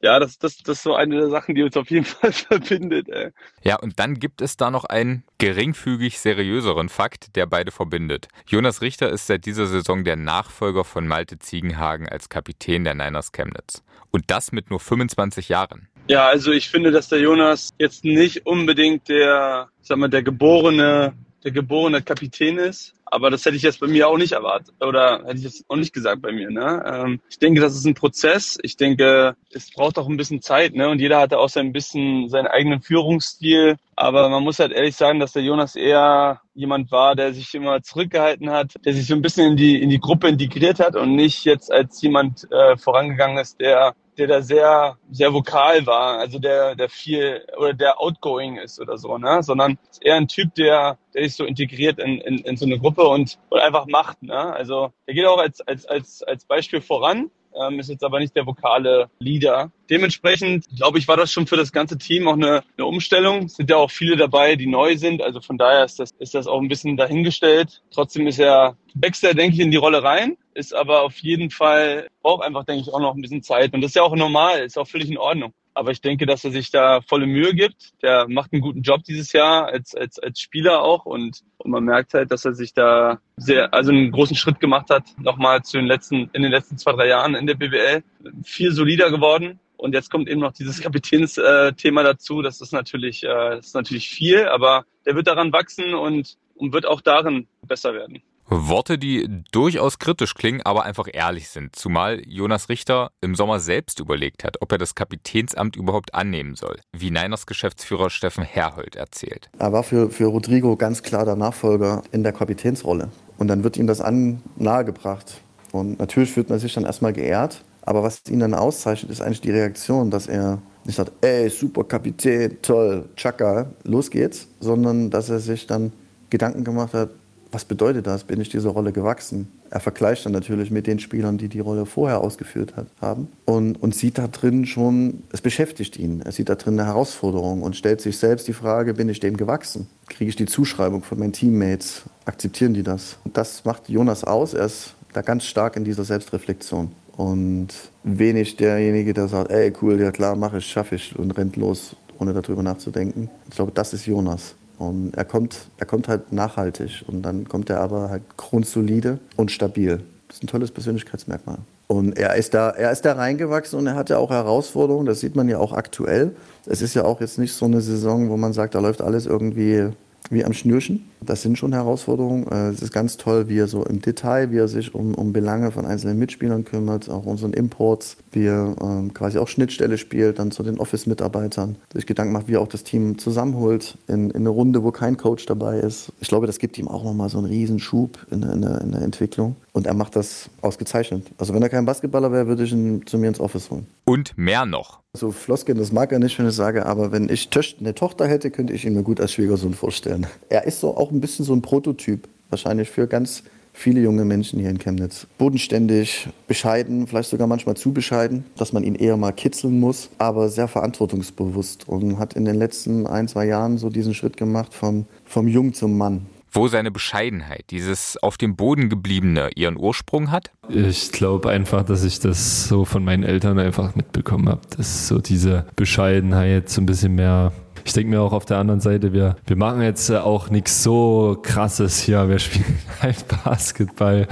ja, 0.00 0.18
das, 0.18 0.38
das, 0.38 0.56
das 0.58 0.78
ist 0.78 0.82
so 0.82 0.94
eine 0.94 1.16
der 1.16 1.28
Sachen, 1.28 1.54
die 1.54 1.62
uns 1.62 1.76
auf 1.76 1.90
jeden 1.90 2.04
Fall 2.04 2.32
verbindet. 2.32 3.08
Ey. 3.08 3.30
Ja, 3.62 3.76
und 3.76 3.98
dann 3.98 4.14
gibt 4.14 4.40
es 4.40 4.56
da 4.56 4.70
noch 4.70 4.84
einen 4.84 5.24
geringfügig 5.38 6.18
seriöseren 6.18 6.88
Fakt, 6.88 7.36
der 7.36 7.46
beide 7.46 7.70
verbindet. 7.70 8.28
Jonas 8.46 8.82
Richter 8.82 9.08
ist 9.10 9.26
seit 9.26 9.46
dieser 9.46 9.66
Saison 9.66 10.04
der 10.04 10.16
Nachfolger 10.16 10.84
von 10.84 11.06
Malte 11.06 11.38
Ziegenhagen 11.38 12.08
als 12.08 12.28
Kapitän 12.28 12.84
der 12.84 12.94
Niners 12.94 13.32
Chemnitz. 13.32 13.82
Und 14.10 14.24
das 14.28 14.52
mit 14.52 14.70
nur 14.70 14.80
25 14.80 15.48
Jahren. 15.48 15.88
Ja, 16.08 16.26
also 16.26 16.52
ich 16.52 16.70
finde, 16.70 16.90
dass 16.90 17.08
der 17.08 17.20
Jonas 17.20 17.70
jetzt 17.78 18.02
nicht 18.04 18.46
unbedingt 18.46 19.08
der, 19.10 19.68
sag 19.82 19.98
mal, 19.98 20.08
der 20.08 20.22
geborene 20.22 21.12
geborene 21.50 22.02
Kapitän 22.02 22.58
ist. 22.58 22.94
Aber 23.10 23.30
das 23.30 23.44
hätte 23.44 23.56
ich 23.56 23.62
jetzt 23.62 23.80
bei 23.80 23.86
mir 23.86 24.08
auch 24.08 24.18
nicht 24.18 24.32
erwartet 24.32 24.74
oder 24.80 25.22
hätte 25.24 25.38
ich 25.38 25.44
jetzt 25.44 25.64
auch 25.68 25.76
nicht 25.76 25.94
gesagt 25.94 26.20
bei 26.20 26.32
mir. 26.32 26.50
Ne? 26.50 26.82
Ähm, 26.86 27.20
ich 27.30 27.38
denke, 27.38 27.60
das 27.60 27.74
ist 27.74 27.86
ein 27.86 27.94
Prozess. 27.94 28.58
Ich 28.62 28.76
denke, 28.76 29.34
es 29.52 29.70
braucht 29.70 29.98
auch 29.98 30.08
ein 30.08 30.16
bisschen 30.16 30.42
Zeit. 30.42 30.74
Ne? 30.74 30.88
Und 30.88 31.00
jeder 31.00 31.18
hatte 31.18 31.38
auch 31.38 31.48
sein 31.48 31.72
bisschen 31.72 32.28
seinen 32.28 32.46
eigenen 32.46 32.82
Führungsstil. 32.82 33.76
Aber 33.96 34.28
man 34.28 34.42
muss 34.42 34.58
halt 34.58 34.72
ehrlich 34.72 34.96
sagen, 34.96 35.20
dass 35.20 35.32
der 35.32 35.42
Jonas 35.42 35.74
eher 35.74 36.40
jemand 36.54 36.90
war, 36.92 37.16
der 37.16 37.32
sich 37.32 37.54
immer 37.54 37.82
zurückgehalten 37.82 38.50
hat, 38.50 38.74
der 38.84 38.92
sich 38.92 39.06
so 39.06 39.14
ein 39.14 39.22
bisschen 39.22 39.52
in 39.52 39.56
die, 39.56 39.80
in 39.80 39.90
die 39.90 40.00
Gruppe 40.00 40.28
integriert 40.28 40.78
hat 40.78 40.94
und 40.94 41.14
nicht 41.14 41.44
jetzt 41.44 41.72
als 41.72 42.00
jemand 42.02 42.46
äh, 42.52 42.76
vorangegangen 42.76 43.38
ist, 43.38 43.60
der 43.60 43.94
der 44.18 44.26
da 44.26 44.42
sehr, 44.42 44.98
sehr 45.10 45.32
vokal 45.32 45.86
war, 45.86 46.18
also 46.18 46.38
der, 46.38 46.74
der 46.74 46.88
viel 46.88 47.42
oder 47.56 47.72
der 47.72 48.00
outgoing 48.00 48.56
ist 48.58 48.80
oder 48.80 48.98
so, 48.98 49.16
ne? 49.16 49.42
Sondern 49.42 49.78
ist 49.90 50.04
eher 50.04 50.16
ein 50.16 50.28
Typ, 50.28 50.54
der, 50.54 50.98
der 51.14 51.22
sich 51.24 51.34
so 51.34 51.44
integriert 51.44 51.98
in, 51.98 52.20
in, 52.20 52.38
in 52.38 52.56
so 52.56 52.66
eine 52.66 52.78
Gruppe 52.78 53.02
und, 53.02 53.38
und 53.48 53.60
einfach 53.60 53.86
macht, 53.86 54.22
ne? 54.22 54.52
Also 54.52 54.92
der 55.06 55.14
geht 55.14 55.26
auch 55.26 55.38
als, 55.38 55.60
als, 55.60 55.86
als, 55.86 56.22
als 56.22 56.44
Beispiel 56.44 56.80
voran 56.80 57.30
ähm, 57.58 57.80
ist 57.80 57.88
jetzt 57.88 58.04
aber 58.04 58.20
nicht 58.20 58.36
der 58.36 58.46
vokale 58.46 59.10
Leader. 59.18 59.70
Dementsprechend, 59.90 60.66
glaube 60.76 60.98
ich, 60.98 61.08
war 61.08 61.16
das 61.16 61.32
schon 61.32 61.46
für 61.46 61.56
das 61.56 61.72
ganze 61.72 61.98
Team 61.98 62.28
auch 62.28 62.34
eine, 62.34 62.62
eine 62.76 62.86
Umstellung. 62.86 63.44
Es 63.44 63.56
sind 63.56 63.70
ja 63.70 63.76
auch 63.76 63.90
viele 63.90 64.16
dabei, 64.16 64.56
die 64.56 64.66
neu 64.66 64.96
sind. 64.96 65.22
Also 65.22 65.40
von 65.40 65.58
daher 65.58 65.84
ist 65.84 65.98
das, 65.98 66.10
ist 66.18 66.34
das 66.34 66.46
auch 66.46 66.60
ein 66.60 66.68
bisschen 66.68 66.96
dahingestellt. 66.96 67.82
Trotzdem 67.90 68.26
ist 68.26 68.38
er, 68.38 68.76
wächst 68.94 69.24
er, 69.24 69.34
denke 69.34 69.56
ich, 69.56 69.60
in 69.60 69.70
die 69.70 69.76
Rolle 69.76 70.02
rein, 70.02 70.36
ist 70.58 70.74
aber 70.74 71.02
auf 71.02 71.16
jeden 71.18 71.50
Fall, 71.50 72.08
braucht 72.20 72.44
einfach, 72.44 72.64
denke 72.64 72.82
ich, 72.82 72.92
auch 72.92 73.00
noch 73.00 73.14
ein 73.14 73.22
bisschen 73.22 73.42
Zeit. 73.42 73.72
Und 73.72 73.80
das 73.80 73.92
ist 73.92 73.94
ja 73.94 74.02
auch 74.02 74.16
normal, 74.16 74.60
ist 74.60 74.76
auch 74.76 74.88
völlig 74.88 75.08
in 75.08 75.16
Ordnung. 75.16 75.54
Aber 75.72 75.92
ich 75.92 76.00
denke, 76.00 76.26
dass 76.26 76.44
er 76.44 76.50
sich 76.50 76.72
da 76.72 77.00
volle 77.00 77.28
Mühe 77.28 77.54
gibt. 77.54 77.92
Der 78.02 78.26
macht 78.28 78.52
einen 78.52 78.62
guten 78.62 78.82
Job 78.82 79.04
dieses 79.04 79.32
Jahr 79.32 79.66
als, 79.66 79.94
als, 79.94 80.18
als 80.18 80.40
Spieler 80.40 80.82
auch. 80.82 81.06
Und, 81.06 81.44
und 81.58 81.70
man 81.70 81.84
merkt 81.84 82.14
halt, 82.14 82.32
dass 82.32 82.44
er 82.44 82.54
sich 82.54 82.74
da 82.74 83.20
sehr, 83.36 83.72
also 83.72 83.92
einen 83.92 84.10
großen 84.10 84.34
Schritt 84.34 84.58
gemacht 84.58 84.90
hat, 84.90 85.04
nochmal 85.18 85.62
zu 85.62 85.76
den 85.76 85.86
letzten, 85.86 86.28
in 86.32 86.42
den 86.42 86.50
letzten 86.50 86.76
zwei, 86.76 86.92
drei 86.92 87.06
Jahren 87.06 87.36
in 87.36 87.46
der 87.46 87.54
BWL. 87.54 88.02
Viel 88.42 88.72
solider 88.72 89.12
geworden. 89.12 89.60
Und 89.76 89.94
jetzt 89.94 90.10
kommt 90.10 90.28
eben 90.28 90.40
noch 90.40 90.52
dieses 90.52 90.80
Kapitänsthema 90.82 92.02
dazu. 92.02 92.42
Das 92.42 92.60
ist 92.60 92.72
natürlich, 92.72 93.22
äh, 93.22 93.28
das 93.28 93.68
ist 93.68 93.74
natürlich 93.74 94.08
viel, 94.08 94.48
aber 94.48 94.84
der 95.06 95.14
wird 95.14 95.28
daran 95.28 95.52
wachsen 95.52 95.94
und, 95.94 96.36
und 96.56 96.72
wird 96.72 96.86
auch 96.86 97.00
darin 97.00 97.46
besser 97.62 97.94
werden. 97.94 98.20
Worte, 98.50 98.96
die 98.98 99.44
durchaus 99.52 99.98
kritisch 99.98 100.34
klingen, 100.34 100.62
aber 100.62 100.84
einfach 100.84 101.06
ehrlich 101.12 101.48
sind. 101.50 101.76
Zumal 101.76 102.22
Jonas 102.26 102.70
Richter 102.70 103.10
im 103.20 103.34
Sommer 103.34 103.60
selbst 103.60 104.00
überlegt 104.00 104.42
hat, 104.42 104.56
ob 104.62 104.72
er 104.72 104.78
das 104.78 104.94
Kapitänsamt 104.94 105.76
überhaupt 105.76 106.14
annehmen 106.14 106.54
soll, 106.54 106.78
wie 106.96 107.10
Niners 107.10 107.46
Geschäftsführer 107.46 108.08
Steffen 108.08 108.44
Herhold 108.44 108.96
erzählt. 108.96 109.50
Er 109.58 109.72
war 109.72 109.82
für, 109.82 110.10
für 110.10 110.26
Rodrigo 110.26 110.76
ganz 110.76 111.02
klar 111.02 111.26
der 111.26 111.36
Nachfolger 111.36 112.02
in 112.10 112.22
der 112.22 112.32
Kapitänsrolle. 112.32 113.10
Und 113.36 113.48
dann 113.48 113.64
wird 113.64 113.76
ihm 113.76 113.86
das 113.86 114.00
an 114.00 114.42
nahegebracht. 114.56 115.42
Und 115.72 115.98
natürlich 115.98 116.32
fühlt 116.32 116.48
man 116.48 116.58
sich 116.58 116.72
dann 116.72 116.84
erstmal 116.84 117.12
geehrt. 117.12 117.62
Aber 117.82 118.02
was 118.02 118.22
ihn 118.28 118.40
dann 118.40 118.54
auszeichnet, 118.54 119.12
ist 119.12 119.20
eigentlich 119.20 119.40
die 119.40 119.50
Reaktion, 119.50 120.10
dass 120.10 120.26
er 120.26 120.60
nicht 120.84 120.96
sagt, 120.96 121.12
ey, 121.22 121.50
super 121.50 121.84
Kapitän, 121.84 122.56
toll, 122.62 123.08
Chaka, 123.16 123.70
los 123.84 124.10
geht's, 124.10 124.48
sondern 124.60 125.10
dass 125.10 125.28
er 125.28 125.38
sich 125.38 125.66
dann 125.66 125.92
Gedanken 126.30 126.64
gemacht 126.64 126.94
hat, 126.94 127.10
was 127.50 127.64
bedeutet 127.64 128.06
das? 128.06 128.24
Bin 128.24 128.40
ich 128.40 128.48
dieser 128.48 128.70
Rolle 128.70 128.92
gewachsen? 128.92 129.48
Er 129.70 129.80
vergleicht 129.80 130.24
dann 130.26 130.32
natürlich 130.32 130.70
mit 130.70 130.86
den 130.86 130.98
Spielern, 130.98 131.38
die 131.38 131.48
die 131.48 131.60
Rolle 131.60 131.86
vorher 131.86 132.20
ausgeführt 132.20 132.76
hat, 132.76 132.86
haben 133.00 133.28
und, 133.44 133.76
und 133.82 133.94
sieht 133.94 134.18
da 134.18 134.28
drin 134.28 134.66
schon, 134.66 135.22
es 135.32 135.40
beschäftigt 135.40 135.98
ihn. 135.98 136.22
Er 136.22 136.32
sieht 136.32 136.48
da 136.48 136.54
drin 136.54 136.78
eine 136.78 136.88
Herausforderung 136.88 137.62
und 137.62 137.76
stellt 137.76 138.00
sich 138.00 138.18
selbst 138.18 138.48
die 138.48 138.52
Frage, 138.52 138.94
bin 138.94 139.08
ich 139.08 139.20
dem 139.20 139.36
gewachsen? 139.36 139.88
Kriege 140.08 140.28
ich 140.28 140.36
die 140.36 140.46
Zuschreibung 140.46 141.02
von 141.02 141.18
meinen 141.18 141.32
Teammates? 141.32 142.02
Akzeptieren 142.24 142.74
die 142.74 142.82
das? 142.82 143.18
Und 143.24 143.36
das 143.36 143.64
macht 143.64 143.88
Jonas 143.88 144.24
aus. 144.24 144.54
Er 144.54 144.66
ist 144.66 144.94
da 145.12 145.22
ganz 145.22 145.44
stark 145.44 145.76
in 145.76 145.84
dieser 145.84 146.04
Selbstreflexion 146.04 146.92
und 147.16 147.68
wenig 148.04 148.56
derjenige, 148.56 149.12
der 149.12 149.28
sagt, 149.28 149.50
ey 149.50 149.72
cool, 149.82 150.00
ja 150.00 150.12
klar, 150.12 150.36
mache 150.36 150.58
ich, 150.58 150.66
schaffe 150.66 150.94
ich 150.94 151.18
und 151.18 151.32
rennt 151.32 151.56
los, 151.56 151.96
ohne 152.18 152.32
darüber 152.32 152.62
nachzudenken. 152.62 153.28
Ich 153.48 153.56
glaube, 153.56 153.72
das 153.72 153.92
ist 153.92 154.06
Jonas. 154.06 154.54
Und 154.78 155.16
er 155.16 155.24
kommt, 155.24 155.68
er 155.78 155.86
kommt 155.86 156.08
halt 156.08 156.32
nachhaltig 156.32 157.04
und 157.08 157.22
dann 157.22 157.48
kommt 157.48 157.68
er 157.68 157.80
aber 157.80 158.10
halt 158.10 158.22
grundsolide 158.36 159.18
und 159.36 159.50
stabil. 159.50 160.00
Das 160.28 160.36
ist 160.36 160.44
ein 160.44 160.46
tolles 160.46 160.70
Persönlichkeitsmerkmal. 160.70 161.58
Und 161.88 162.18
er 162.18 162.36
ist 162.36 162.54
da, 162.54 162.70
er 162.70 162.92
ist 162.92 163.04
da 163.04 163.14
reingewachsen 163.14 163.78
und 163.78 163.86
er 163.86 163.94
hatte 163.94 164.18
auch 164.18 164.30
Herausforderungen. 164.30 165.06
Das 165.06 165.20
sieht 165.20 165.34
man 165.34 165.48
ja 165.48 165.58
auch 165.58 165.72
aktuell. 165.72 166.36
Es 166.66 166.82
ist 166.82 166.94
ja 166.94 167.04
auch 167.04 167.20
jetzt 167.20 167.38
nicht 167.38 167.54
so 167.54 167.64
eine 167.64 167.80
Saison, 167.80 168.28
wo 168.28 168.36
man 168.36 168.52
sagt, 168.52 168.74
da 168.74 168.78
läuft 168.78 169.00
alles 169.00 169.26
irgendwie 169.26 169.88
wie 170.30 170.44
am 170.44 170.52
Schnürchen. 170.52 171.08
Das 171.20 171.42
sind 171.42 171.58
schon 171.58 171.72
Herausforderungen. 171.72 172.46
Äh, 172.46 172.68
es 172.68 172.82
ist 172.82 172.92
ganz 172.92 173.16
toll, 173.16 173.48
wie 173.48 173.58
er 173.58 173.68
so 173.68 173.84
im 173.84 174.00
Detail, 174.00 174.50
wie 174.50 174.58
er 174.58 174.68
sich 174.68 174.94
um, 174.94 175.14
um 175.14 175.32
Belange 175.32 175.70
von 175.72 175.86
einzelnen 175.86 176.18
Mitspielern 176.18 176.64
kümmert, 176.64 177.08
auch 177.08 177.26
unseren 177.26 177.52
Imports, 177.52 178.16
wie 178.32 178.46
er 178.46 178.76
ähm, 178.80 179.12
quasi 179.14 179.38
auch 179.38 179.48
Schnittstelle 179.48 179.98
spielt, 179.98 180.38
dann 180.38 180.50
zu 180.50 180.62
den 180.62 180.78
Office-Mitarbeitern, 180.78 181.76
sich 181.92 182.06
Gedanken 182.06 182.32
macht, 182.32 182.48
wie 182.48 182.54
er 182.54 182.60
auch 182.60 182.68
das 182.68 182.84
Team 182.84 183.18
zusammenholt 183.18 183.98
in, 184.06 184.30
in 184.30 184.36
eine 184.36 184.48
Runde, 184.48 184.82
wo 184.84 184.90
kein 184.90 185.16
Coach 185.16 185.46
dabei 185.46 185.78
ist. 185.78 186.12
Ich 186.20 186.28
glaube, 186.28 186.46
das 186.46 186.58
gibt 186.58 186.78
ihm 186.78 186.88
auch 186.88 187.04
nochmal 187.04 187.28
so 187.28 187.38
einen 187.38 187.48
riesen 187.48 187.78
Schub 187.78 188.18
in, 188.30 188.42
in, 188.42 188.62
in 188.62 188.92
der 188.92 189.02
Entwicklung. 189.02 189.56
Und 189.72 189.86
er 189.86 189.94
macht 189.94 190.16
das 190.16 190.50
ausgezeichnet. 190.60 191.26
Also 191.38 191.54
wenn 191.54 191.62
er 191.62 191.68
kein 191.68 191.84
Basketballer 191.84 192.32
wäre, 192.32 192.46
würde 192.46 192.64
ich 192.64 192.72
ihn 192.72 193.06
zu 193.06 193.18
mir 193.18 193.28
ins 193.28 193.40
Office 193.40 193.70
holen. 193.70 193.86
Und 194.04 194.36
mehr 194.36 194.66
noch. 194.66 195.00
So 195.18 195.32
Floskeln, 195.32 195.78
das 195.78 195.90
mag 195.90 196.12
er 196.12 196.20
nicht, 196.20 196.38
wenn 196.38 196.46
ich 196.46 196.54
sage, 196.54 196.86
aber 196.86 197.10
wenn 197.10 197.28
ich 197.28 197.48
eine 197.80 197.92
Tochter 197.92 198.28
hätte, 198.28 198.52
könnte 198.52 198.72
ich 198.72 198.84
ihn 198.84 198.94
mir 198.94 199.02
gut 199.02 199.20
als 199.20 199.32
Schwiegersohn 199.32 199.74
vorstellen. 199.74 200.28
Er 200.48 200.64
ist 200.64 200.78
so 200.78 200.96
auch 200.96 201.10
ein 201.10 201.20
bisschen 201.20 201.44
so 201.44 201.52
ein 201.54 201.60
Prototyp, 201.60 202.28
wahrscheinlich 202.50 202.88
für 202.88 203.08
ganz 203.08 203.42
viele 203.72 204.00
junge 204.00 204.24
Menschen 204.24 204.60
hier 204.60 204.70
in 204.70 204.78
Chemnitz. 204.78 205.26
Bodenständig, 205.36 206.28
bescheiden, 206.46 207.08
vielleicht 207.08 207.30
sogar 207.30 207.48
manchmal 207.48 207.76
zu 207.76 207.92
bescheiden, 207.92 208.44
dass 208.56 208.72
man 208.72 208.84
ihn 208.84 208.94
eher 208.94 209.16
mal 209.16 209.32
kitzeln 209.32 209.80
muss, 209.80 210.08
aber 210.18 210.50
sehr 210.50 210.68
verantwortungsbewusst 210.68 211.88
und 211.88 212.20
hat 212.20 212.34
in 212.34 212.44
den 212.44 212.54
letzten 212.54 213.08
ein, 213.08 213.26
zwei 213.26 213.46
Jahren 213.46 213.76
so 213.76 213.90
diesen 213.90 214.14
Schritt 214.14 214.36
gemacht 214.36 214.72
vom, 214.72 215.06
vom 215.24 215.48
Jung 215.48 215.74
zum 215.74 215.98
Mann 215.98 216.26
wo 216.50 216.68
seine 216.68 216.90
Bescheidenheit, 216.90 217.64
dieses 217.70 218.16
auf 218.22 218.36
dem 218.36 218.56
Boden 218.56 218.88
gebliebene, 218.88 219.50
ihren 219.54 219.76
Ursprung 219.76 220.30
hat? 220.30 220.50
Ich 220.68 221.12
glaube 221.12 221.50
einfach, 221.50 221.84
dass 221.84 222.04
ich 222.04 222.20
das 222.20 222.68
so 222.68 222.84
von 222.84 223.04
meinen 223.04 223.22
Eltern 223.22 223.58
einfach 223.58 223.94
mitbekommen 223.94 224.48
habe, 224.48 224.60
dass 224.76 225.08
so 225.08 225.18
diese 225.18 225.66
Bescheidenheit 225.76 226.68
so 226.68 226.80
ein 226.80 226.86
bisschen 226.86 227.14
mehr 227.14 227.52
ich 227.84 227.94
denke 227.94 228.10
mir 228.10 228.20
auch 228.20 228.34
auf 228.34 228.44
der 228.44 228.58
anderen 228.58 228.80
Seite, 228.80 229.14
wir, 229.14 229.36
wir 229.46 229.56
machen 229.56 229.80
jetzt 229.80 230.10
auch 230.10 230.50
nichts 230.50 230.82
so 230.82 231.38
krasses 231.42 231.98
hier. 231.98 232.28
Wir 232.28 232.38
spielen 232.38 232.78
halt 233.00 233.24
Basketball 233.44 234.28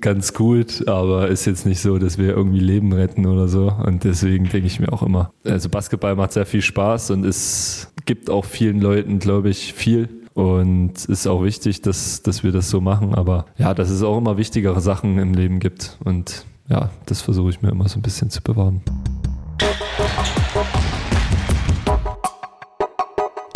ganz 0.00 0.34
gut, 0.34 0.86
aber 0.86 1.28
ist 1.28 1.46
jetzt 1.46 1.66
nicht 1.66 1.80
so, 1.80 1.98
dass 1.98 2.18
wir 2.18 2.30
irgendwie 2.30 2.60
Leben 2.60 2.92
retten 2.92 3.26
oder 3.26 3.48
so. 3.48 3.72
Und 3.84 4.04
deswegen 4.04 4.48
denke 4.48 4.66
ich 4.66 4.80
mir 4.80 4.92
auch 4.92 5.02
immer, 5.02 5.32
also 5.44 5.68
Basketball 5.68 6.16
macht 6.16 6.32
sehr 6.32 6.46
viel 6.46 6.62
Spaß 6.62 7.12
und 7.12 7.24
es 7.24 7.92
gibt 8.04 8.30
auch 8.30 8.44
vielen 8.44 8.80
Leuten, 8.80 9.18
glaube 9.18 9.50
ich, 9.50 9.72
viel. 9.74 10.08
Und 10.38 10.98
es 10.98 11.04
ist 11.04 11.26
auch 11.26 11.42
wichtig, 11.42 11.82
dass, 11.82 12.22
dass 12.22 12.44
wir 12.44 12.52
das 12.52 12.70
so 12.70 12.80
machen. 12.80 13.12
Aber 13.12 13.46
ja, 13.56 13.74
dass 13.74 13.90
es 13.90 14.04
auch 14.04 14.16
immer 14.16 14.36
wichtigere 14.36 14.80
Sachen 14.80 15.18
im 15.18 15.34
Leben 15.34 15.58
gibt. 15.58 15.98
Und 16.04 16.46
ja, 16.68 16.90
das 17.06 17.22
versuche 17.22 17.50
ich 17.50 17.60
mir 17.60 17.70
immer 17.70 17.88
so 17.88 17.98
ein 17.98 18.02
bisschen 18.02 18.30
zu 18.30 18.40
bewahren. 18.40 18.80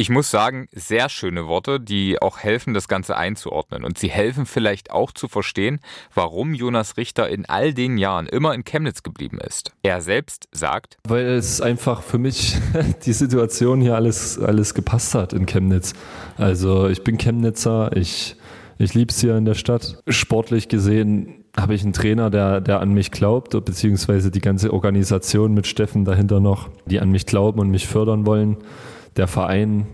Ich 0.03 0.11
muss 0.11 0.33
sagen, 0.33 0.67
sehr 0.73 1.09
schöne 1.09 1.47
Worte, 1.47 1.79
die 1.79 2.21
auch 2.21 2.39
helfen, 2.39 2.75
das 2.75 2.89
Ganze 2.89 3.17
einzuordnen. 3.17 3.85
Und 3.85 3.99
sie 3.99 4.11
helfen 4.11 4.47
vielleicht 4.47 4.91
auch 4.91 5.13
zu 5.13 5.29
verstehen, 5.29 5.79
warum 6.13 6.55
Jonas 6.55 6.97
Richter 6.97 7.29
in 7.29 7.47
all 7.47 7.73
den 7.73 7.99
Jahren 7.99 8.27
immer 8.27 8.53
in 8.53 8.65
Chemnitz 8.65 9.05
geblieben 9.05 9.39
ist. 9.39 9.71
Er 9.85 10.01
selbst 10.01 10.49
sagt, 10.51 10.97
weil 11.07 11.27
es 11.27 11.61
einfach 11.61 12.03
für 12.03 12.19
mich 12.19 12.57
die 13.05 13.13
Situation 13.13 13.81
hier 13.81 13.95
alles, 13.95 14.41
alles 14.41 14.75
gepasst 14.75 15.15
hat 15.15 15.35
in 15.35 15.47
Chemnitz. 15.47 15.93
Also 16.37 16.89
ich 16.89 17.05
bin 17.05 17.17
Chemnitzer, 17.17 17.97
ich, 17.97 18.35
ich 18.79 18.95
liebe 18.95 19.13
es 19.13 19.21
hier 19.21 19.37
in 19.37 19.45
der 19.45 19.55
Stadt. 19.55 20.03
Sportlich 20.09 20.67
gesehen 20.67 21.45
habe 21.57 21.75
ich 21.75 21.85
einen 21.85 21.93
Trainer, 21.93 22.29
der, 22.29 22.61
der 22.61 22.81
an 22.81 22.93
mich 22.93 23.13
glaubt, 23.13 23.53
beziehungsweise 23.65 24.33
die 24.33 24.41
ganze 24.41 24.73
Organisation 24.73 25.55
mit 25.55 25.69
Steffen 25.69 26.05
dahinter 26.05 26.41
noch, 26.41 26.71
die 26.87 26.99
an 26.99 27.13
mich 27.13 27.25
glauben 27.25 27.61
und 27.61 27.71
mich 27.71 27.87
fördern 27.87 28.27
wollen 28.27 28.57
der 29.17 29.27
Verein 29.27 29.87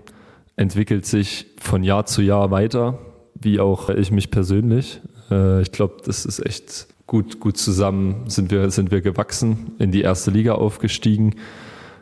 entwickelt 0.57 1.07
sich 1.07 1.47
von 1.61 1.85
Jahr 1.85 2.07
zu 2.07 2.23
Jahr 2.23 2.51
weiter, 2.51 2.99
wie 3.35 3.61
auch 3.61 3.89
ich 3.91 4.11
mich 4.11 4.31
persönlich. 4.31 5.01
Äh, 5.31 5.63
ich 5.63 5.73
glaube, 5.73 5.97
das 6.05 6.25
ist 6.25 6.45
echt 6.45 6.89
gut, 7.07 7.41
gut 7.41 7.57
zusammen 7.57 8.29
sind 8.29 8.51
wir, 8.51 8.71
sind 8.71 8.91
wir 8.91 9.01
gewachsen, 9.01 9.73
in 9.79 9.91
die 9.91 10.03
erste 10.03 10.31
Liga 10.31 10.55
aufgestiegen, 10.55 11.35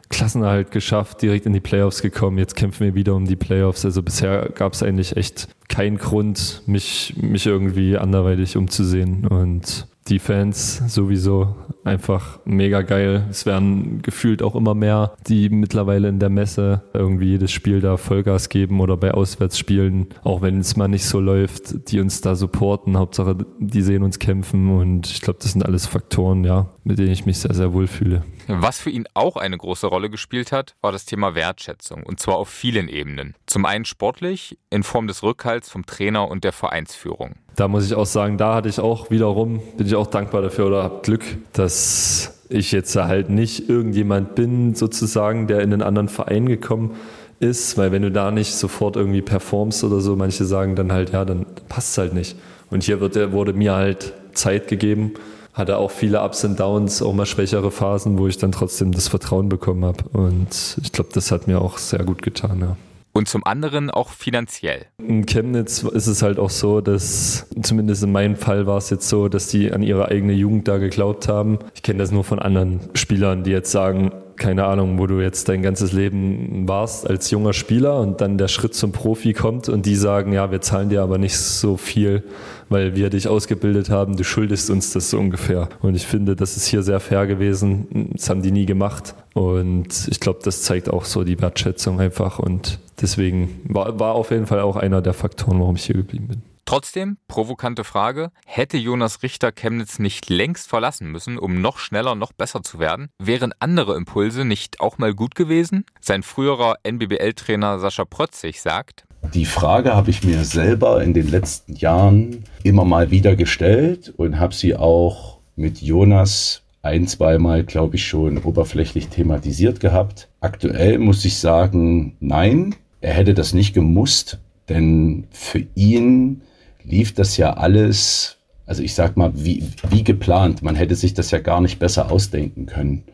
Klassenerhalt 0.09 0.71
geschafft, 0.71 1.21
direkt 1.23 1.47
in 1.47 1.53
die 1.53 1.61
Playoffs 1.61 2.01
gekommen. 2.01 2.39
Jetzt 2.39 2.55
kämpfen 2.55 2.85
wir 2.85 2.95
wieder 2.95 3.15
um 3.15 3.25
die 3.25 3.35
Playoffs. 3.35 3.85
Also 3.85 4.03
bisher 4.03 4.51
gab 4.55 4.73
es 4.73 4.83
eigentlich 4.83 5.17
echt 5.17 5.49
keinen 5.69 5.99
Grund, 5.99 6.63
mich, 6.67 7.15
mich 7.21 7.47
irgendwie 7.47 7.97
anderweitig 7.97 8.57
umzusehen. 8.57 9.27
Und 9.27 9.89
die 10.09 10.19
Fans 10.19 10.83
sowieso 10.87 11.55
einfach 11.85 12.41
mega 12.45 12.83
geil. 12.83 13.27
Es 13.31 13.47
werden 13.47 14.03
gefühlt 14.03 14.43
auch 14.43 14.55
immer 14.55 14.75
mehr, 14.75 15.15
die 15.27 15.49
mittlerweile 15.49 16.09
in 16.09 16.19
der 16.19 16.29
Messe 16.29 16.83
irgendwie 16.93 17.27
jedes 17.27 17.53
Spiel 17.53 17.81
da 17.81 17.97
Vollgas 17.97 18.49
geben 18.49 18.81
oder 18.81 18.97
bei 18.97 19.13
Auswärtsspielen, 19.13 20.09
auch 20.25 20.43
wenn 20.43 20.61
es 20.61 20.77
mal 20.77 20.89
nicht 20.89 21.05
so 21.05 21.21
läuft, 21.21 21.91
die 21.91 22.01
uns 22.01 22.21
da 22.21 22.35
supporten. 22.35 22.99
Hauptsache, 22.99 23.37
die 23.59 23.83
sehen 23.83 24.03
uns 24.03 24.19
kämpfen 24.19 24.77
und 24.77 25.07
ich 25.07 25.21
glaube, 25.21 25.39
das 25.41 25.53
sind 25.53 25.65
alles 25.65 25.87
Faktoren, 25.87 26.45
ja, 26.45 26.71
mit 26.85 26.99
denen 26.99 27.13
ich 27.13 27.27
mich 27.27 27.39
sehr, 27.39 27.55
sehr 27.55 27.73
wohl 27.73 27.87
fühle. 27.87 28.25
Was 28.49 28.79
für 28.79 28.91
ihn 28.91 29.07
auch 29.15 29.37
eine 29.37 29.57
große 29.57 29.87
Rolle 29.87 30.11
gespielt 30.11 30.53
hat, 30.53 30.77
war 30.81 30.93
das 30.93 31.05
Thema 31.05 31.35
Wertschätzung 31.35 32.03
und 32.03 32.21
zwar 32.21 32.37
auf 32.37 32.49
vielen 32.49 32.89
Ebenen. 32.89 33.35
Zum 33.47 33.65
einen 33.65 33.85
sportlich, 33.85 34.59
in 34.71 34.83
Form 34.83 35.07
des 35.07 35.23
Rückhalts 35.23 35.71
vom 35.71 35.87
Trainer 35.87 36.29
und 36.29 36.45
der 36.45 36.53
Vereinsführung. 36.53 37.37
Da 37.57 37.69
muss 37.69 37.87
ich 37.87 37.95
auch 37.95 38.07
sagen, 38.07 38.37
da 38.37 38.55
hatte 38.55 38.69
ich 38.69 38.81
auch 38.81 39.11
wiederum, 39.11 39.61
bin 39.77 39.87
ich 39.87 39.95
auch 39.95 40.07
dankbar 40.07 40.43
dafür 40.43 40.67
oder 40.67 40.83
habe 40.83 41.01
Glück, 41.03 41.25
dass 41.53 42.35
ich 42.49 42.71
jetzt 42.71 42.95
halt 42.95 43.31
nicht 43.31 43.69
irgendjemand 43.69 44.35
bin, 44.35 44.75
sozusagen, 44.75 45.47
der 45.47 45.63
in 45.63 45.73
einen 45.73 45.83
anderen 45.83 46.09
Verein 46.09 46.47
gekommen 46.47 46.93
ist, 47.41 47.77
weil 47.77 47.93
wenn 47.93 48.03
du 48.03 48.11
da 48.11 48.31
nicht 48.31 48.55
sofort 48.55 48.97
irgendwie 48.97 49.23
performst 49.23 49.83
oder 49.85 50.01
so, 50.01 50.17
manche 50.17 50.45
sagen 50.45 50.77
dann 50.77 50.93
halt, 50.93 51.13
ja, 51.13 51.25
dann 51.25 51.47
passt 51.69 51.93
es 51.93 51.99
halt 51.99 52.15
nicht. 52.15 52.37
Und 52.71 52.83
hier 52.83 53.01
wird, 53.01 53.33
wurde 53.33 53.53
mir 53.53 53.75
halt 53.75 54.13
Zeit 54.33 54.69
gegeben 54.69 55.13
hatte 55.57 55.79
auch 55.79 55.91
viele 55.91 56.23
Ups 56.23 56.45
und 56.45 56.61
Downs, 56.61 57.01
auch 57.01 57.15
mal 57.15 57.25
schwächere 57.25 57.71
Phasen, 57.71 58.19
wo 58.19 58.29
ich 58.29 58.37
dann 58.37 58.53
trotzdem 58.53 58.93
das 58.93 59.09
Vertrauen 59.09 59.49
bekommen 59.49 59.87
habe. 59.87 60.05
Und 60.13 60.77
ich 60.83 60.93
glaube, 60.93 61.11
das 61.15 61.31
hat 61.31 61.47
mir 61.47 61.63
auch 61.63 61.79
sehr 61.79 62.05
gut 62.05 62.21
getan. 62.21 62.61
Ja. 62.61 62.77
Und 63.17 63.29
zum 63.29 63.47
anderen 63.47 63.91
auch 63.91 64.11
finanziell. 64.11 64.85
In 64.99 65.25
Chemnitz 65.25 65.83
ist 65.83 66.07
es 66.07 66.21
halt 66.21 66.39
auch 66.39 66.51
so, 66.51 66.83
dass, 66.83 67.47
zumindest 67.63 68.03
in 68.03 68.13
meinem 68.13 68.37
Fall 68.37 68.67
war 68.67 68.77
es 68.77 68.91
jetzt 68.91 69.09
so, 69.09 69.29
dass 69.29 69.49
die 69.49 69.73
an 69.73 69.83
ihre 69.83 70.09
eigene 70.09 70.35
Jugend 70.35 70.69
da 70.69 70.77
geglaubt 70.77 71.27
haben. 71.27 71.59
Ich 71.75 71.83
kenne 71.83 71.99
das 72.01 72.11
nur 72.11 72.25
von 72.25 72.39
anderen 72.39 72.81
Spielern, 72.93 73.43
die 73.43 73.53
jetzt 73.53 73.73
sagen, 73.73 74.13
keine 74.37 74.67
Ahnung, 74.67 74.99
wo 74.99 75.07
du 75.07 75.23
jetzt 75.23 75.49
dein 75.49 75.63
ganzes 75.63 75.93
Leben 75.93 76.69
warst 76.69 77.09
als 77.09 77.31
junger 77.31 77.55
Spieler 77.55 78.01
und 78.01 78.21
dann 78.21 78.37
der 78.37 78.49
Schritt 78.49 78.75
zum 78.75 78.93
Profi 78.93 79.33
kommt 79.33 79.71
und 79.71 79.87
die 79.87 79.97
sagen, 79.97 80.35
ja, 80.35 80.51
wir 80.51 80.61
zahlen 80.61 80.91
dir 80.91 81.01
aber 81.01 81.17
nicht 81.17 81.39
so 81.39 81.79
viel, 81.79 82.23
weil 82.69 82.97
wir 82.97 83.09
dich 83.09 83.29
ausgebildet 83.29 83.89
haben, 83.89 84.19
du 84.19 84.25
schuldest 84.25 84.69
uns 84.69 84.93
das 84.93 85.09
so 85.09 85.19
ungefähr. 85.19 85.71
Und 85.81 85.95
ich 85.95 86.07
finde, 86.07 86.37
das 86.37 86.59
ist 86.59 86.67
hier 86.67 86.83
sehr 86.83 87.01
fair 87.01 87.27
gewesen. 87.27 88.11
Das 88.13 88.29
haben 88.29 88.43
die 88.43 88.53
nie 88.53 88.67
gemacht. 88.67 89.15
Und 89.33 90.07
ich 90.11 90.21
glaube, 90.21 90.41
das 90.43 90.65
zeigt 90.65 90.91
auch 90.91 91.07
so 91.07 91.25
die 91.25 91.41
Wertschätzung 91.41 91.99
einfach. 91.99 92.39
Und 92.39 92.79
deswegen 93.01 93.61
war, 93.65 93.99
war 93.99 94.15
auf 94.15 94.31
jeden 94.31 94.47
Fall 94.47 94.61
auch 94.61 94.77
einer 94.77 95.03
der 95.03 95.15
Faktoren, 95.15 95.61
warum 95.61 95.77
ich 95.77 95.85
hier 95.85 95.97
geblieben 95.97 96.29
bin. 96.29 96.43
Trotzdem, 96.69 97.17
provokante 97.29 97.85
Frage, 97.85 98.33
hätte 98.45 98.77
Jonas 98.77 99.23
Richter 99.23 99.53
Chemnitz 99.53 100.01
nicht 100.01 100.29
längst 100.29 100.69
verlassen 100.69 101.13
müssen, 101.13 101.39
um 101.39 101.61
noch 101.61 101.79
schneller, 101.79 102.17
noch 102.17 102.33
besser 102.33 102.65
zu 102.65 102.81
werden? 102.81 103.09
Wären 103.21 103.53
andere 103.61 103.95
Impulse 103.95 104.45
nicht 104.45 104.81
auch 104.81 104.99
mal 104.99 105.15
gut 105.15 105.37
gewesen? 105.37 105.85
Sein 106.01 106.25
früherer 106.25 106.75
NBBL-Trainer 106.83 107.79
Sascha 107.79 108.05
Protzig 108.05 108.61
sagt, 108.61 109.05
die 109.33 109.45
Frage 109.45 109.95
habe 109.95 110.11
ich 110.11 110.25
mir 110.25 110.45
selber 110.45 111.03
in 111.03 111.15
den 111.15 111.29
letzten 111.29 111.75
Jahren 111.75 112.45
immer 112.65 112.85
mal 112.85 113.11
wieder 113.11 113.37
gestellt 113.37 114.13
und 114.17 114.39
habe 114.39 114.55
sie 114.55 114.77
auch 114.77 115.39
mit 115.55 115.81
Jonas 115.81 116.63
ein, 116.83 117.07
zweimal, 117.09 117.65
glaube 117.65 117.97
ich, 117.97 118.07
schon 118.07 118.39
oberflächlich 118.39 119.09
thematisiert 119.09 119.81
gehabt. 119.81 120.29
Aktuell 120.41 120.99
muss 120.99 121.25
ich 121.25 121.39
sagen, 121.39 122.17
nein, 122.21 122.77
er 123.07 123.15
hätte 123.15 123.35
das 123.35 123.55
nicht 123.55 123.75
gemusst, 123.75 124.39
denn 124.69 125.27
für 125.31 125.65
ihn 125.75 126.43
lief 126.83 127.15
das 127.15 127.37
ja 127.37 127.55
alles, 127.55 128.37
also 128.67 128.83
ich 128.83 128.95
sag 128.95 129.17
mal, 129.17 129.33
wie, 129.35 129.65
wie 129.91 130.05
geplant. 130.05 130.63
Man 130.63 130.75
hätte 130.75 130.95
sich 130.95 131.15
das 131.15 131.31
ja 131.31 131.39
gar 131.39 131.61
nicht 131.61 131.79
besser 131.79 132.11
ausdenken 132.11 132.67
können 132.67 133.05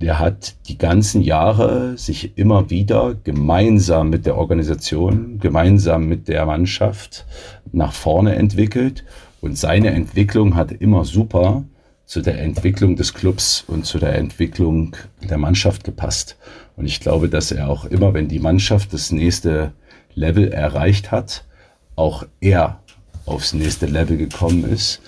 der 0.00 0.18
hat 0.18 0.54
die 0.68 0.78
ganzen 0.78 1.22
Jahre 1.22 1.98
sich 1.98 2.38
immer 2.38 2.70
wieder 2.70 3.16
gemeinsam 3.24 4.10
mit 4.10 4.26
der 4.26 4.36
Organisation, 4.36 5.38
gemeinsam 5.40 6.06
mit 6.06 6.28
der 6.28 6.46
Mannschaft 6.46 7.26
nach 7.72 7.92
vorne 7.92 8.36
entwickelt. 8.36 9.04
Und 9.40 9.58
seine 9.58 9.90
Entwicklung 9.90 10.54
hat 10.54 10.72
immer 10.72 11.04
super 11.04 11.64
zu 12.06 12.20
der 12.20 12.40
Entwicklung 12.40 12.96
des 12.96 13.12
Clubs 13.12 13.64
und 13.66 13.86
zu 13.86 13.98
der 13.98 14.16
Entwicklung 14.16 14.96
der 15.28 15.38
Mannschaft 15.38 15.84
gepasst. 15.84 16.36
Und 16.78 16.86
ich 16.86 17.00
glaube, 17.00 17.28
dass 17.28 17.50
er 17.50 17.68
auch 17.68 17.84
immer, 17.86 18.14
wenn 18.14 18.28
die 18.28 18.38
Mannschaft 18.38 18.92
das 18.92 19.10
nächste 19.10 19.72
Level 20.14 20.52
erreicht 20.52 21.10
hat, 21.10 21.44
auch 21.96 22.24
er 22.40 22.78
aufs 23.26 23.52
nächste 23.52 23.86
Level 23.86 24.16
gekommen 24.16 24.64
ist, 24.64 25.02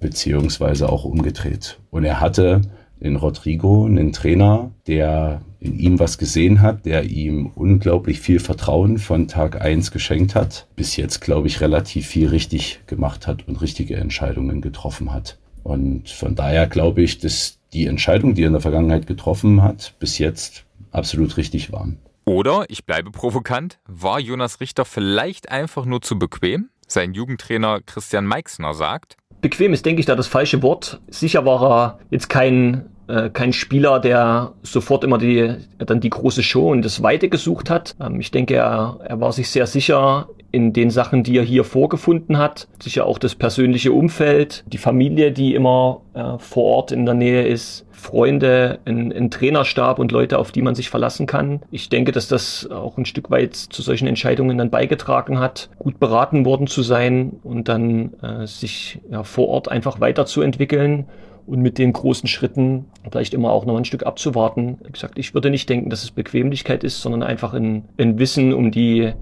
beziehungsweise 0.00 0.88
auch 0.88 1.04
umgedreht. 1.04 1.78
Und 1.92 2.04
er 2.04 2.20
hatte 2.20 2.60
in 2.98 3.14
Rodrigo, 3.14 3.86
einen 3.86 4.12
Trainer, 4.12 4.72
der 4.88 5.42
in 5.60 5.78
ihm 5.78 6.00
was 6.00 6.18
gesehen 6.18 6.60
hat, 6.60 6.86
der 6.86 7.04
ihm 7.04 7.52
unglaublich 7.54 8.18
viel 8.18 8.40
Vertrauen 8.40 8.98
von 8.98 9.28
Tag 9.28 9.60
eins 9.60 9.92
geschenkt 9.92 10.34
hat, 10.34 10.66
bis 10.74 10.96
jetzt, 10.96 11.20
glaube 11.20 11.46
ich, 11.46 11.60
relativ 11.60 12.06
viel 12.08 12.28
richtig 12.28 12.80
gemacht 12.88 13.28
hat 13.28 13.46
und 13.46 13.60
richtige 13.60 13.94
Entscheidungen 13.94 14.60
getroffen 14.60 15.12
hat. 15.12 15.38
Und 15.62 16.08
von 16.08 16.34
daher 16.34 16.66
glaube 16.66 17.02
ich, 17.02 17.18
dass 17.18 17.58
die 17.72 17.86
Entscheidungen, 17.86 18.34
die 18.34 18.42
er 18.42 18.48
in 18.48 18.54
der 18.54 18.60
Vergangenheit 18.60 19.06
getroffen 19.06 19.62
hat, 19.62 19.94
bis 20.00 20.18
jetzt 20.18 20.64
absolut 20.92 21.36
richtig 21.36 21.72
waren. 21.72 21.98
Oder, 22.24 22.66
ich 22.68 22.86
bleibe 22.86 23.10
provokant, 23.10 23.80
war 23.86 24.20
Jonas 24.20 24.60
Richter 24.60 24.84
vielleicht 24.84 25.50
einfach 25.50 25.84
nur 25.84 26.02
zu 26.02 26.18
bequem? 26.18 26.70
Sein 26.86 27.14
Jugendtrainer 27.14 27.80
Christian 27.80 28.26
Meixner 28.26 28.74
sagt, 28.74 29.16
bequem 29.40 29.72
ist, 29.72 29.84
denke 29.84 30.00
ich, 30.00 30.06
da 30.06 30.14
das 30.14 30.28
falsche 30.28 30.62
Wort. 30.62 31.00
Sicher 31.08 31.44
war 31.44 31.62
er 31.62 31.98
jetzt 32.10 32.28
kein 32.28 32.92
äh, 33.08 33.30
kein 33.30 33.52
Spieler, 33.52 33.98
der 33.98 34.54
sofort 34.62 35.04
immer 35.04 35.18
die, 35.18 35.56
dann 35.78 36.00
die 36.00 36.10
große 36.10 36.42
Show 36.42 36.70
und 36.70 36.82
das 36.82 37.02
Weite 37.02 37.28
gesucht 37.28 37.68
hat. 37.68 37.96
Ähm, 38.00 38.20
ich 38.20 38.30
denke, 38.30 38.54
er, 38.54 38.98
er 39.04 39.20
war 39.20 39.32
sich 39.32 39.50
sehr 39.50 39.66
sicher 39.66 40.28
in 40.52 40.72
den 40.72 40.90
Sachen, 40.90 41.22
die 41.22 41.36
er 41.36 41.42
hier 41.42 41.64
vorgefunden 41.64 42.38
hat. 42.38 42.68
Sicher 42.80 43.06
auch 43.06 43.18
das 43.18 43.34
persönliche 43.34 43.92
Umfeld, 43.92 44.64
die 44.66 44.78
Familie, 44.78 45.32
die 45.32 45.54
immer 45.54 46.02
äh, 46.14 46.38
vor 46.38 46.64
Ort 46.64 46.92
in 46.92 47.06
der 47.06 47.14
Nähe 47.14 47.46
ist, 47.46 47.86
Freunde, 47.90 48.80
ein, 48.84 49.12
ein, 49.12 49.30
Trainerstab 49.30 49.98
und 49.98 50.12
Leute, 50.12 50.38
auf 50.38 50.50
die 50.52 50.60
man 50.60 50.74
sich 50.74 50.90
verlassen 50.90 51.26
kann. 51.26 51.62
Ich 51.70 51.88
denke, 51.88 52.12
dass 52.12 52.28
das 52.28 52.68
auch 52.70 52.98
ein 52.98 53.06
Stück 53.06 53.30
weit 53.30 53.54
zu 53.54 53.80
solchen 53.80 54.08
Entscheidungen 54.08 54.58
dann 54.58 54.70
beigetragen 54.70 55.38
hat, 55.38 55.70
gut 55.78 56.00
beraten 56.00 56.44
worden 56.44 56.66
zu 56.66 56.82
sein 56.82 57.40
und 57.44 57.68
dann 57.68 58.14
äh, 58.22 58.46
sich 58.46 59.00
ja, 59.10 59.22
vor 59.22 59.48
Ort 59.48 59.70
einfach 59.70 60.00
weiterzuentwickeln 60.00 61.06
und 61.46 61.60
mit 61.60 61.78
den 61.78 61.92
großen 61.92 62.28
Schritten 62.28 62.86
vielleicht 63.10 63.34
immer 63.34 63.52
auch 63.52 63.64
noch 63.64 63.76
ein 63.76 63.84
Stück 63.84 64.04
abzuwarten. 64.04 64.78
Wie 64.84 64.92
gesagt, 64.92 65.18
ich 65.18 65.32
würde 65.32 65.50
nicht 65.50 65.68
denken, 65.68 65.90
dass 65.90 66.02
es 66.02 66.10
Bequemlichkeit 66.10 66.84
ist, 66.84 67.00
sondern 67.00 67.22
einfach 67.22 67.54
ein, 67.54 67.84
ein 67.98 68.18
Wissen 68.18 68.52
um 68.52 68.70
die, 68.70 69.12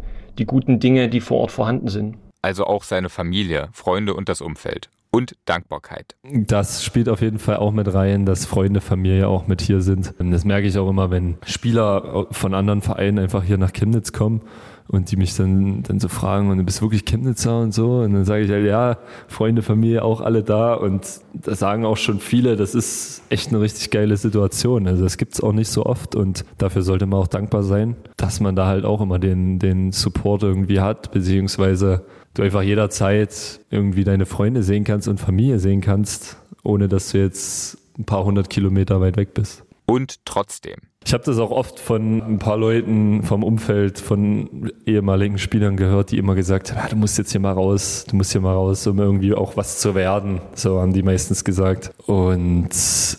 die 0.41 0.47
guten 0.47 0.81
Dinge, 0.81 1.09
die 1.09 1.21
vor 1.21 1.39
Ort 1.39 1.53
vorhanden 1.53 1.89
sind. 1.89 2.17
Also 2.43 2.65
auch 2.65 2.83
seine 2.83 3.11
Familie, 3.11 3.69
Freunde 3.73 4.15
und 4.15 4.29
das 4.29 4.41
Umfeld. 4.41 4.89
Und 5.13 5.37
Dankbarkeit. 5.45 6.17
Das 6.23 6.85
spielt 6.85 7.09
auf 7.09 7.21
jeden 7.21 7.39
Fall 7.39 7.57
auch 7.57 7.73
mit 7.73 7.93
rein, 7.93 8.25
dass 8.25 8.47
Freunde, 8.47 8.81
Familie 8.81 9.29
auch 9.29 9.47
mit 9.47 9.61
hier 9.61 9.83
sind. 9.83 10.15
Das 10.19 10.45
merke 10.45 10.69
ich 10.69 10.79
auch 10.79 10.89
immer, 10.89 11.11
wenn 11.11 11.37
Spieler 11.45 12.27
von 12.31 12.55
anderen 12.55 12.81
Vereinen 12.81 13.19
einfach 13.19 13.43
hier 13.43 13.59
nach 13.59 13.73
Chemnitz 13.73 14.13
kommen 14.13 14.43
und 14.91 15.11
die 15.11 15.17
mich 15.17 15.37
dann, 15.37 15.83
dann 15.85 16.01
so 16.01 16.09
fragen, 16.09 16.51
und 16.51 16.59
du 16.59 16.65
bist 16.65 16.83
wirklich 16.83 17.05
Chemnitzer 17.05 17.61
und 17.61 17.73
so. 17.73 18.01
Und 18.01 18.13
dann 18.13 18.25
sage 18.25 18.43
ich 18.43 18.51
halt, 18.51 18.67
ja, 18.67 18.99
Freunde, 19.29 19.63
Familie, 19.63 20.03
auch 20.03 20.21
alle 20.21 20.43
da. 20.43 20.75
Und 20.75 21.07
da 21.33 21.55
sagen 21.55 21.85
auch 21.85 21.97
schon 21.97 22.19
viele, 22.19 22.57
das 22.57 22.75
ist 22.75 23.23
echt 23.31 23.51
eine 23.51 23.61
richtig 23.61 23.91
geile 23.91 24.17
Situation. 24.17 24.89
Also 24.89 25.05
das 25.05 25.17
gibt's 25.17 25.41
auch 25.41 25.53
nicht 25.53 25.69
so 25.69 25.87
oft 25.87 26.17
und 26.17 26.45
dafür 26.59 26.83
sollte 26.83 27.07
man 27.07 27.21
auch 27.21 27.29
dankbar 27.29 27.63
sein, 27.63 27.97
dass 28.17 28.41
man 28.41 28.57
da 28.57 28.67
halt 28.67 28.85
auch 28.85 29.01
immer 29.01 29.21
den, 29.21 29.61
den 29.61 29.93
Support 29.93 30.43
irgendwie 30.43 30.81
hat, 30.81 31.13
beziehungsweise 31.13 32.05
du 32.35 32.43
einfach 32.43 32.63
jederzeit 32.63 33.61
irgendwie 33.71 34.03
deine 34.03 34.27
Freunde 34.27 34.65
sehen 34.65 34.83
kannst 34.83 35.07
und 35.07 35.21
Familie 35.21 35.61
sehen 35.61 35.81
kannst, 35.81 36.37
ohne 36.65 36.89
dass 36.89 37.13
du 37.13 37.19
jetzt 37.19 37.79
ein 37.97 38.05
paar 38.05 38.25
hundert 38.25 38.51
Kilometer 38.51 39.01
weit 39.01 39.17
weg 39.17 39.35
bist. 39.35 39.63
Und 39.87 40.25
trotzdem. 40.25 40.90
Ich 41.03 41.15
habe 41.15 41.25
das 41.25 41.39
auch 41.39 41.51
oft 41.51 41.81
von 41.81 42.23
ein 42.23 42.39
paar 42.39 42.59
Leuten 42.59 43.23
vom 43.23 43.43
Umfeld, 43.43 43.99
von 43.99 44.71
ehemaligen 44.85 45.39
Spielern 45.39 45.77
gehört, 45.77 46.11
die 46.11 46.19
immer 46.19 46.35
gesagt 46.35 46.71
haben, 46.71 46.79
ja, 46.79 46.89
du 46.89 46.97
musst 46.97 47.17
jetzt 47.17 47.33
hier 47.33 47.41
mal 47.41 47.53
raus, 47.53 48.05
du 48.09 48.17
musst 48.17 48.33
hier 48.33 48.43
mal 48.43 48.53
raus, 48.53 48.87
um 48.87 48.99
irgendwie 48.99 49.33
auch 49.33 49.57
was 49.57 49.81
zu 49.81 49.95
werden. 49.95 50.43
So 50.55 50.79
haben 50.79 50.93
die 50.93 51.03
meistens 51.03 51.43
gesagt. 51.43 51.93
Und 52.07 52.69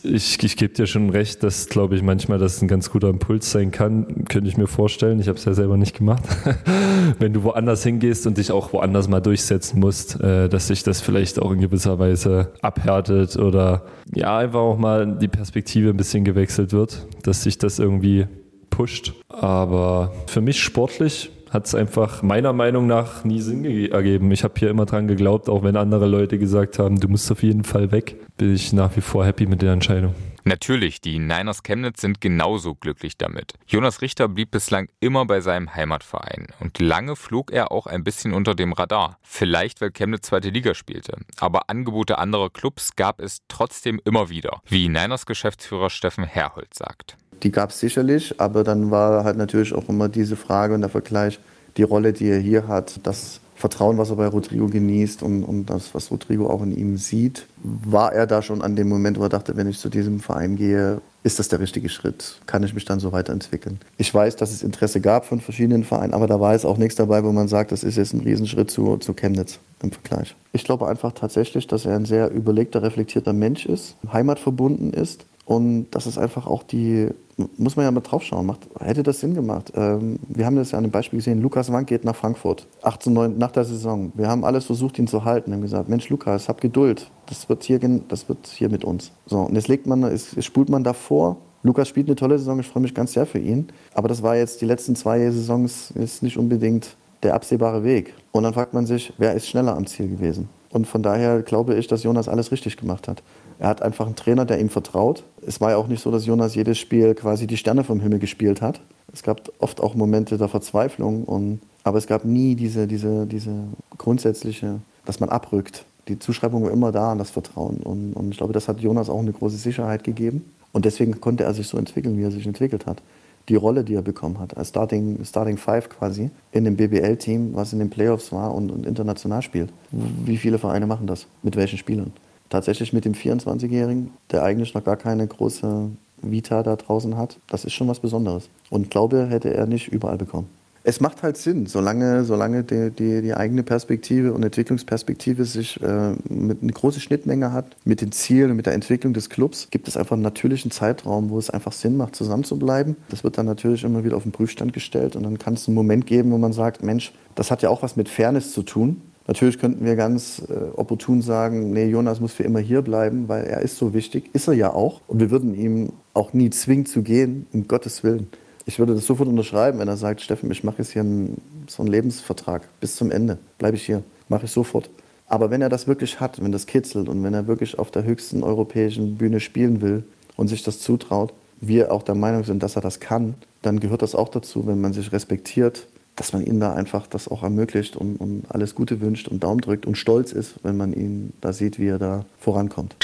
ich, 0.04 0.42
ich 0.44 0.58
gebe 0.58 0.74
dir 0.74 0.86
schon 0.86 1.10
recht, 1.10 1.42
dass, 1.42 1.70
glaube 1.70 1.96
ich, 1.96 2.04
manchmal 2.04 2.38
das 2.38 2.62
ein 2.62 2.68
ganz 2.68 2.92
guter 2.92 3.10
Impuls 3.10 3.52
sein 3.52 3.72
kann. 3.72 4.26
Könnte 4.30 4.48
ich 4.48 4.58
mir 4.58 4.68
vorstellen. 4.68 5.20
Ich 5.20 5.28
habe 5.28 5.40
es 5.40 5.46
ja 5.46 5.54
selber 5.54 5.76
nicht 5.76 5.98
gemacht. 5.98 6.24
Wenn 7.20 7.34
du 7.34 7.44
woanders 7.44 7.84
hingehst 7.84 8.28
und 8.28 8.38
dich 8.38 8.52
auch 8.52 8.74
woanders 8.74 9.10
mal 9.10 9.22
durchsetzen 9.22 9.80
musst, 9.80 10.22
äh, 10.22 10.50
dass 10.50 10.68
sich 10.68 10.84
das 10.84 11.02
vielleicht 11.02 11.42
auch 11.42 11.52
in 11.52 11.60
gewisser 11.60 11.98
Weise 11.98 12.52
abhärtet 12.62 13.38
oder 13.38 13.82
ja, 14.14 14.38
einfach 14.38 14.60
auch 14.60 14.78
mal 14.78 15.18
die 15.18 15.28
Perspektive 15.28 15.90
ein 15.90 15.98
bisschen 15.98 16.24
gewechselt 16.24 16.74
wird, 16.74 17.08
dass 17.24 17.44
sich 17.44 17.58
das 17.58 17.80
irgendwie 17.80 18.28
pusht. 18.70 19.14
Aber 19.30 20.12
für 20.28 20.42
mich 20.42 20.62
sportlich 20.62 21.32
hat 21.52 21.66
es 21.66 21.76
einfach 21.76 22.24
meiner 22.24 22.54
Meinung 22.54 22.88
nach 22.88 23.26
nie 23.26 23.42
Sinn 23.42 23.66
ergeben. 23.66 24.32
Ich 24.32 24.44
habe 24.44 24.54
hier 24.58 24.70
immer 24.70 24.86
dran 24.86 25.08
geglaubt, 25.08 25.50
auch 25.50 25.64
wenn 25.64 25.76
andere 25.76 26.08
Leute 26.08 26.40
gesagt 26.40 26.80
haben, 26.80 27.00
du 27.00 27.10
musst 27.10 27.30
auf 27.32 27.44
jeden 27.44 27.66
Fall 27.66 27.92
weg, 27.92 28.16
bin 28.38 28.54
ich 28.54 28.72
nach 28.72 28.96
wie 28.96 29.02
vor 29.02 29.26
happy 29.26 29.46
mit 29.46 29.62
der 29.62 29.74
Entscheidung. 29.74 30.16
Natürlich, 30.44 31.02
die 31.02 31.20
Niners 31.20 31.64
Chemnitz 31.64 32.02
sind 32.02 32.22
genauso 32.22 32.76
glücklich 32.76 33.18
damit. 33.18 33.54
Jonas 33.68 34.02
Richter 34.02 34.28
blieb 34.28 34.52
bislang 34.52 34.88
immer 35.00 35.26
bei 35.26 35.42
seinem 35.42 35.74
Heimatverein 35.76 36.48
und 36.60 36.80
lange 36.80 37.16
flog 37.16 37.52
er 37.52 37.72
auch 37.72 37.88
ein 37.88 38.04
bisschen 38.04 38.34
unter 38.34 38.56
dem 38.56 38.74
Radar. 38.74 39.18
Vielleicht, 39.22 39.82
weil 39.82 39.92
Chemnitz 39.92 40.28
zweite 40.28 40.50
Liga 40.50 40.74
spielte. 40.74 41.18
Aber 41.40 41.70
Angebote 41.70 42.18
anderer 42.18 42.50
Clubs 42.50 42.96
gab 42.96 43.20
es 43.20 43.40
trotzdem 43.48 44.00
immer 44.06 44.30
wieder, 44.30 44.62
wie 44.68 44.90
Niners 44.90 45.26
Geschäftsführer 45.26 45.90
Steffen 45.90 46.24
Herhold 46.24 46.74
sagt 46.74 47.18
die 47.44 47.52
gab 47.52 47.72
es 47.72 47.80
sicherlich, 47.80 48.40
aber 48.40 48.64
dann 48.64 48.92
war 48.92 49.24
halt 49.24 49.38
natürlich 49.38 49.74
auch 49.74 49.90
immer 49.90 50.10
diese 50.10 50.36
Frage 50.36 50.74
und 50.74 50.82
der 50.82 50.90
Vergleich, 50.90 51.40
die 51.78 51.84
Rolle, 51.84 52.14
die 52.14 52.28
er 52.28 52.40
hier 52.40 52.68
hat, 52.68 53.00
das 53.04 53.40
Vertrauen, 53.62 53.98
was 53.98 54.10
er 54.10 54.16
bei 54.16 54.28
Rodrigo 54.28 54.68
genießt 54.68 55.24
und, 55.24 55.44
und 55.44 55.68
das, 55.70 55.94
was 55.94 56.12
Rodrigo 56.12 56.50
auch 56.50 56.64
in 56.64 56.76
ihm 56.76 56.98
sieht, 56.98 57.46
war 57.64 58.12
er 58.12 58.28
da 58.28 58.42
schon 58.42 58.62
an 58.62 58.76
dem 58.76 58.90
Moment, 58.90 59.20
wo 59.20 59.24
er 59.24 59.30
dachte, 59.30 59.56
wenn 59.56 59.70
ich 59.70 59.80
zu 59.80 59.88
diesem 59.88 60.20
Verein 60.20 60.56
gehe, 60.56 61.00
ist 61.24 61.38
das 61.38 61.48
der 61.48 61.60
richtige 61.60 61.88
Schritt? 61.88 62.42
Kann 62.48 62.64
ich 62.64 62.74
mich 62.74 62.86
dann 62.86 63.00
so 63.00 63.12
weiterentwickeln? 63.12 63.80
Ich 63.98 64.12
weiß, 64.14 64.36
dass 64.36 64.52
es 64.52 64.64
Interesse 64.64 65.00
gab 65.00 65.26
von 65.26 65.40
verschiedenen 65.40 65.84
Vereinen, 65.84 66.14
aber 66.14 66.26
da 66.26 66.40
war 66.40 66.54
jetzt 66.54 66.66
auch 66.66 66.78
nichts 66.78 66.96
dabei, 66.96 67.24
wo 67.24 67.32
man 67.32 67.48
sagt, 67.48 67.72
das 67.72 67.84
ist 67.84 67.98
jetzt 67.98 68.14
ein 68.14 68.22
Riesenschritt 68.22 68.72
zu, 68.72 68.98
zu 68.98 69.14
Chemnitz 69.14 69.60
im 69.84 69.92
Vergleich. 69.92 70.36
Ich 70.54 70.64
glaube 70.64 70.88
einfach 70.88 71.12
tatsächlich, 71.12 71.68
dass 71.68 71.86
er 71.86 71.96
ein 71.96 72.06
sehr 72.06 72.32
überlegter, 72.32 72.82
reflektierter 72.82 73.34
Mensch 73.34 73.68
ist, 73.68 73.96
heimatverbunden 74.12 74.92
ist 74.92 75.26
und 75.46 75.88
das 75.92 76.06
ist 76.06 76.18
einfach 76.18 76.46
auch 76.46 76.64
die, 76.64 77.10
muss 77.58 77.76
man 77.76 77.86
ja 77.86 77.92
mal 77.92 78.02
drauf 78.02 78.24
schauen, 78.24 78.46
macht, 78.46 78.70
hätte 78.80 79.04
das 79.04 79.20
Sinn 79.20 79.34
gemacht. 79.34 79.72
Ähm, 79.76 80.20
wir 80.28 80.46
haben 80.46 80.56
das 80.56 80.72
ja 80.72 80.78
an 80.78 80.84
dem 80.84 80.92
Beispiel 80.92 81.18
gesehen, 81.18 81.42
Lukas 81.42 81.72
Wank 81.72 81.88
geht 81.88 82.06
nach 82.06 82.16
Frankfurt, 82.16 82.68
18, 82.84 83.14
9, 83.14 83.38
nach 83.38 83.52
der 83.52 83.66
Saison. 83.66 84.12
Wir 84.16 84.28
haben 84.28 84.46
alles 84.46 84.66
versucht, 84.66 85.00
ihn 85.00 85.08
zu 85.08 85.26
halten. 85.26 85.52
Wir 85.52 85.56
haben 85.56 85.62
gesagt, 85.62 85.90
Mensch 85.90 86.10
Lukas, 86.10 86.48
hab 86.48 86.62
Geduld, 86.62 87.10
das 87.28 87.50
wird 87.50 87.64
hier, 87.64 87.80
das 88.08 88.30
wird 88.30 88.48
hier 88.48 88.70
mit 88.70 88.86
uns. 88.86 89.12
So, 89.26 89.40
und 89.40 89.56
jetzt 89.56 89.68
legt 89.68 89.88
man, 89.88 90.04
jetzt 90.04 90.42
spult 90.44 90.70
man 90.70 90.84
davor. 90.84 91.38
Lukas 91.64 91.88
spielt 91.88 92.08
eine 92.08 92.16
tolle 92.16 92.40
Saison, 92.40 92.60
ich 92.60 92.68
freue 92.68 92.82
mich 92.82 92.94
ganz 92.94 93.14
sehr 93.14 93.26
für 93.26 93.40
ihn. 93.40 93.68
Aber 93.94 94.08
das 94.08 94.24
war 94.24 94.36
jetzt 94.36 94.62
die 94.62 94.66
letzten 94.66 94.96
zwei 94.96 95.20
Saisons 95.30 95.92
ist 95.92 96.24
nicht 96.24 96.38
unbedingt 96.38 96.96
der 97.24 97.36
absehbare 97.36 97.84
Weg. 97.84 98.14
Und 98.32 98.44
dann 98.44 98.54
fragt 98.54 98.74
man 98.74 98.86
sich, 98.86 99.14
wer 99.18 99.34
ist 99.34 99.48
schneller 99.48 99.76
am 99.76 99.86
Ziel 99.86 100.08
gewesen? 100.08 100.50
Und 100.72 100.88
von 100.88 101.04
daher 101.04 101.42
glaube 101.42 101.76
ich, 101.76 101.88
dass 101.88 102.04
Jonas 102.04 102.28
alles 102.28 102.52
richtig 102.52 102.78
gemacht 102.78 103.08
hat. 103.08 103.22
Er 103.62 103.68
hat 103.68 103.84
einfach 103.84 104.08
einen 104.08 104.16
Trainer, 104.16 104.44
der 104.44 104.60
ihm 104.60 104.70
vertraut. 104.70 105.24
Es 105.46 105.62
war 105.62 105.70
ja 105.70 105.78
auch 105.78 105.88
nicht 105.88 106.02
so, 106.02 106.10
dass 106.10 106.26
Jonas 106.26 106.56
jedes 106.56 106.80
Spiel 106.80 107.14
quasi 107.14 107.46
die 107.46 107.58
Sterne 107.58 107.84
vom 107.84 108.00
Himmel 108.00 108.18
gespielt 108.18 108.60
hat. 108.60 108.82
Es 109.14 109.22
gab 109.22 109.52
oft 109.60 109.82
auch 109.82 109.94
Momente 109.94 110.40
der 110.40 110.48
Verzweiflung, 110.48 111.26
und, 111.26 111.60
aber 111.84 112.00
es 112.00 112.08
gab 112.08 112.26
nie 112.26 112.56
diese, 112.56 112.88
diese, 112.88 113.28
diese 113.28 113.54
grundsätzliche, 114.00 114.80
dass 115.06 115.20
man 115.20 115.30
abrückt. 115.30 115.86
Die 116.08 116.18
Zuschreibung 116.18 116.64
war 116.64 116.72
immer 116.72 116.92
da 116.92 117.12
an 117.12 117.20
das 117.20 117.30
Vertrauen. 117.30 117.78
Und, 117.84 118.14
und 118.14 118.32
ich 118.32 118.38
glaube, 118.38 118.52
das 118.52 118.68
hat 118.68 118.80
Jonas 118.80 119.12
auch 119.12 119.20
eine 119.20 119.32
große 119.32 119.58
Sicherheit 119.58 120.04
gegeben. 120.04 120.44
Und 120.72 120.86
deswegen 120.86 121.22
konnte 121.22 121.44
er 121.44 121.54
sich 121.54 121.68
so 121.68 121.78
entwickeln, 121.78 122.18
wie 122.18 122.24
er 122.24 122.32
sich 122.32 122.48
entwickelt 122.48 122.88
hat. 122.88 123.04
Die 123.48 123.56
Rolle, 123.56 123.84
die 123.84 123.94
er 123.94 124.02
bekommen 124.02 124.40
hat, 124.40 124.58
als 124.58 124.70
Starting, 124.70 125.24
Starting 125.24 125.58
Five 125.58 125.88
quasi 125.88 126.32
in 126.52 126.64
dem 126.64 126.78
BBL-Team, 126.78 127.54
was 127.54 127.74
in 127.74 127.80
den 127.80 127.92
Playoffs 127.92 128.32
war 128.32 128.56
und, 128.56 128.72
und 128.72 128.88
international 128.88 129.44
spielt. 129.44 129.70
Wie 129.92 130.38
viele 130.38 130.58
Vereine 130.58 130.88
machen 130.88 131.06
das? 131.06 131.28
Mit 131.44 131.56
welchen 131.56 131.78
Spielern? 131.78 132.12
Tatsächlich 132.52 132.94
mit 132.94 133.06
dem 133.06 133.14
24-Jährigen, 133.14 134.12
der 134.30 134.44
eigentlich 134.44 134.76
noch 134.76 134.84
gar 134.84 134.98
keine 134.98 135.26
große 135.26 135.90
Vita 136.22 136.62
da 136.62 136.76
draußen 136.76 137.18
hat, 137.18 137.40
das 137.48 137.66
ist 137.66 137.74
schon 137.74 137.88
was 137.88 138.00
Besonderes. 138.00 138.50
Und 138.70 138.92
glaube, 138.92 139.26
hätte 139.28 139.54
er 139.54 139.66
nicht 139.66 139.88
überall 139.88 140.18
bekommen. 140.18 140.48
Es 140.84 141.00
macht 141.00 141.22
halt 141.22 141.38
Sinn, 141.38 141.68
solange, 141.68 142.24
solange 142.24 142.64
die, 142.64 142.90
die, 142.90 143.22
die 143.22 143.36
eigene 143.36 143.62
Perspektive 143.62 144.34
und 144.34 144.42
Entwicklungsperspektive 144.42 145.46
sich 145.46 145.80
äh, 145.84 146.14
mit 146.28 146.64
eine 146.64 146.72
große 146.72 147.00
Schnittmenge 147.00 147.54
hat, 147.54 147.76
mit 147.86 148.02
den 148.02 148.12
Zielen 148.12 148.50
und 148.50 148.58
mit 148.58 148.66
der 148.66 148.74
Entwicklung 148.74 149.14
des 149.14 149.30
Clubs, 149.30 149.68
gibt 149.70 149.88
es 149.88 149.96
einfach 149.96 150.14
einen 150.14 150.24
natürlichen 150.24 150.72
Zeitraum, 150.72 151.30
wo 151.30 151.38
es 151.38 151.52
einfach 151.52 151.72
Sinn 151.72 151.98
macht, 151.98 152.16
zusammenzubleiben. 152.16 152.96
Das 153.10 153.24
wird 153.24 153.38
dann 153.38 153.46
natürlich 153.46 153.84
immer 153.84 154.04
wieder 154.04 154.18
auf 154.18 154.24
den 154.24 154.32
Prüfstand 154.32 154.74
gestellt 154.74 155.16
und 155.16 155.22
dann 155.22 155.38
kann 155.38 155.54
es 155.54 155.68
einen 155.68 155.76
Moment 155.76 156.08
geben, 156.08 156.32
wo 156.32 156.40
man 156.40 156.52
sagt, 156.52 156.82
Mensch, 156.82 157.14
das 157.36 157.52
hat 157.52 157.62
ja 157.62 157.70
auch 157.70 157.84
was 157.84 157.96
mit 157.96 158.10
Fairness 158.10 158.52
zu 158.52 158.64
tun. 158.64 159.02
Natürlich 159.32 159.60
könnten 159.60 159.86
wir 159.86 159.96
ganz 159.96 160.44
äh, 160.50 160.76
opportun 160.76 161.22
sagen, 161.22 161.72
nee, 161.72 161.86
Jonas 161.86 162.20
muss 162.20 162.34
für 162.34 162.44
immer 162.44 162.60
hier 162.60 162.82
bleiben, 162.82 163.30
weil 163.30 163.46
er 163.46 163.62
ist 163.62 163.78
so 163.78 163.94
wichtig. 163.94 164.30
Ist 164.34 164.50
er 164.50 164.56
ja 164.56 164.74
auch. 164.74 165.00
Und 165.08 165.22
wir 165.22 165.32
würden 165.32 165.56
ihm 165.56 165.94
auch 166.14 166.34
nie 166.34 166.50
zwingen 166.50 166.86
zu 166.86 167.02
gehen, 167.02 167.48
um 167.54 167.66
Gottes 167.66 168.04
Willen. 168.04 168.28
Ich 168.66 168.78
würde 168.78 168.94
das 168.94 169.06
sofort 169.06 169.30
unterschreiben, 169.30 169.80
wenn 169.80 169.88
er 169.88 169.96
sagt, 169.96 170.20
Steffen, 170.20 170.52
ich 170.52 170.66
mache 170.66 170.80
jetzt 170.80 170.92
hier 170.92 171.04
einen, 171.04 171.42
so 171.68 171.82
einen 171.82 171.90
Lebensvertrag 171.94 172.64
bis 172.82 172.98
zum 172.98 173.10
Ende. 173.10 173.38
Bleibe 173.58 173.78
ich 173.78 173.86
hier. 173.86 174.04
Mache 174.28 174.48
ich 174.48 174.52
sofort. 174.52 174.90
Aber 175.28 175.50
wenn 175.50 175.62
er 175.62 175.70
das 175.70 175.88
wirklich 175.88 176.20
hat, 176.20 176.44
wenn 176.44 176.52
das 176.52 176.66
kitzelt 176.66 177.08
und 177.08 177.24
wenn 177.24 177.34
er 177.34 177.48
wirklich 177.48 177.80
auf 177.80 177.90
der 177.90 178.04
höchsten 178.04 178.44
europäischen 178.44 179.16
Bühne 179.16 179.40
spielen 179.40 179.80
will 179.80 180.04
und 180.36 180.50
sich 180.50 180.62
das 180.62 180.82
zutraut, 180.82 181.34
wir 181.62 181.94
auch 181.94 182.04
der 182.04 182.16
Meinung 182.16 182.44
sind, 182.44 182.62
dass 182.64 182.76
er 182.76 182.82
das 182.82 183.00
kann, 183.00 183.36
dann 183.62 183.80
gehört 183.80 184.02
das 184.02 184.14
auch 184.14 184.28
dazu, 184.28 184.68
wenn 184.68 184.82
man 184.82 184.92
sich 184.92 185.14
respektiert 185.14 185.88
dass 186.16 186.34
man 186.34 186.46
ihm 186.46 186.60
da 186.60 186.74
einfach 186.74 187.08
das 187.08 187.28
auch 187.28 187.44
ermöglicht 187.44 187.96
und, 187.96 188.18
und 188.18 188.46
alles 188.50 188.76
Gute 188.76 189.02
wünscht 189.02 189.28
und 189.28 189.44
Daumen 189.44 189.62
drückt 189.62 189.86
und 189.86 189.98
stolz 189.98 190.32
ist, 190.32 190.56
wenn 190.64 190.78
man 190.78 190.94
ihn 190.94 191.34
da 191.42 191.54
sieht, 191.54 191.80
wie 191.80 191.88
er 191.88 192.00
da 192.00 192.26
vorankommt. 192.40 192.96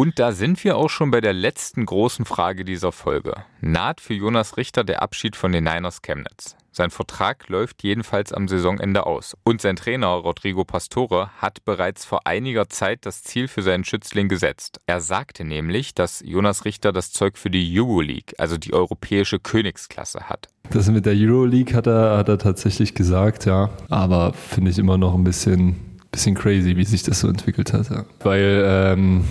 Und 0.00 0.18
da 0.18 0.32
sind 0.32 0.64
wir 0.64 0.78
auch 0.78 0.88
schon 0.88 1.10
bei 1.10 1.20
der 1.20 1.34
letzten 1.34 1.84
großen 1.84 2.24
Frage 2.24 2.64
dieser 2.64 2.90
Folge. 2.90 3.34
Naht 3.60 4.00
für 4.00 4.14
Jonas 4.14 4.56
Richter 4.56 4.82
der 4.82 5.02
Abschied 5.02 5.36
von 5.36 5.52
den 5.52 5.64
Niners 5.64 6.00
Chemnitz? 6.00 6.56
Sein 6.72 6.88
Vertrag 6.88 7.50
läuft 7.50 7.82
jedenfalls 7.82 8.32
am 8.32 8.48
Saisonende 8.48 9.04
aus. 9.04 9.36
Und 9.44 9.60
sein 9.60 9.76
Trainer 9.76 10.06
Rodrigo 10.06 10.64
Pastore 10.64 11.28
hat 11.36 11.66
bereits 11.66 12.06
vor 12.06 12.26
einiger 12.26 12.70
Zeit 12.70 13.04
das 13.04 13.22
Ziel 13.24 13.46
für 13.46 13.60
seinen 13.60 13.84
Schützling 13.84 14.30
gesetzt. 14.30 14.80
Er 14.86 15.02
sagte 15.02 15.44
nämlich, 15.44 15.94
dass 15.94 16.22
Jonas 16.24 16.64
Richter 16.64 16.92
das 16.92 17.12
Zeug 17.12 17.36
für 17.36 17.50
die 17.50 17.78
Euroleague, 17.78 18.32
also 18.38 18.56
die 18.56 18.72
europäische 18.72 19.38
Königsklasse 19.38 20.30
hat. 20.30 20.48
Das 20.70 20.90
mit 20.90 21.04
der 21.04 21.12
Euroleague 21.14 21.76
hat 21.76 21.86
er, 21.86 22.16
hat 22.16 22.30
er 22.30 22.38
tatsächlich 22.38 22.94
gesagt, 22.94 23.44
ja. 23.44 23.68
Aber 23.90 24.32
finde 24.32 24.70
ich 24.70 24.78
immer 24.78 24.96
noch 24.96 25.14
ein 25.14 25.24
bisschen, 25.24 25.98
bisschen 26.10 26.34
crazy, 26.34 26.78
wie 26.78 26.84
sich 26.86 27.02
das 27.02 27.20
so 27.20 27.28
entwickelt 27.28 27.74
hat. 27.74 27.90
Ja. 27.90 28.06
Weil 28.20 28.64
ähm, 28.66 29.24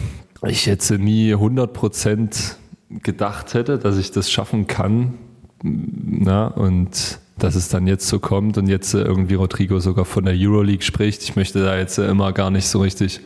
ich 0.47 0.65
jetzt 0.65 0.89
nie 0.91 1.33
100% 1.33 2.55
gedacht 2.89 3.53
hätte, 3.53 3.77
dass 3.77 3.97
ich 3.97 4.11
das 4.11 4.31
schaffen 4.31 4.67
kann. 4.67 5.15
Na, 5.61 6.47
und 6.47 7.19
dass 7.37 7.55
es 7.55 7.69
dann 7.69 7.87
jetzt 7.87 8.07
so 8.07 8.19
kommt 8.19 8.57
und 8.57 8.67
jetzt 8.67 8.93
äh, 8.93 9.01
irgendwie 9.01 9.35
Rodrigo 9.35 9.79
sogar 9.79 10.05
von 10.05 10.25
der 10.25 10.35
Euroleague 10.37 10.83
spricht. 10.83 11.23
Ich 11.23 11.35
möchte 11.35 11.63
da 11.63 11.77
jetzt 11.77 11.97
äh, 11.97 12.09
immer 12.09 12.33
gar 12.33 12.51
nicht 12.51 12.67
so 12.67 12.81
richtig 12.81 13.21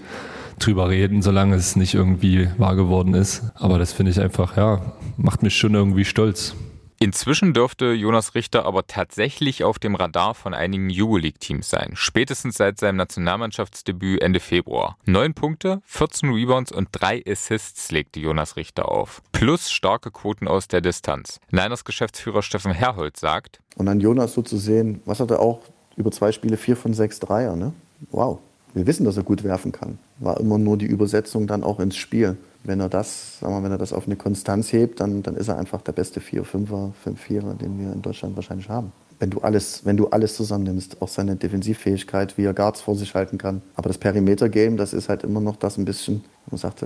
drüber 0.59 0.89
reden, 0.89 1.21
solange 1.21 1.55
es 1.55 1.75
nicht 1.75 1.93
irgendwie 1.93 2.47
wahr 2.57 2.75
geworden 2.75 3.13
ist. 3.13 3.43
Aber 3.55 3.79
das 3.79 3.93
finde 3.93 4.11
ich 4.11 4.19
einfach, 4.19 4.57
ja, 4.57 4.81
macht 5.17 5.43
mich 5.43 5.55
schon 5.55 5.73
irgendwie 5.73 6.05
stolz. 6.05 6.55
Inzwischen 7.03 7.53
dürfte 7.53 7.91
Jonas 7.91 8.33
Richter 8.33 8.65
aber 8.65 8.87
tatsächlich 8.87 9.65
auf 9.65 9.77
dem 9.77 9.95
Radar 9.95 10.33
von 10.33 10.53
einigen 10.53 10.87
Euroleague-Teams 10.89 11.69
sein. 11.69 11.91
Spätestens 11.95 12.55
seit 12.55 12.79
seinem 12.79 12.95
Nationalmannschaftsdebüt 12.95 14.21
Ende 14.21 14.39
Februar. 14.39 14.97
Neun 15.03 15.33
Punkte, 15.33 15.81
14 15.83 16.29
Rebounds 16.29 16.71
und 16.71 16.87
drei 16.93 17.21
Assists 17.27 17.91
legte 17.91 18.21
Jonas 18.21 18.55
Richter 18.55 18.89
auf. 18.89 19.21
Plus 19.33 19.69
starke 19.69 20.11
Quoten 20.11 20.47
aus 20.47 20.69
der 20.69 20.79
Distanz. 20.79 21.41
Niners 21.51 21.83
Geschäftsführer 21.83 22.41
Steffen 22.41 22.71
Herhold 22.71 23.17
sagt. 23.17 23.59
Und 23.75 23.89
an 23.89 23.99
Jonas 23.99 24.33
so 24.33 24.41
zu 24.41 24.55
sehen, 24.55 25.01
was 25.03 25.19
hat 25.19 25.29
er 25.29 25.41
auch 25.41 25.59
über 25.97 26.09
zwei 26.09 26.31
Spiele, 26.31 26.55
vier 26.55 26.77
von 26.77 26.93
sechs 26.93 27.19
Dreier, 27.19 27.57
ne? 27.57 27.73
Wow. 28.11 28.39
Wir 28.73 28.87
wissen, 28.87 29.03
dass 29.03 29.17
er 29.17 29.23
gut 29.23 29.43
werfen 29.43 29.73
kann. 29.73 29.99
War 30.19 30.39
immer 30.39 30.57
nur 30.57 30.77
die 30.77 30.85
Übersetzung 30.85 31.47
dann 31.47 31.65
auch 31.65 31.81
ins 31.81 31.97
Spiel 31.97 32.37
wenn 32.63 32.79
er 32.79 32.89
das, 32.89 33.39
sagen 33.39 33.53
wir, 33.55 33.63
wenn 33.63 33.71
er 33.71 33.77
das 33.77 33.93
auf 33.93 34.05
eine 34.05 34.15
Konstanz 34.15 34.71
hebt, 34.71 34.99
dann, 34.99 35.23
dann 35.23 35.35
ist 35.35 35.47
er 35.47 35.57
einfach 35.57 35.81
der 35.81 35.91
beste 35.91 36.19
4-5er, 36.19 36.91
5-4er, 37.05 37.55
den 37.55 37.79
wir 37.79 37.91
in 37.91 38.01
Deutschland 38.01 38.35
wahrscheinlich 38.35 38.69
haben. 38.69 38.91
Wenn 39.19 39.29
du 39.29 39.39
alles, 39.41 39.85
wenn 39.85 39.97
du 39.97 40.07
alles 40.07 40.35
zusammennimmst, 40.35 41.01
auch 41.01 41.07
seine 41.07 41.35
Defensivfähigkeit, 41.35 42.37
wie 42.37 42.45
er 42.45 42.53
Guards 42.53 42.81
vor 42.81 42.95
sich 42.95 43.13
halten 43.15 43.37
kann. 43.37 43.61
Aber 43.75 43.87
das 43.87 43.97
Perimeter-Game, 43.97 44.77
das 44.77 44.93
ist 44.93 45.09
halt 45.09 45.23
immer 45.23 45.39
noch 45.39 45.55
das 45.55 45.77
ein 45.77 45.85
bisschen, 45.85 46.23
man 46.49 46.57
sagt 46.57 46.83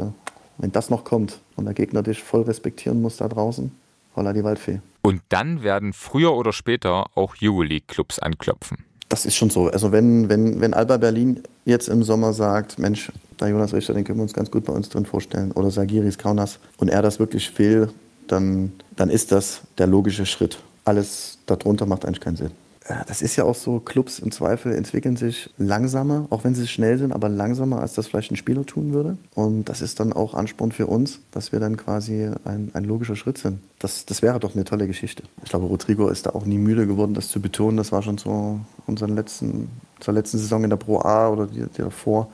wenn 0.57 0.71
das 0.71 0.89
noch 0.89 1.03
kommt 1.03 1.39
und 1.55 1.65
der 1.65 1.73
Gegner 1.73 2.01
dich 2.01 2.23
voll 2.23 2.41
respektieren 2.41 3.01
muss 3.01 3.17
da 3.17 3.27
draußen, 3.27 3.71
holla 4.15 4.33
die 4.33 4.43
Waldfee. 4.43 4.81
Und 5.03 5.21
dann 5.29 5.63
werden 5.63 5.93
früher 5.93 6.35
oder 6.35 6.51
später 6.51 7.05
auch 7.15 7.35
Euroleague-Clubs 7.41 8.19
anklopfen. 8.19 8.77
Das 9.09 9.25
ist 9.25 9.35
schon 9.35 9.49
so. 9.49 9.67
Also 9.67 9.91
wenn, 9.91 10.27
wenn, 10.29 10.59
wenn 10.59 10.73
Alba 10.73 10.97
Berlin 10.97 11.43
jetzt 11.63 11.87
im 11.87 12.03
Sommer 12.03 12.33
sagt, 12.33 12.77
Mensch, 12.77 13.11
der 13.39 13.49
Jonas 13.49 13.73
Richter, 13.73 13.93
den 13.93 14.03
können 14.03 14.19
wir 14.19 14.23
uns 14.23 14.33
ganz 14.33 14.51
gut 14.51 14.65
bei 14.65 14.73
uns 14.73 14.89
drin 14.89 15.05
vorstellen, 15.05 15.51
oder 15.51 15.71
Sagiris 15.71 16.17
Kaunas, 16.17 16.59
und 16.77 16.89
er 16.89 17.01
das 17.01 17.19
wirklich 17.19 17.57
will, 17.59 17.89
dann, 18.27 18.73
dann 18.95 19.09
ist 19.09 19.31
das 19.31 19.61
der 19.77 19.87
logische 19.87 20.25
Schritt. 20.25 20.59
Alles 20.85 21.37
darunter 21.45 21.85
macht 21.85 22.05
eigentlich 22.05 22.21
keinen 22.21 22.37
Sinn. 22.37 22.51
Das 23.07 23.21
ist 23.21 23.35
ja 23.35 23.43
auch 23.43 23.55
so, 23.55 23.79
Clubs 23.79 24.19
im 24.19 24.31
Zweifel 24.31 24.73
entwickeln 24.73 25.17
sich 25.17 25.49
langsamer, 25.57 26.25
auch 26.29 26.45
wenn 26.45 26.55
sie 26.55 26.67
schnell 26.67 26.97
sind, 26.97 27.11
aber 27.11 27.27
langsamer, 27.27 27.81
als 27.81 27.93
das 27.93 28.07
vielleicht 28.07 28.31
ein 28.31 28.37
Spieler 28.37 28.65
tun 28.65 28.93
würde. 28.93 29.17
Und 29.35 29.65
das 29.65 29.81
ist 29.81 29.99
dann 29.99 30.13
auch 30.13 30.33
Ansporn 30.33 30.71
für 30.71 30.87
uns, 30.87 31.19
dass 31.31 31.51
wir 31.51 31.59
dann 31.59 31.75
quasi 31.75 32.29
ein, 32.45 32.71
ein 32.73 32.85
logischer 32.85 33.17
Schritt 33.17 33.37
sind. 33.37 33.59
Das, 33.79 34.05
das 34.05 34.21
wäre 34.21 34.39
doch 34.39 34.55
eine 34.55 34.63
tolle 34.63 34.87
Geschichte. 34.87 35.23
Ich 35.43 35.49
glaube, 35.49 35.65
Rodrigo 35.65 36.07
ist 36.07 36.27
da 36.27 36.29
auch 36.29 36.45
nie 36.45 36.57
müde 36.57 36.87
geworden, 36.87 37.13
das 37.13 37.27
zu 37.27 37.41
betonen. 37.41 37.75
Das 37.75 37.91
war 37.91 38.03
schon 38.03 38.17
so 38.17 38.61
unseren 38.85 39.15
letzten, 39.15 39.69
zur 39.99 40.13
letzten 40.13 40.37
Saison 40.37 40.63
in 40.63 40.69
der 40.69 40.77
Pro 40.77 40.99
A 40.99 41.29
oder 41.29 41.47
die, 41.47 41.63
die 41.63 41.81
davor 41.81 42.29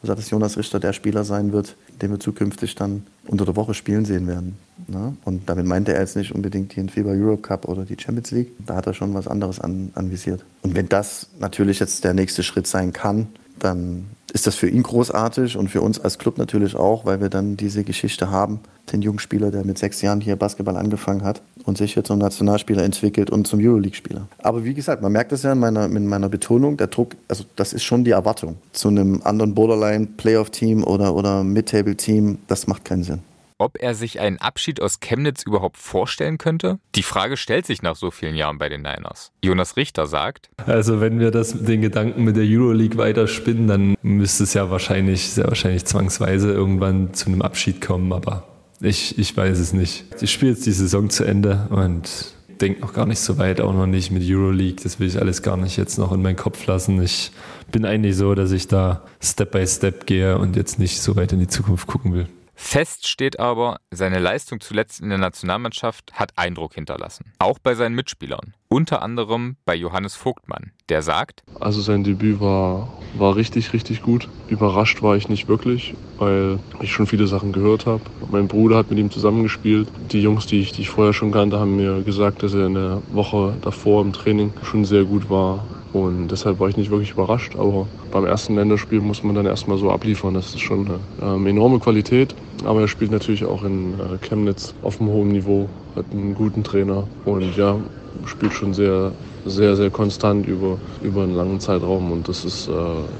gesagt, 0.00 0.18
dass 0.18 0.30
Jonas 0.30 0.56
Richter 0.56 0.80
der 0.80 0.92
Spieler 0.92 1.24
sein 1.24 1.52
wird, 1.52 1.76
den 2.00 2.10
wir 2.10 2.20
zukünftig 2.20 2.74
dann 2.74 3.04
unter 3.26 3.44
der 3.44 3.56
Woche 3.56 3.74
spielen 3.74 4.04
sehen 4.04 4.26
werden. 4.26 4.56
Ne? 4.86 5.16
Und 5.24 5.48
damit 5.48 5.66
meinte 5.66 5.92
er 5.92 6.00
jetzt 6.00 6.16
nicht 6.16 6.34
unbedingt 6.34 6.76
den 6.76 6.88
FIBA 6.88 7.10
Europe 7.10 7.42
Cup 7.42 7.68
oder 7.68 7.84
die 7.84 7.96
Champions 7.98 8.30
League. 8.30 8.52
Da 8.64 8.76
hat 8.76 8.86
er 8.86 8.94
schon 8.94 9.14
was 9.14 9.28
anderes 9.28 9.60
an, 9.60 9.90
anvisiert. 9.94 10.44
Und 10.62 10.74
wenn 10.74 10.88
das 10.88 11.28
natürlich 11.40 11.80
jetzt 11.80 12.04
der 12.04 12.14
nächste 12.14 12.42
Schritt 12.42 12.66
sein 12.66 12.92
kann, 12.92 13.28
dann 13.58 14.06
ist 14.32 14.46
das 14.46 14.56
für 14.56 14.68
ihn 14.68 14.82
großartig 14.82 15.56
und 15.56 15.68
für 15.68 15.80
uns 15.80 15.98
als 15.98 16.18
Club 16.18 16.38
natürlich 16.38 16.76
auch, 16.76 17.04
weil 17.04 17.20
wir 17.20 17.28
dann 17.28 17.56
diese 17.56 17.84
Geschichte 17.84 18.30
haben, 18.30 18.60
den 18.92 19.02
jungen 19.02 19.18
Spieler, 19.18 19.50
der 19.50 19.64
mit 19.64 19.78
sechs 19.78 20.02
Jahren 20.02 20.20
hier 20.20 20.36
Basketball 20.36 20.76
angefangen 20.76 21.22
hat 21.22 21.42
und 21.64 21.78
sich 21.78 21.94
jetzt 21.94 22.08
zum 22.08 22.18
Nationalspieler 22.18 22.82
entwickelt 22.82 23.30
und 23.30 23.46
zum 23.46 23.60
Euroleague-Spieler. 23.60 24.28
Aber 24.38 24.64
wie 24.64 24.74
gesagt, 24.74 25.02
man 25.02 25.12
merkt 25.12 25.32
das 25.32 25.42
ja 25.42 25.52
in 25.52 25.58
meiner, 25.58 25.86
in 25.86 26.06
meiner 26.06 26.28
Betonung, 26.28 26.76
der 26.76 26.88
Druck, 26.88 27.16
also 27.28 27.44
das 27.56 27.72
ist 27.72 27.84
schon 27.84 28.04
die 28.04 28.10
Erwartung. 28.10 28.56
Zu 28.72 28.88
einem 28.88 29.22
anderen 29.24 29.54
Borderline-Playoff-Team 29.54 30.84
oder, 30.84 31.14
oder 31.14 31.42
Mid-Table-Team, 31.44 32.38
das 32.46 32.66
macht 32.66 32.84
keinen 32.84 33.04
Sinn 33.04 33.20
ob 33.58 33.76
er 33.80 33.94
sich 33.94 34.20
einen 34.20 34.38
Abschied 34.38 34.80
aus 34.80 35.00
Chemnitz 35.00 35.42
überhaupt 35.42 35.76
vorstellen 35.76 36.38
könnte? 36.38 36.78
Die 36.94 37.02
Frage 37.02 37.36
stellt 37.36 37.66
sich 37.66 37.82
nach 37.82 37.96
so 37.96 38.10
vielen 38.10 38.34
Jahren 38.34 38.58
bei 38.58 38.68
den 38.68 38.82
Niners. 38.82 39.32
Jonas 39.44 39.76
Richter 39.76 40.06
sagt: 40.06 40.48
Also, 40.64 41.00
wenn 41.00 41.20
wir 41.20 41.30
das 41.30 41.64
den 41.64 41.82
Gedanken 41.82 42.24
mit 42.24 42.36
der 42.36 42.44
Euroleague 42.46 42.96
weiterspinnen, 42.96 43.66
dann 43.66 43.96
müsste 44.02 44.44
es 44.44 44.54
ja 44.54 44.70
wahrscheinlich, 44.70 45.30
sehr 45.30 45.46
wahrscheinlich 45.46 45.84
zwangsweise 45.84 46.52
irgendwann 46.52 47.12
zu 47.14 47.26
einem 47.26 47.42
Abschied 47.42 47.80
kommen, 47.80 48.12
aber 48.12 48.44
ich, 48.80 49.18
ich 49.18 49.36
weiß 49.36 49.58
es 49.58 49.72
nicht. 49.72 50.04
Ich 50.20 50.30
spiele 50.30 50.52
jetzt 50.52 50.66
die 50.66 50.72
Saison 50.72 51.10
zu 51.10 51.24
Ende 51.24 51.66
und 51.70 52.34
denke 52.60 52.80
noch 52.80 52.92
gar 52.92 53.06
nicht 53.06 53.20
so 53.20 53.38
weit, 53.38 53.60
auch 53.60 53.72
noch 53.72 53.86
nicht 53.86 54.10
mit 54.10 54.22
Euroleague. 54.24 54.82
Das 54.82 55.00
will 55.00 55.08
ich 55.08 55.20
alles 55.20 55.42
gar 55.42 55.56
nicht 55.56 55.76
jetzt 55.76 55.98
noch 55.98 56.12
in 56.12 56.22
meinen 56.22 56.36
Kopf 56.36 56.66
lassen. 56.66 57.00
Ich 57.02 57.32
bin 57.70 57.84
eigentlich 57.84 58.16
so, 58.16 58.34
dass 58.34 58.52
ich 58.52 58.68
da 58.68 59.02
Step 59.20 59.52
by 59.52 59.66
Step 59.66 60.06
gehe 60.06 60.38
und 60.38 60.56
jetzt 60.56 60.78
nicht 60.78 61.00
so 61.00 61.16
weit 61.16 61.32
in 61.32 61.40
die 61.40 61.48
Zukunft 61.48 61.86
gucken 61.86 62.14
will. 62.14 62.28
Fest 62.60 63.06
steht 63.06 63.38
aber, 63.38 63.78
seine 63.92 64.18
Leistung 64.18 64.60
zuletzt 64.60 65.00
in 65.00 65.10
der 65.10 65.16
Nationalmannschaft 65.16 66.12
hat 66.14 66.32
Eindruck 66.36 66.74
hinterlassen. 66.74 67.32
Auch 67.38 67.60
bei 67.60 67.76
seinen 67.76 67.94
Mitspielern. 67.94 68.52
Unter 68.66 69.00
anderem 69.00 69.56
bei 69.64 69.76
Johannes 69.76 70.16
Vogtmann, 70.16 70.72
der 70.88 71.02
sagt: 71.02 71.44
Also 71.60 71.80
sein 71.80 72.02
Debüt 72.02 72.40
war, 72.40 73.00
war 73.14 73.36
richtig, 73.36 73.72
richtig 73.72 74.02
gut. 74.02 74.28
Überrascht 74.48 75.02
war 75.02 75.16
ich 75.16 75.28
nicht 75.28 75.48
wirklich, 75.48 75.94
weil 76.18 76.58
ich 76.82 76.92
schon 76.92 77.06
viele 77.06 77.28
Sachen 77.28 77.52
gehört 77.52 77.86
habe. 77.86 78.02
Mein 78.30 78.48
Bruder 78.48 78.76
hat 78.76 78.90
mit 78.90 78.98
ihm 78.98 79.10
zusammengespielt. 79.12 79.88
Die 80.10 80.20
Jungs, 80.20 80.46
die 80.46 80.60
ich, 80.60 80.72
die 80.72 80.82
ich 80.82 80.90
vorher 80.90 81.14
schon 81.14 81.30
kannte, 81.30 81.60
haben 81.60 81.76
mir 81.76 82.02
gesagt, 82.02 82.42
dass 82.42 82.54
er 82.54 82.66
in 82.66 82.74
der 82.74 83.00
Woche 83.12 83.56
davor 83.62 84.02
im 84.02 84.12
Training 84.12 84.52
schon 84.64 84.84
sehr 84.84 85.04
gut 85.04 85.30
war. 85.30 85.64
Und 85.92 86.28
deshalb 86.28 86.58
war 86.60 86.68
ich 86.68 86.76
nicht 86.76 86.90
wirklich 86.90 87.12
überrascht. 87.12 87.56
Aber 87.56 87.88
beim 88.10 88.24
ersten 88.24 88.54
Länderspiel 88.54 89.00
muss 89.00 89.22
man 89.22 89.34
dann 89.34 89.46
erstmal 89.46 89.78
so 89.78 89.90
abliefern. 89.90 90.34
Das 90.34 90.54
ist 90.54 90.60
schon 90.60 90.86
eine 90.86 91.00
ähm, 91.20 91.46
enorme 91.46 91.78
Qualität. 91.78 92.34
Aber 92.64 92.80
er 92.82 92.88
spielt 92.88 93.10
natürlich 93.10 93.44
auch 93.44 93.64
in 93.64 93.98
äh, 93.98 94.18
Chemnitz 94.18 94.74
auf 94.82 95.00
einem 95.00 95.10
hohen 95.10 95.28
Niveau, 95.28 95.70
hat 95.94 96.06
einen 96.12 96.34
guten 96.34 96.64
Trainer 96.64 97.08
und 97.24 97.56
ja, 97.56 97.80
spielt 98.24 98.52
schon 98.52 98.74
sehr, 98.74 99.14
sehr, 99.44 99.76
sehr 99.76 99.90
konstant 99.90 100.46
über, 100.46 100.78
über 101.02 101.22
einen 101.22 101.34
langen 101.34 101.60
Zeitraum. 101.60 102.12
Und 102.12 102.28
das 102.28 102.44
ist, 102.44 102.68
äh, 102.68 102.72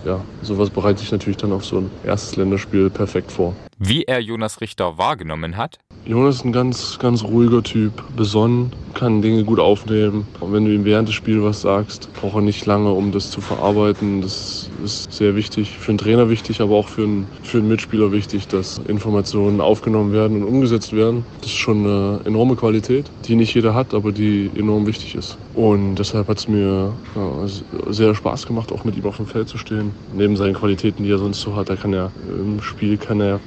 ja, 0.07 0.21
sowas 0.43 0.71
bereitet 0.71 1.01
sich 1.01 1.13
natürlich 1.13 1.37
dann 1.37 1.53
auf 1.53 1.65
so 1.65 1.79
ein 1.79 1.91
erstes 2.05 2.37
Länderspiel 2.37 2.91
perfekt 2.91 3.33
vor. 3.33 3.55
Wie 3.79 4.05
er 4.05 4.21
Jonas 4.21 4.61
Richter 4.61 4.99
wahrgenommen 4.99 5.57
hat? 5.57 5.79
Jonas 6.05 6.37
ist 6.37 6.45
ein 6.45 6.53
ganz, 6.53 6.99
ganz 6.99 7.23
ruhiger 7.23 7.63
Typ, 7.63 7.93
besonnen, 8.17 8.73
kann 8.95 9.23
Dinge 9.23 9.45
gut 9.45 9.61
aufnehmen. 9.61 10.27
Und 10.41 10.53
wenn 10.53 10.65
du 10.65 10.73
ihm 10.73 10.85
während 10.85 11.09
des 11.09 11.15
Spiels 11.15 11.43
was 11.45 11.61
sagst, 11.61 12.13
braucht 12.15 12.37
er 12.37 12.41
nicht 12.41 12.65
lange, 12.67 12.91
um 12.91 13.13
das 13.13 13.31
zu 13.31 13.41
verarbeiten. 13.41 14.23
Das 14.23 14.58
ist 14.83 15.13
sehr 15.13 15.37
wichtig, 15.37 15.71
für 15.71 15.91
einen 15.91 15.99
Trainer 15.99 16.31
wichtig, 16.31 16.61
aber 16.61 16.77
auch 16.77 16.89
für 16.89 17.03
einen, 17.03 17.27
für 17.43 17.59
einen 17.59 17.69
Mitspieler 17.69 18.13
wichtig, 18.13 18.49
dass 18.49 18.79
Informationen 18.89 19.61
aufgenommen 19.61 20.13
werden 20.13 20.43
und 20.43 20.49
umgesetzt 20.49 20.93
werden. 20.93 21.25
Das 21.41 21.51
ist 21.51 21.57
schon 21.57 21.87
eine 21.87 22.21
enorme 22.25 22.57
Qualität, 22.57 23.05
die 23.27 23.37
nicht 23.37 23.55
jeder 23.55 23.75
hat, 23.75 23.95
aber 23.95 24.13
die 24.13 24.51
enorm 24.57 24.87
wichtig 24.87 25.15
ist. 25.15 25.39
Und 25.55 25.97
deshalb 25.97 26.29
hat 26.29 26.39
es 26.39 26.49
mir 26.49 26.93
ja, 27.15 27.47
sehr 27.91 28.15
Spaß 28.15 28.47
gemacht, 28.47 28.73
auch 28.73 28.85
mit 28.85 28.97
ihm 28.97 29.05
auf 29.07 29.17
dem 29.17 29.27
Feld 29.27 29.49
zu 29.49 29.59
stehen. 29.59 29.93
Neben 30.15 30.37
seinen 30.37 30.55
Qualitäten, 30.55 31.03
die 31.03 31.11
er 31.11 31.19
sonst 31.19 31.41
so 31.41 31.57
hat, 31.57 31.69
er 31.69 31.77
kann 31.77 31.93
ja 31.93 32.11
im 32.29 32.61
Spiel 32.63 32.97
kann 32.97 33.21
er 33.21 33.41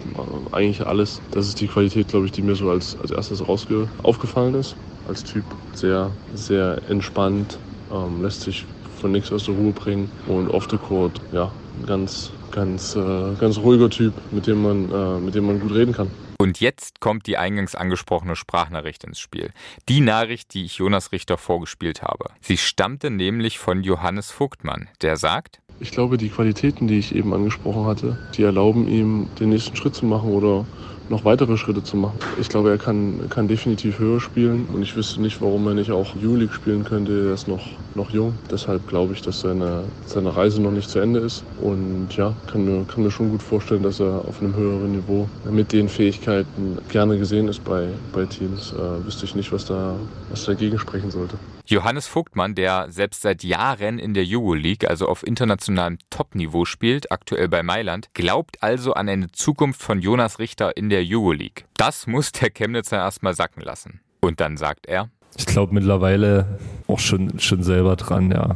eigentlich 0.51 0.85
alles. 0.85 1.21
Das 1.31 1.47
ist 1.47 1.61
die 1.61 1.67
Qualität, 1.67 2.09
glaube 2.09 2.25
ich, 2.25 2.31
die 2.31 2.41
mir 2.41 2.55
so 2.55 2.69
als, 2.69 2.97
als 3.01 3.11
erstes 3.11 3.47
rausge 3.47 3.87
aufgefallen 4.03 4.55
ist. 4.55 4.75
Als 5.07 5.23
Typ 5.23 5.43
sehr, 5.73 6.11
sehr 6.35 6.81
entspannt, 6.89 7.57
ähm, 7.91 8.21
lässt 8.21 8.41
sich 8.41 8.65
von 9.01 9.11
nichts 9.11 9.31
aus 9.31 9.45
der 9.45 9.55
Ruhe 9.55 9.71
bringen 9.71 10.09
und 10.27 10.47
off 10.49 10.67
the 10.69 10.77
court, 10.77 11.19
ja, 11.31 11.51
ganz, 11.85 12.31
ganz, 12.51 12.95
äh, 12.95 13.33
ganz 13.39 13.57
ruhiger 13.57 13.89
Typ, 13.89 14.13
mit 14.31 14.47
dem 14.47 14.61
man, 14.61 14.91
äh, 14.91 15.19
mit 15.19 15.35
dem 15.35 15.47
man 15.47 15.59
gut 15.59 15.73
reden 15.73 15.93
kann. 15.93 16.09
Und 16.39 16.59
jetzt 16.59 17.01
kommt 17.01 17.27
die 17.27 17.37
eingangs 17.37 17.75
angesprochene 17.75 18.35
Sprachnachricht 18.35 19.03
ins 19.03 19.19
Spiel. 19.19 19.51
Die 19.89 20.01
Nachricht, 20.01 20.53
die 20.53 20.65
ich 20.65 20.77
Jonas 20.77 21.11
Richter 21.11 21.37
vorgespielt 21.37 22.01
habe. 22.01 22.31
Sie 22.41 22.57
stammte 22.57 23.11
nämlich 23.11 23.59
von 23.59 23.83
Johannes 23.83 24.31
Vogtmann, 24.31 24.89
der 25.01 25.17
sagt, 25.17 25.61
ich 25.79 25.91
glaube, 25.91 26.17
die 26.17 26.29
Qualitäten, 26.29 26.87
die 26.87 26.99
ich 26.99 27.15
eben 27.15 27.33
angesprochen 27.33 27.85
hatte, 27.85 28.17
die 28.35 28.43
erlauben 28.43 28.87
ihm, 28.87 29.27
den 29.39 29.49
nächsten 29.49 29.75
Schritt 29.75 29.95
zu 29.95 30.05
machen 30.05 30.29
oder 30.29 30.65
noch 31.11 31.25
weitere 31.25 31.57
Schritte 31.57 31.83
zu 31.83 31.97
machen. 31.97 32.17
Ich 32.39 32.49
glaube, 32.49 32.71
er 32.71 32.77
kann, 32.77 33.29
kann 33.29 33.47
definitiv 33.47 33.99
höher 33.99 34.19
spielen 34.19 34.65
und 34.73 34.81
ich 34.81 34.95
wüsste 34.95 35.21
nicht, 35.21 35.41
warum 35.41 35.67
er 35.67 35.73
nicht 35.75 35.91
auch 35.91 36.15
Euroleague 36.15 36.53
spielen 36.53 36.83
könnte. 36.85 37.27
Er 37.27 37.33
ist 37.33 37.47
noch, 37.47 37.67
noch 37.95 38.09
jung. 38.11 38.33
Deshalb 38.49 38.87
glaube 38.87 39.13
ich, 39.13 39.21
dass 39.21 39.41
seine, 39.41 39.83
seine 40.05 40.35
Reise 40.35 40.61
noch 40.61 40.71
nicht 40.71 40.89
zu 40.89 40.99
Ende 40.99 41.19
ist. 41.19 41.43
Und 41.61 42.15
ja, 42.15 42.33
kann 42.47 42.65
mir, 42.65 42.85
kann 42.85 43.03
mir 43.03 43.11
schon 43.11 43.29
gut 43.29 43.43
vorstellen, 43.43 43.83
dass 43.83 43.99
er 43.99 44.25
auf 44.25 44.41
einem 44.41 44.55
höheren 44.55 44.93
Niveau 44.93 45.27
mit 45.49 45.73
den 45.73 45.89
Fähigkeiten 45.89 46.77
gerne 46.89 47.17
gesehen 47.17 47.47
ist 47.49 47.63
bei, 47.63 47.89
bei 48.13 48.25
Teams. 48.25 48.73
Äh, 48.73 49.05
wüsste 49.05 49.25
ich 49.25 49.35
nicht, 49.35 49.51
was, 49.51 49.65
da, 49.65 49.95
was 50.29 50.45
dagegen 50.45 50.79
sprechen 50.79 51.11
sollte. 51.11 51.35
Johannes 51.65 52.07
Vogtmann, 52.07 52.55
der 52.55 52.91
selbst 52.91 53.21
seit 53.21 53.43
Jahren 53.43 53.99
in 53.99 54.13
der 54.13 54.25
Euroleague, 54.27 54.89
also 54.89 55.07
auf 55.07 55.25
internationalem 55.25 55.97
Topniveau 56.09 56.65
spielt, 56.65 57.11
aktuell 57.11 57.47
bei 57.47 57.63
Mailand, 57.63 58.13
glaubt 58.13 58.61
also 58.61 58.93
an 58.93 59.09
eine 59.09 59.31
Zukunft 59.31 59.81
von 59.81 60.01
Jonas 60.01 60.39
Richter 60.39 60.75
in 60.75 60.89
der 60.89 61.03
Euroleague. 61.05 61.65
Das 61.77 62.07
muss 62.07 62.31
der 62.31 62.49
Chemnitzer 62.49 62.97
erstmal 62.97 63.35
sacken 63.35 63.61
lassen. 63.61 64.01
Und 64.19 64.39
dann 64.39 64.57
sagt 64.57 64.87
er, 64.87 65.09
ich 65.37 65.45
glaube 65.45 65.73
mittlerweile 65.73 66.59
auch 66.87 66.99
schon, 66.99 67.39
schon 67.39 67.63
selber 67.63 67.95
dran, 67.95 68.31
ja. 68.31 68.55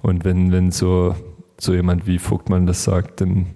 Und 0.00 0.24
wenn, 0.24 0.52
wenn 0.52 0.70
so, 0.70 1.14
so 1.58 1.74
jemand 1.74 2.06
wie 2.06 2.18
Vogtmann 2.18 2.66
das 2.66 2.84
sagt, 2.84 3.20
dann 3.20 3.54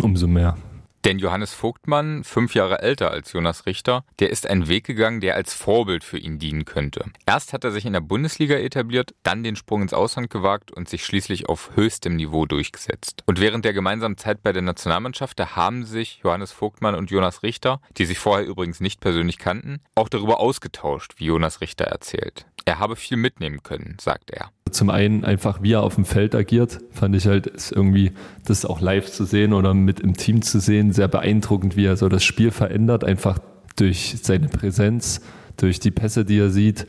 umso 0.00 0.26
mehr. 0.26 0.56
Denn 1.04 1.18
Johannes 1.18 1.52
Vogtmann, 1.52 2.22
fünf 2.22 2.54
Jahre 2.54 2.80
älter 2.80 3.10
als 3.10 3.32
Jonas 3.32 3.66
Richter, 3.66 4.04
der 4.20 4.30
ist 4.30 4.46
einen 4.46 4.68
Weg 4.68 4.84
gegangen, 4.84 5.20
der 5.20 5.34
als 5.34 5.52
Vorbild 5.52 6.04
für 6.04 6.18
ihn 6.18 6.38
dienen 6.38 6.64
könnte. 6.64 7.04
Erst 7.26 7.52
hat 7.52 7.64
er 7.64 7.72
sich 7.72 7.84
in 7.86 7.92
der 7.92 8.00
Bundesliga 8.00 8.54
etabliert, 8.54 9.12
dann 9.24 9.42
den 9.42 9.56
Sprung 9.56 9.82
ins 9.82 9.94
Ausland 9.94 10.30
gewagt 10.30 10.70
und 10.70 10.88
sich 10.88 11.04
schließlich 11.04 11.48
auf 11.48 11.72
höchstem 11.74 12.14
Niveau 12.14 12.46
durchgesetzt. 12.46 13.24
Und 13.26 13.40
während 13.40 13.64
der 13.64 13.72
gemeinsamen 13.72 14.16
Zeit 14.16 14.44
bei 14.44 14.52
der 14.52 14.62
Nationalmannschaft, 14.62 15.40
da 15.40 15.56
haben 15.56 15.84
sich 15.84 16.20
Johannes 16.22 16.52
Vogtmann 16.52 16.94
und 16.94 17.10
Jonas 17.10 17.42
Richter, 17.42 17.80
die 17.98 18.06
sich 18.06 18.20
vorher 18.20 18.46
übrigens 18.46 18.78
nicht 18.78 19.00
persönlich 19.00 19.38
kannten, 19.38 19.80
auch 19.96 20.08
darüber 20.08 20.38
ausgetauscht, 20.38 21.14
wie 21.16 21.26
Jonas 21.26 21.60
Richter 21.60 21.86
erzählt. 21.86 22.46
Er 22.64 22.78
habe 22.78 22.94
viel 22.94 23.16
mitnehmen 23.16 23.64
können, 23.64 23.96
sagt 24.00 24.30
er. 24.30 24.52
Zum 24.72 24.90
einen 24.90 25.24
einfach, 25.24 25.62
wie 25.62 25.72
er 25.72 25.82
auf 25.82 25.94
dem 25.94 26.04
Feld 26.04 26.34
agiert, 26.34 26.80
fand 26.90 27.14
ich 27.14 27.26
halt 27.26 27.52
irgendwie 27.74 28.12
das 28.44 28.64
auch 28.64 28.80
live 28.80 29.10
zu 29.10 29.24
sehen 29.24 29.52
oder 29.52 29.74
mit 29.74 30.00
im 30.00 30.16
Team 30.16 30.42
zu 30.42 30.60
sehen, 30.60 30.92
sehr 30.92 31.08
beeindruckend, 31.08 31.76
wie 31.76 31.84
er 31.84 31.96
so 31.96 32.08
das 32.08 32.24
Spiel 32.24 32.50
verändert, 32.50 33.04
einfach 33.04 33.38
durch 33.76 34.16
seine 34.22 34.48
Präsenz, 34.48 35.20
durch 35.56 35.78
die 35.78 35.90
Pässe, 35.90 36.24
die 36.24 36.38
er 36.38 36.50
sieht 36.50 36.86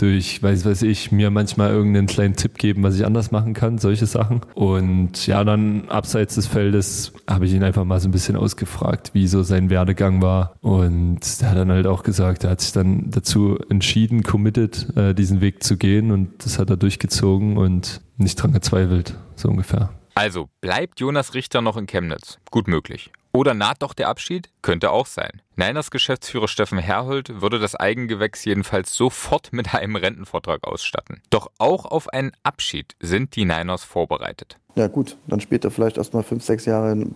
durch, 0.00 0.42
weiß, 0.42 0.64
weiß 0.64 0.82
ich, 0.82 1.12
mir 1.12 1.30
manchmal 1.30 1.70
irgendeinen 1.70 2.06
kleinen 2.06 2.36
Tipp 2.36 2.58
geben, 2.58 2.82
was 2.82 2.96
ich 2.96 3.04
anders 3.04 3.30
machen 3.30 3.54
kann, 3.54 3.78
solche 3.78 4.06
Sachen. 4.06 4.40
Und 4.54 5.26
ja, 5.26 5.44
dann 5.44 5.88
abseits 5.88 6.36
des 6.36 6.46
Feldes 6.46 7.12
habe 7.28 7.46
ich 7.46 7.52
ihn 7.52 7.62
einfach 7.62 7.84
mal 7.84 8.00
so 8.00 8.08
ein 8.08 8.12
bisschen 8.12 8.36
ausgefragt, 8.36 9.10
wie 9.12 9.26
so 9.26 9.42
sein 9.42 9.70
Werdegang 9.70 10.22
war. 10.22 10.54
Und 10.60 11.20
er 11.40 11.50
hat 11.50 11.58
dann 11.58 11.70
halt 11.70 11.86
auch 11.86 12.02
gesagt, 12.02 12.44
er 12.44 12.50
hat 12.50 12.60
sich 12.60 12.72
dann 12.72 13.10
dazu 13.10 13.58
entschieden, 13.68 14.22
committed, 14.22 14.96
äh, 14.96 15.14
diesen 15.14 15.40
Weg 15.40 15.62
zu 15.62 15.76
gehen 15.76 16.10
und 16.10 16.44
das 16.44 16.58
hat 16.58 16.70
er 16.70 16.76
durchgezogen 16.76 17.56
und 17.56 18.00
nicht 18.16 18.36
dran 18.36 18.52
gezweifelt, 18.52 19.16
so 19.36 19.48
ungefähr. 19.48 19.90
Also 20.14 20.48
bleibt 20.60 21.00
Jonas 21.00 21.34
Richter 21.34 21.60
noch 21.60 21.76
in 21.76 21.86
Chemnitz? 21.86 22.38
Gut 22.50 22.68
möglich. 22.68 23.10
Oder 23.32 23.54
naht 23.54 23.82
doch 23.82 23.94
der 23.94 24.08
Abschied? 24.08 24.50
Könnte 24.60 24.90
auch 24.90 25.06
sein. 25.06 25.40
Niners 25.54 25.90
Geschäftsführer 25.90 26.48
Steffen 26.48 26.78
Herhold 26.78 27.40
würde 27.40 27.58
das 27.58 27.76
Eigengewächs 27.76 28.44
jedenfalls 28.44 28.94
sofort 28.94 29.52
mit 29.52 29.72
einem 29.74 29.96
Rentenvortrag 29.96 30.64
ausstatten. 30.64 31.22
Doch 31.30 31.50
auch 31.58 31.84
auf 31.84 32.08
einen 32.08 32.32
Abschied 32.42 32.96
sind 32.98 33.36
die 33.36 33.44
Niners 33.44 33.84
vorbereitet. 33.84 34.58
Ja 34.74 34.88
gut, 34.88 35.16
dann 35.26 35.40
spielt 35.40 35.64
er 35.64 35.70
vielleicht 35.70 35.96
erst 35.96 36.14
mal 36.14 36.22
fünf, 36.22 36.44
sechs 36.44 36.64
Jahre, 36.64 36.92
in, 36.92 37.14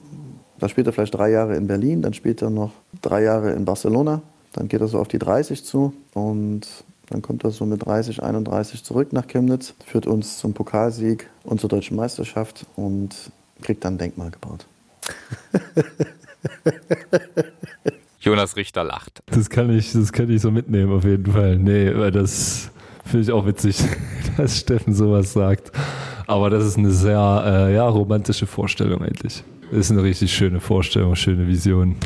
dann 0.58 0.68
spielt 0.68 0.86
er 0.86 0.92
vielleicht 0.92 1.14
drei 1.14 1.30
Jahre 1.30 1.56
in 1.56 1.66
Berlin, 1.66 2.02
dann 2.02 2.14
spielt 2.14 2.42
er 2.42 2.50
noch 2.50 2.72
drei 3.02 3.22
Jahre 3.22 3.52
in 3.52 3.64
Barcelona, 3.64 4.22
dann 4.52 4.68
geht 4.68 4.80
er 4.80 4.88
so 4.88 4.98
auf 4.98 5.08
die 5.08 5.18
30 5.18 5.64
zu 5.64 5.94
und 6.14 6.66
dann 7.10 7.22
kommt 7.22 7.44
er 7.44 7.50
so 7.50 7.66
mit 7.66 7.84
30, 7.84 8.22
31 8.22 8.84
zurück 8.84 9.12
nach 9.12 9.26
Chemnitz, 9.26 9.74
führt 9.84 10.06
uns 10.06 10.38
zum 10.38 10.54
Pokalsieg 10.54 11.28
und 11.42 11.60
zur 11.60 11.68
deutschen 11.68 11.96
Meisterschaft 11.96 12.66
und 12.76 13.14
kriegt 13.62 13.84
dann 13.84 13.94
ein 13.94 13.98
Denkmal 13.98 14.30
gebaut. 14.30 14.66
Jonas 18.20 18.56
Richter 18.56 18.84
lacht. 18.84 19.22
Das 19.26 19.50
kann 19.50 19.70
ich, 19.70 19.92
das 19.92 20.12
kann 20.12 20.30
ich 20.30 20.40
so 20.40 20.50
mitnehmen 20.50 20.92
auf 20.92 21.04
jeden 21.04 21.30
Fall. 21.30 21.58
Nee, 21.58 21.94
weil 21.94 22.10
das 22.10 22.70
finde 23.04 23.24
ich 23.24 23.32
auch 23.32 23.46
witzig, 23.46 23.78
dass 24.36 24.58
Steffen 24.58 24.94
sowas 24.94 25.34
sagt. 25.34 25.72
Aber 26.26 26.48
das 26.48 26.64
ist 26.64 26.78
eine 26.78 26.90
sehr 26.90 27.42
äh, 27.46 27.74
ja, 27.74 27.86
romantische 27.86 28.46
Vorstellung 28.46 29.02
eigentlich. 29.02 29.44
Das 29.70 29.78
ist 29.80 29.90
eine 29.90 30.02
richtig 30.02 30.32
schöne 30.32 30.60
Vorstellung, 30.60 31.14
schöne 31.16 31.46
Vision. 31.46 31.96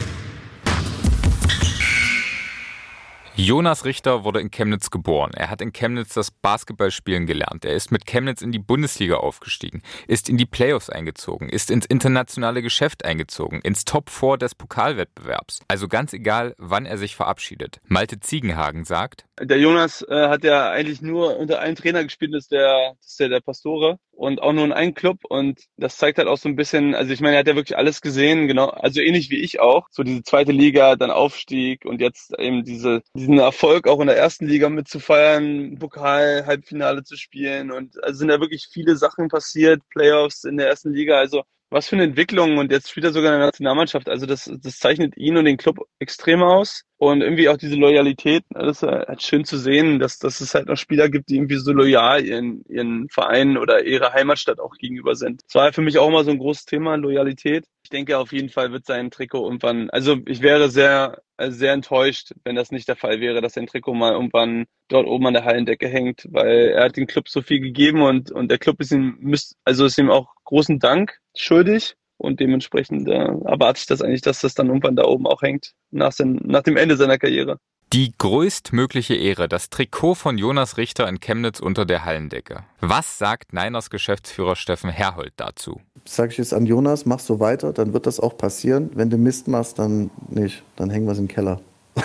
Jonas 3.41 3.85
Richter 3.85 4.25
wurde 4.25 4.41
in 4.41 4.51
Chemnitz 4.51 4.91
geboren. 4.91 5.31
Er 5.33 5.49
hat 5.49 5.61
in 5.61 5.73
Chemnitz 5.73 6.13
das 6.13 6.33
Basketballspielen 6.33 7.25
gelernt. 7.25 7.65
Er 7.65 7.75
ist 7.75 7.93
mit 7.93 8.05
Chemnitz 8.05 8.43
in 8.43 8.51
die 8.51 8.59
Bundesliga 8.59 9.15
aufgestiegen, 9.15 9.81
ist 10.09 10.29
in 10.29 10.39
die 10.39 10.45
Playoffs 10.45 10.91
eingezogen, 10.91 11.49
ist 11.49 11.71
ins 11.71 11.87
internationale 11.87 12.63
Geschäft 12.63 13.05
eingezogen, 13.05 13.61
ins 13.61 13.85
Top 13.85 14.11
4 14.11 14.39
des 14.39 14.57
Pokalwettbewerbs. 14.57 15.61
Also 15.69 15.87
ganz 15.87 16.13
egal, 16.15 16.57
wann 16.59 16.85
er 16.85 16.99
sich 16.99 17.15
verabschiedet. 17.15 17.81
Malte 17.87 18.19
Ziegenhagen 18.19 18.85
sagt, 18.85 19.28
der 19.41 19.59
Jonas 19.59 20.03
äh, 20.09 20.29
hat 20.29 20.45
ja 20.45 20.71
eigentlich 20.71 21.03
nur 21.03 21.37
unter 21.37 21.61
einem 21.61 21.77
Trainer 21.77 22.03
gespielt, 22.05 22.35
das 22.35 22.45
ist 22.45 22.53
der, 22.53 22.95
das 23.01 23.11
ist 23.11 23.21
der, 23.21 23.29
der 23.29 23.41
Pastore 23.41 23.99
und 24.13 24.43
auch 24.43 24.53
nur 24.53 24.65
in 24.65 24.73
einem 24.73 24.95
Club 24.95 25.19
und 25.29 25.61
das 25.77 25.97
zeigt 25.97 26.19
halt 26.19 26.29
auch 26.29 26.39
so 26.39 26.49
ein 26.49 26.57
bisschen, 26.57 26.95
also 26.95 27.13
ich 27.13 27.21
meine, 27.21 27.37
er 27.37 27.41
hat 27.41 27.47
ja 27.47 27.57
wirklich 27.57 27.77
alles 27.77 28.01
gesehen, 28.01 28.49
genau, 28.49 28.69
also 28.69 29.01
ähnlich 29.01 29.31
wie 29.31 29.41
ich 29.41 29.61
auch, 29.61 29.87
so 29.91 30.03
diese 30.03 30.23
zweite 30.23 30.53
Liga, 30.53 30.97
dann 30.97 31.11
Aufstieg 31.11 31.85
und 31.85 32.01
jetzt 32.01 32.39
eben 32.39 32.65
diese, 32.65 33.03
diesen 33.15 33.39
Erfolg 33.39 33.87
auch 33.89 34.01
in 34.01 34.07
der 34.09 34.17
ersten 34.17 34.47
Liga 34.47 34.69
mitzufeiern, 34.69 35.79
Pokal, 35.79 36.47
Halbfinale 36.47 37.05
zu 37.05 37.17
spielen 37.17 37.71
und 37.71 38.03
also 38.03 38.19
sind 38.19 38.29
da 38.29 38.41
wirklich 38.41 38.69
viele 38.73 38.97
Sachen 38.97 39.29
passiert, 39.29 39.83
Playoffs 39.91 40.45
in 40.45 40.57
der 40.57 40.69
ersten 40.69 40.93
Liga, 40.93 41.19
also 41.19 41.45
was 41.71 41.89
für 41.89 41.97
eine 41.97 42.05
Entwicklung 42.05 42.59
und 42.59 42.73
jetzt 42.73 42.91
spielt 42.91 43.05
er 43.05 43.13
sogar 43.13 43.33
in 43.33 43.41
der 43.41 43.47
Nationalmannschaft. 43.49 44.09
Also 44.09 44.27
das, 44.27 44.51
das 44.63 44.79
zeichnet 44.79 45.17
ihn 45.17 45.37
und 45.37 45.45
den 45.45 45.57
Club 45.57 45.79
extrem 45.99 46.43
aus 46.43 46.85
und 46.97 47.21
irgendwie 47.21 47.49
auch 47.49 47.57
diese 47.57 47.77
Loyalität. 47.77 48.45
Das 48.51 48.79
ist 48.79 48.83
halt 48.83 49.23
schön 49.23 49.45
zu 49.45 49.57
sehen, 49.59 49.99
dass, 49.99 50.19
dass 50.19 50.41
es 50.41 50.55
halt 50.55 50.67
noch 50.67 50.77
Spieler 50.77 51.09
gibt, 51.09 51.29
die 51.29 51.37
irgendwie 51.37 51.57
so 51.57 51.73
loyal 51.73 52.25
ihren, 52.25 52.65
ihren 52.69 53.09
Verein 53.09 53.57
oder 53.57 53.85
ihrer 53.85 54.13
Heimatstadt 54.13 54.61
auch 54.61 54.75
gegenüber 54.77 55.15
sind. 55.15 55.43
Das 55.45 55.55
war 55.55 55.73
für 55.73 55.83
mich 55.83 55.99
auch 55.99 56.09
immer 56.09 56.25
so 56.25 56.31
ein 56.31 56.39
großes 56.39 56.65
Thema, 56.65 56.97
Loyalität. 56.97 57.67
Ich 57.83 57.91
denke, 57.91 58.19
auf 58.19 58.33
jeden 58.33 58.49
Fall 58.49 58.73
wird 58.73 58.85
sein 58.87 59.11
Trikot 59.11 59.45
irgendwann, 59.45 59.89
also 59.91 60.19
ich 60.27 60.43
wäre 60.43 60.69
sehr, 60.69 61.23
sehr 61.39 61.73
enttäuscht, 61.73 62.33
wenn 62.45 62.57
das 62.57 62.71
nicht 62.71 62.89
der 62.89 62.97
Fall 62.97 63.21
wäre, 63.21 63.41
dass 63.41 63.55
sein 63.55 63.67
Trikot 63.67 63.95
mal 63.95 64.13
irgendwann 64.13 64.67
dort 64.89 65.07
oben 65.07 65.27
an 65.27 65.35
der 65.35 65.45
Hallendecke 65.45 65.89
hängt, 65.89 66.27
weil 66.31 66.73
er 66.75 66.85
hat 66.85 66.97
dem 66.97 67.07
Club 67.07 67.29
so 67.29 67.41
viel 67.41 67.61
gegeben 67.61 68.03
und, 68.03 68.31
und 68.31 68.51
der 68.51 68.59
Club 68.59 68.81
ist 68.81 68.93
ihm, 68.93 69.35
also 69.65 69.87
ist 69.87 69.99
ihm 69.99 70.11
auch 70.11 70.35
großen 70.49 70.79
Dank 70.79 71.19
schuldig. 71.37 71.95
Und 72.17 72.41
dementsprechend 72.41 73.07
äh, 73.07 73.13
erwarte 73.13 73.79
ich 73.79 73.87
das 73.87 74.03
eigentlich, 74.03 74.23
dass 74.23 74.41
das 74.41 74.55
dann 74.55 74.67
irgendwann 74.67 74.97
da 74.97 75.05
oben 75.05 75.27
auch 75.29 75.41
hängt, 75.43 75.75
nach, 75.93 76.11
sein, 76.11 76.41
nach 76.43 76.63
dem 76.63 76.77
Ende 76.77 76.97
seiner 76.97 77.17
Karriere. 77.17 77.61
Die 77.93 78.13
größtmögliche 78.19 79.15
Ehre, 79.15 79.49
das 79.49 79.71
Trikot 79.71 80.15
von 80.15 80.37
Jonas 80.37 80.77
Richter 80.77 81.09
in 81.09 81.21
Chemnitz 81.21 81.61
unter 81.61 81.87
der 81.87 82.05
Hallendecke. 82.05 82.65
Was 82.81 83.19
sagt 83.19 83.53
Niners 83.53 83.89
Geschäftsführer 83.89 84.57
Steffen 84.57 84.91
Herhold 84.91 85.33
dazu? 85.37 85.81
Sag 86.05 86.33
ich 86.33 86.39
jetzt 86.39 86.53
an 86.53 86.67
Jonas, 86.67 87.07
mach 87.07 87.21
so 87.21 87.39
weiter, 87.39 87.73
dann 87.73 87.93
wird 87.93 88.07
das 88.07 88.19
auch 88.19 88.37
passieren. 88.37 88.91
Wenn 88.95 89.11
du 89.11 89.17
Mist 89.17 89.47
machst, 89.47 89.79
dann 89.79 90.11
nicht. 90.29 90.65
Dann 90.77 90.91
hängen 90.91 91.07
wir 91.07 91.13
es 91.13 91.19
im 91.19 91.29
Keller. 91.29 91.61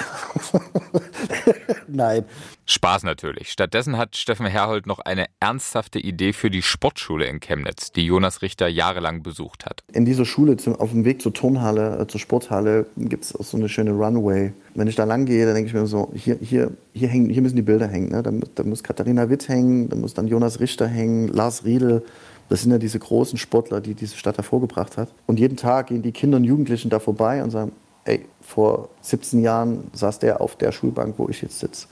Nein. 1.94 2.26
Spaß 2.66 3.04
natürlich. 3.04 3.52
Stattdessen 3.52 3.98
hat 3.98 4.16
Steffen 4.16 4.48
Herhold 4.48 4.88
noch 4.88 5.00
eine 5.00 5.28
ernsthafte 5.40 6.00
Idee 6.00 6.34
für 6.34 6.50
die 6.50 6.64
Sportschule 6.64 7.26
in 7.26 7.40
Chemnitz, 7.40 7.92
die 7.92 8.06
Jonas 8.06 8.42
Richter 8.42 8.68
jahrelang 8.68 9.22
besucht 9.22 9.66
hat. 9.66 9.84
In 9.94 10.06
dieser 10.06 10.26
Schule 10.26 10.58
auf 10.80 10.90
dem 10.90 11.06
Weg 11.06 11.22
zur 11.22 11.34
Turnhalle, 11.34 12.00
äh, 12.00 12.08
zur 12.08 12.20
Sporthalle, 12.20 12.88
gibt 12.98 13.26
es 13.26 13.36
auch 13.36 13.44
so 13.44 13.58
eine 13.58 13.70
schöne 13.70 13.92
Runway. 13.92 14.54
Wenn 14.74 14.88
ich 14.88 14.96
da 14.96 15.04
lang 15.04 15.26
gehe, 15.26 15.46
dann 15.46 15.54
denke 15.54 15.68
ich 15.68 15.74
mir 15.74 15.86
so, 15.86 16.12
hier, 16.16 16.38
hier, 16.42 16.72
hier, 16.94 17.08
hängen, 17.10 17.30
hier 17.30 17.44
müssen 17.44 17.58
die 17.58 17.62
Bilder 17.62 17.88
hängen. 17.88 18.10
Ne? 18.10 18.24
Da, 18.24 18.32
da 18.56 18.64
muss 18.64 18.82
Katharina 18.82 19.30
Witt 19.30 19.48
hängen, 19.48 19.90
da 19.90 19.96
muss 19.96 20.16
dann 20.16 20.28
Jonas 20.28 20.60
Richter 20.60 20.88
hängen, 20.88 21.28
Lars 21.28 21.64
Riedel. 21.64 22.04
Das 22.50 22.62
sind 22.62 22.72
ja 22.72 22.78
diese 22.78 23.00
großen 23.00 23.38
Sportler, 23.38 23.82
die 23.82 23.94
diese 23.94 24.18
Stadt 24.18 24.38
hervorgebracht 24.38 24.98
hat. 24.98 25.14
Und 25.28 25.40
jeden 25.40 25.58
Tag 25.58 25.88
gehen 25.88 26.02
die 26.02 26.12
Kinder 26.12 26.38
und 26.38 26.44
Jugendlichen 26.44 26.90
da 26.90 27.00
vorbei 27.00 27.44
und 27.44 27.52
sagen, 27.52 27.72
ey, 28.06 28.26
vor 28.42 28.90
17 29.02 29.42
Jahren 29.42 29.90
saß 29.94 30.20
der 30.20 30.42
auf 30.42 30.56
der 30.56 30.72
Schulbank, 30.72 31.16
wo 31.18 31.30
ich 31.30 31.42
jetzt 31.42 31.60
sitze. 31.60 31.88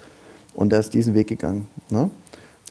Und 0.53 0.72
der 0.72 0.80
ist 0.80 0.93
diesen 0.93 1.14
Weg 1.14 1.28
gegangen. 1.28 1.68
Ne? 1.89 2.09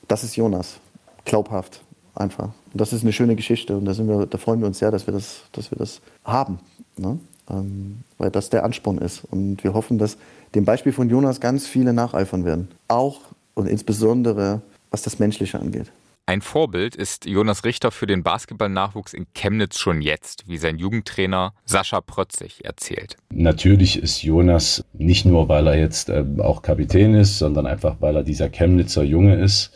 Das 0.08 0.24
ist 0.24 0.36
Jonas. 0.36 0.78
Glaubhaft. 1.24 1.82
Einfach. 2.14 2.50
Und 2.72 2.80
das 2.80 2.92
ist 2.92 3.02
eine 3.02 3.12
schöne 3.12 3.36
Geschichte. 3.36 3.76
Und 3.76 3.84
da, 3.84 3.94
sind 3.94 4.08
wir, 4.08 4.26
da 4.26 4.38
freuen 4.38 4.60
wir 4.60 4.66
uns 4.66 4.78
sehr, 4.78 4.90
dass 4.90 5.06
wir 5.06 5.14
das, 5.14 5.42
dass 5.52 5.70
wir 5.70 5.78
das 5.78 6.00
haben. 6.24 6.58
Ne? 6.96 7.18
Ähm, 7.48 8.00
weil 8.18 8.30
das 8.30 8.50
der 8.50 8.64
Ansporn 8.64 8.98
ist. 8.98 9.22
Und 9.30 9.64
wir 9.64 9.72
hoffen, 9.74 9.98
dass 9.98 10.16
dem 10.54 10.64
Beispiel 10.64 10.92
von 10.92 11.08
Jonas 11.08 11.40
ganz 11.40 11.66
viele 11.66 11.92
nacheifern 11.92 12.44
werden. 12.44 12.68
Auch 12.88 13.20
und 13.54 13.66
insbesondere, 13.66 14.60
was 14.90 15.02
das 15.02 15.18
Menschliche 15.18 15.58
angeht. 15.58 15.90
Ein 16.30 16.42
Vorbild 16.42 16.94
ist 16.94 17.26
Jonas 17.26 17.64
Richter 17.64 17.90
für 17.90 18.06
den 18.06 18.22
Basketballnachwuchs 18.22 19.14
in 19.14 19.26
Chemnitz 19.34 19.80
schon 19.80 20.00
jetzt, 20.00 20.44
wie 20.46 20.58
sein 20.58 20.78
Jugendtrainer 20.78 21.54
Sascha 21.64 22.00
Prötzig 22.00 22.64
erzählt. 22.64 23.16
Natürlich 23.30 24.00
ist 24.00 24.22
Jonas 24.22 24.84
nicht 24.92 25.24
nur, 25.24 25.48
weil 25.48 25.66
er 25.66 25.76
jetzt 25.76 26.08
äh, 26.08 26.24
auch 26.38 26.62
Kapitän 26.62 27.14
ist, 27.14 27.40
sondern 27.40 27.66
einfach, 27.66 27.96
weil 27.98 28.14
er 28.14 28.22
dieser 28.22 28.48
Chemnitzer 28.48 29.02
Junge 29.02 29.42
ist, 29.42 29.72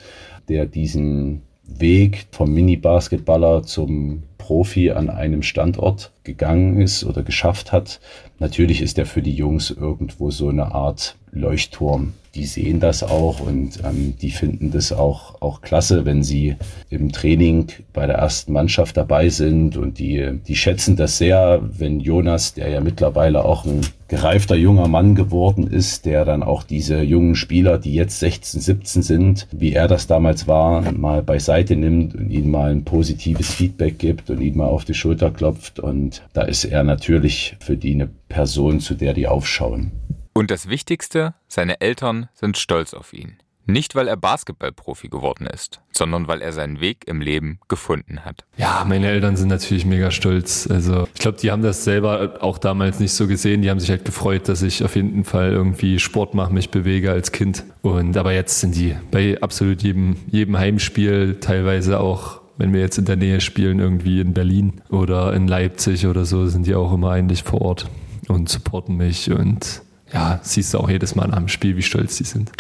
der 0.48 0.66
diesen 0.66 1.42
Weg 1.64 2.28
vom 2.30 2.54
Mini-Basketballer 2.54 3.64
zum 3.64 4.22
Profi 4.38 4.92
an 4.92 5.10
einem 5.10 5.42
Standort 5.42 6.12
gegangen 6.22 6.80
ist 6.80 7.02
oder 7.02 7.24
geschafft 7.24 7.72
hat. 7.72 7.98
Natürlich 8.38 8.80
ist 8.80 8.96
er 8.96 9.06
für 9.06 9.22
die 9.22 9.34
Jungs 9.34 9.72
irgendwo 9.72 10.30
so 10.30 10.50
eine 10.50 10.72
Art 10.72 11.16
Leuchtturm. 11.32 12.12
Die 12.34 12.46
sehen 12.46 12.80
das 12.80 13.02
auch 13.02 13.40
und 13.40 13.80
ähm, 13.84 14.14
die 14.20 14.30
finden 14.30 14.72
das 14.72 14.92
auch, 14.92 15.40
auch 15.40 15.60
klasse, 15.60 16.04
wenn 16.04 16.22
sie 16.22 16.56
im 16.90 17.12
Training 17.12 17.68
bei 17.92 18.06
der 18.06 18.16
ersten 18.16 18.52
Mannschaft 18.52 18.96
dabei 18.96 19.28
sind 19.28 19.76
und 19.76 19.98
die, 19.98 20.40
die 20.46 20.56
schätzen 20.56 20.96
das 20.96 21.18
sehr, 21.18 21.60
wenn 21.62 22.00
Jonas, 22.00 22.54
der 22.54 22.68
ja 22.70 22.80
mittlerweile 22.80 23.44
auch 23.44 23.64
ein 23.64 23.82
gereifter 24.08 24.54
junger 24.54 24.88
Mann 24.88 25.14
geworden 25.14 25.66
ist, 25.66 26.06
der 26.06 26.24
dann 26.24 26.42
auch 26.42 26.62
diese 26.62 27.02
jungen 27.02 27.34
Spieler, 27.34 27.78
die 27.78 27.94
jetzt 27.94 28.20
16, 28.20 28.60
17 28.60 29.02
sind, 29.02 29.46
wie 29.50 29.72
er 29.72 29.88
das 29.88 30.06
damals 30.06 30.46
war, 30.46 30.92
mal 30.92 31.22
beiseite 31.22 31.74
nimmt 31.76 32.14
und 32.14 32.30
ihnen 32.30 32.50
mal 32.50 32.70
ein 32.70 32.84
positives 32.84 33.52
Feedback 33.52 33.98
gibt 33.98 34.30
und 34.30 34.40
ihnen 34.40 34.58
mal 34.58 34.66
auf 34.66 34.84
die 34.84 34.94
Schulter 34.94 35.30
klopft. 35.30 35.80
Und 35.80 36.22
da 36.32 36.42
ist 36.42 36.64
er 36.64 36.84
natürlich 36.84 37.56
für 37.60 37.76
die 37.76 37.94
eine 37.94 38.08
Person, 38.28 38.80
zu 38.80 38.94
der 38.94 39.14
die 39.14 39.26
aufschauen. 39.26 39.92
Und 40.36 40.50
das 40.50 40.68
Wichtigste, 40.68 41.34
seine 41.46 41.80
Eltern 41.80 42.28
sind 42.34 42.58
stolz 42.58 42.92
auf 42.92 43.12
ihn. 43.12 43.36
Nicht, 43.66 43.94
weil 43.94 44.08
er 44.08 44.16
Basketballprofi 44.16 45.08
geworden 45.08 45.46
ist, 45.46 45.80
sondern 45.92 46.28
weil 46.28 46.42
er 46.42 46.52
seinen 46.52 46.80
Weg 46.80 47.04
im 47.06 47.22
Leben 47.22 47.60
gefunden 47.68 48.24
hat. 48.24 48.44
Ja, 48.58 48.84
meine 48.86 49.06
Eltern 49.08 49.36
sind 49.36 49.48
natürlich 49.48 49.86
mega 49.86 50.10
stolz. 50.10 50.68
Also 50.68 51.08
ich 51.14 51.20
glaube, 51.20 51.38
die 51.38 51.50
haben 51.50 51.62
das 51.62 51.84
selber 51.84 52.38
auch 52.40 52.58
damals 52.58 53.00
nicht 53.00 53.12
so 53.12 53.26
gesehen. 53.26 53.62
Die 53.62 53.70
haben 53.70 53.80
sich 53.80 53.90
halt 53.90 54.04
gefreut, 54.04 54.48
dass 54.48 54.60
ich 54.60 54.84
auf 54.84 54.96
jeden 54.96 55.24
Fall 55.24 55.52
irgendwie 55.52 55.98
Sport 55.98 56.34
mache, 56.34 56.52
mich 56.52 56.70
bewege 56.70 57.12
als 57.12 57.32
Kind. 57.32 57.64
Und 57.80 58.16
aber 58.16 58.32
jetzt 58.32 58.60
sind 58.60 58.74
die 58.74 58.96
bei 59.10 59.40
absolut 59.40 59.82
jedem, 59.82 60.16
jedem 60.26 60.58
Heimspiel, 60.58 61.38
teilweise 61.40 62.00
auch 62.00 62.42
wenn 62.56 62.72
wir 62.72 62.80
jetzt 62.80 62.98
in 62.98 63.04
der 63.04 63.16
Nähe 63.16 63.40
spielen, 63.40 63.78
irgendwie 63.80 64.20
in 64.20 64.34
Berlin 64.34 64.82
oder 64.90 65.32
in 65.32 65.48
Leipzig 65.48 66.06
oder 66.06 66.24
so, 66.24 66.46
sind 66.46 66.66
die 66.66 66.74
auch 66.74 66.92
immer 66.92 67.10
eigentlich 67.10 67.42
vor 67.42 67.62
Ort 67.62 67.90
und 68.28 68.48
supporten 68.48 68.96
mich. 68.96 69.30
Und 69.30 69.82
ja, 70.14 70.38
siehst 70.42 70.72
du 70.72 70.78
auch 70.78 70.88
jedes 70.88 71.14
Mal 71.14 71.26
dem 71.40 71.48
Spiel, 71.48 71.76
wie 71.76 71.82
stolz 71.82 72.16
die 72.16 72.24
sind. 72.24 72.52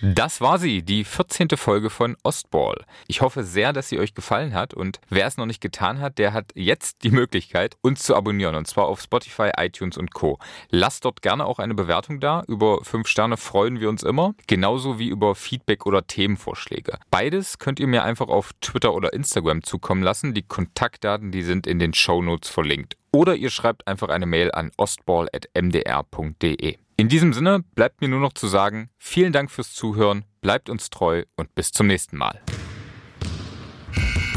Das 0.00 0.40
war 0.40 0.58
sie, 0.58 0.82
die 0.82 1.02
14. 1.02 1.48
Folge 1.56 1.90
von 1.90 2.16
Ostball. 2.22 2.84
Ich 3.08 3.20
hoffe 3.20 3.42
sehr, 3.42 3.72
dass 3.72 3.88
sie 3.88 3.98
euch 3.98 4.14
gefallen 4.14 4.54
hat 4.54 4.72
und 4.72 5.00
wer 5.08 5.26
es 5.26 5.36
noch 5.36 5.46
nicht 5.46 5.60
getan 5.60 6.00
hat, 6.00 6.18
der 6.18 6.32
hat 6.32 6.52
jetzt 6.54 7.02
die 7.02 7.10
Möglichkeit, 7.10 7.76
uns 7.80 8.04
zu 8.04 8.14
abonnieren 8.14 8.54
und 8.54 8.66
zwar 8.66 8.86
auf 8.86 9.00
Spotify, 9.00 9.50
iTunes 9.56 9.98
und 9.98 10.14
Co. 10.14 10.38
Lasst 10.70 11.04
dort 11.04 11.20
gerne 11.20 11.46
auch 11.46 11.58
eine 11.58 11.74
Bewertung 11.74 12.20
da. 12.20 12.44
Über 12.46 12.84
5 12.84 13.08
Sterne 13.08 13.36
freuen 13.36 13.80
wir 13.80 13.88
uns 13.88 14.04
immer, 14.04 14.34
genauso 14.46 15.00
wie 15.00 15.08
über 15.08 15.34
Feedback 15.34 15.84
oder 15.84 16.06
Themenvorschläge. 16.06 16.98
Beides 17.10 17.58
könnt 17.58 17.80
ihr 17.80 17.88
mir 17.88 18.04
einfach 18.04 18.28
auf 18.28 18.52
Twitter 18.60 18.94
oder 18.94 19.12
Instagram 19.12 19.64
zukommen 19.64 20.02
lassen. 20.02 20.32
Die 20.32 20.42
Kontaktdaten, 20.42 21.32
die 21.32 21.42
sind 21.42 21.66
in 21.66 21.80
den 21.80 21.94
Show 21.94 22.22
Notes 22.22 22.48
verlinkt. 22.48 22.96
Oder 23.10 23.34
ihr 23.34 23.50
schreibt 23.50 23.88
einfach 23.88 24.10
eine 24.10 24.26
Mail 24.26 24.52
an 24.52 24.70
ostball.mdr.de. 24.76 26.78
In 27.00 27.08
diesem 27.08 27.32
Sinne 27.32 27.62
bleibt 27.76 28.00
mir 28.00 28.08
nur 28.08 28.18
noch 28.18 28.32
zu 28.32 28.48
sagen, 28.48 28.90
vielen 28.98 29.32
Dank 29.32 29.52
fürs 29.52 29.72
Zuhören, 29.72 30.24
bleibt 30.40 30.68
uns 30.68 30.90
treu 30.90 31.22
und 31.36 31.54
bis 31.54 31.70
zum 31.70 31.86
nächsten 31.86 32.16
Mal. 32.16 32.40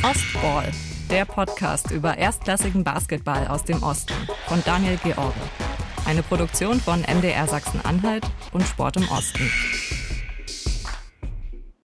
Ostball, 0.03 0.71
der 1.09 1.25
Podcast 1.25 1.89
über 1.89 2.19
erstklassigen 2.19 2.83
Basketball 2.83 3.47
aus 3.47 3.63
dem 3.63 3.81
Osten 3.81 4.13
von 4.45 4.61
Daniel 4.63 4.99
George. 5.03 5.33
Eine 6.05 6.21
Produktion 6.21 6.79
von 6.79 7.01
MDR 7.01 7.47
Sachsen-Anhalt 7.47 8.29
und 8.51 8.61
Sport 8.61 8.97
im 8.97 9.09
Osten. 9.09 9.49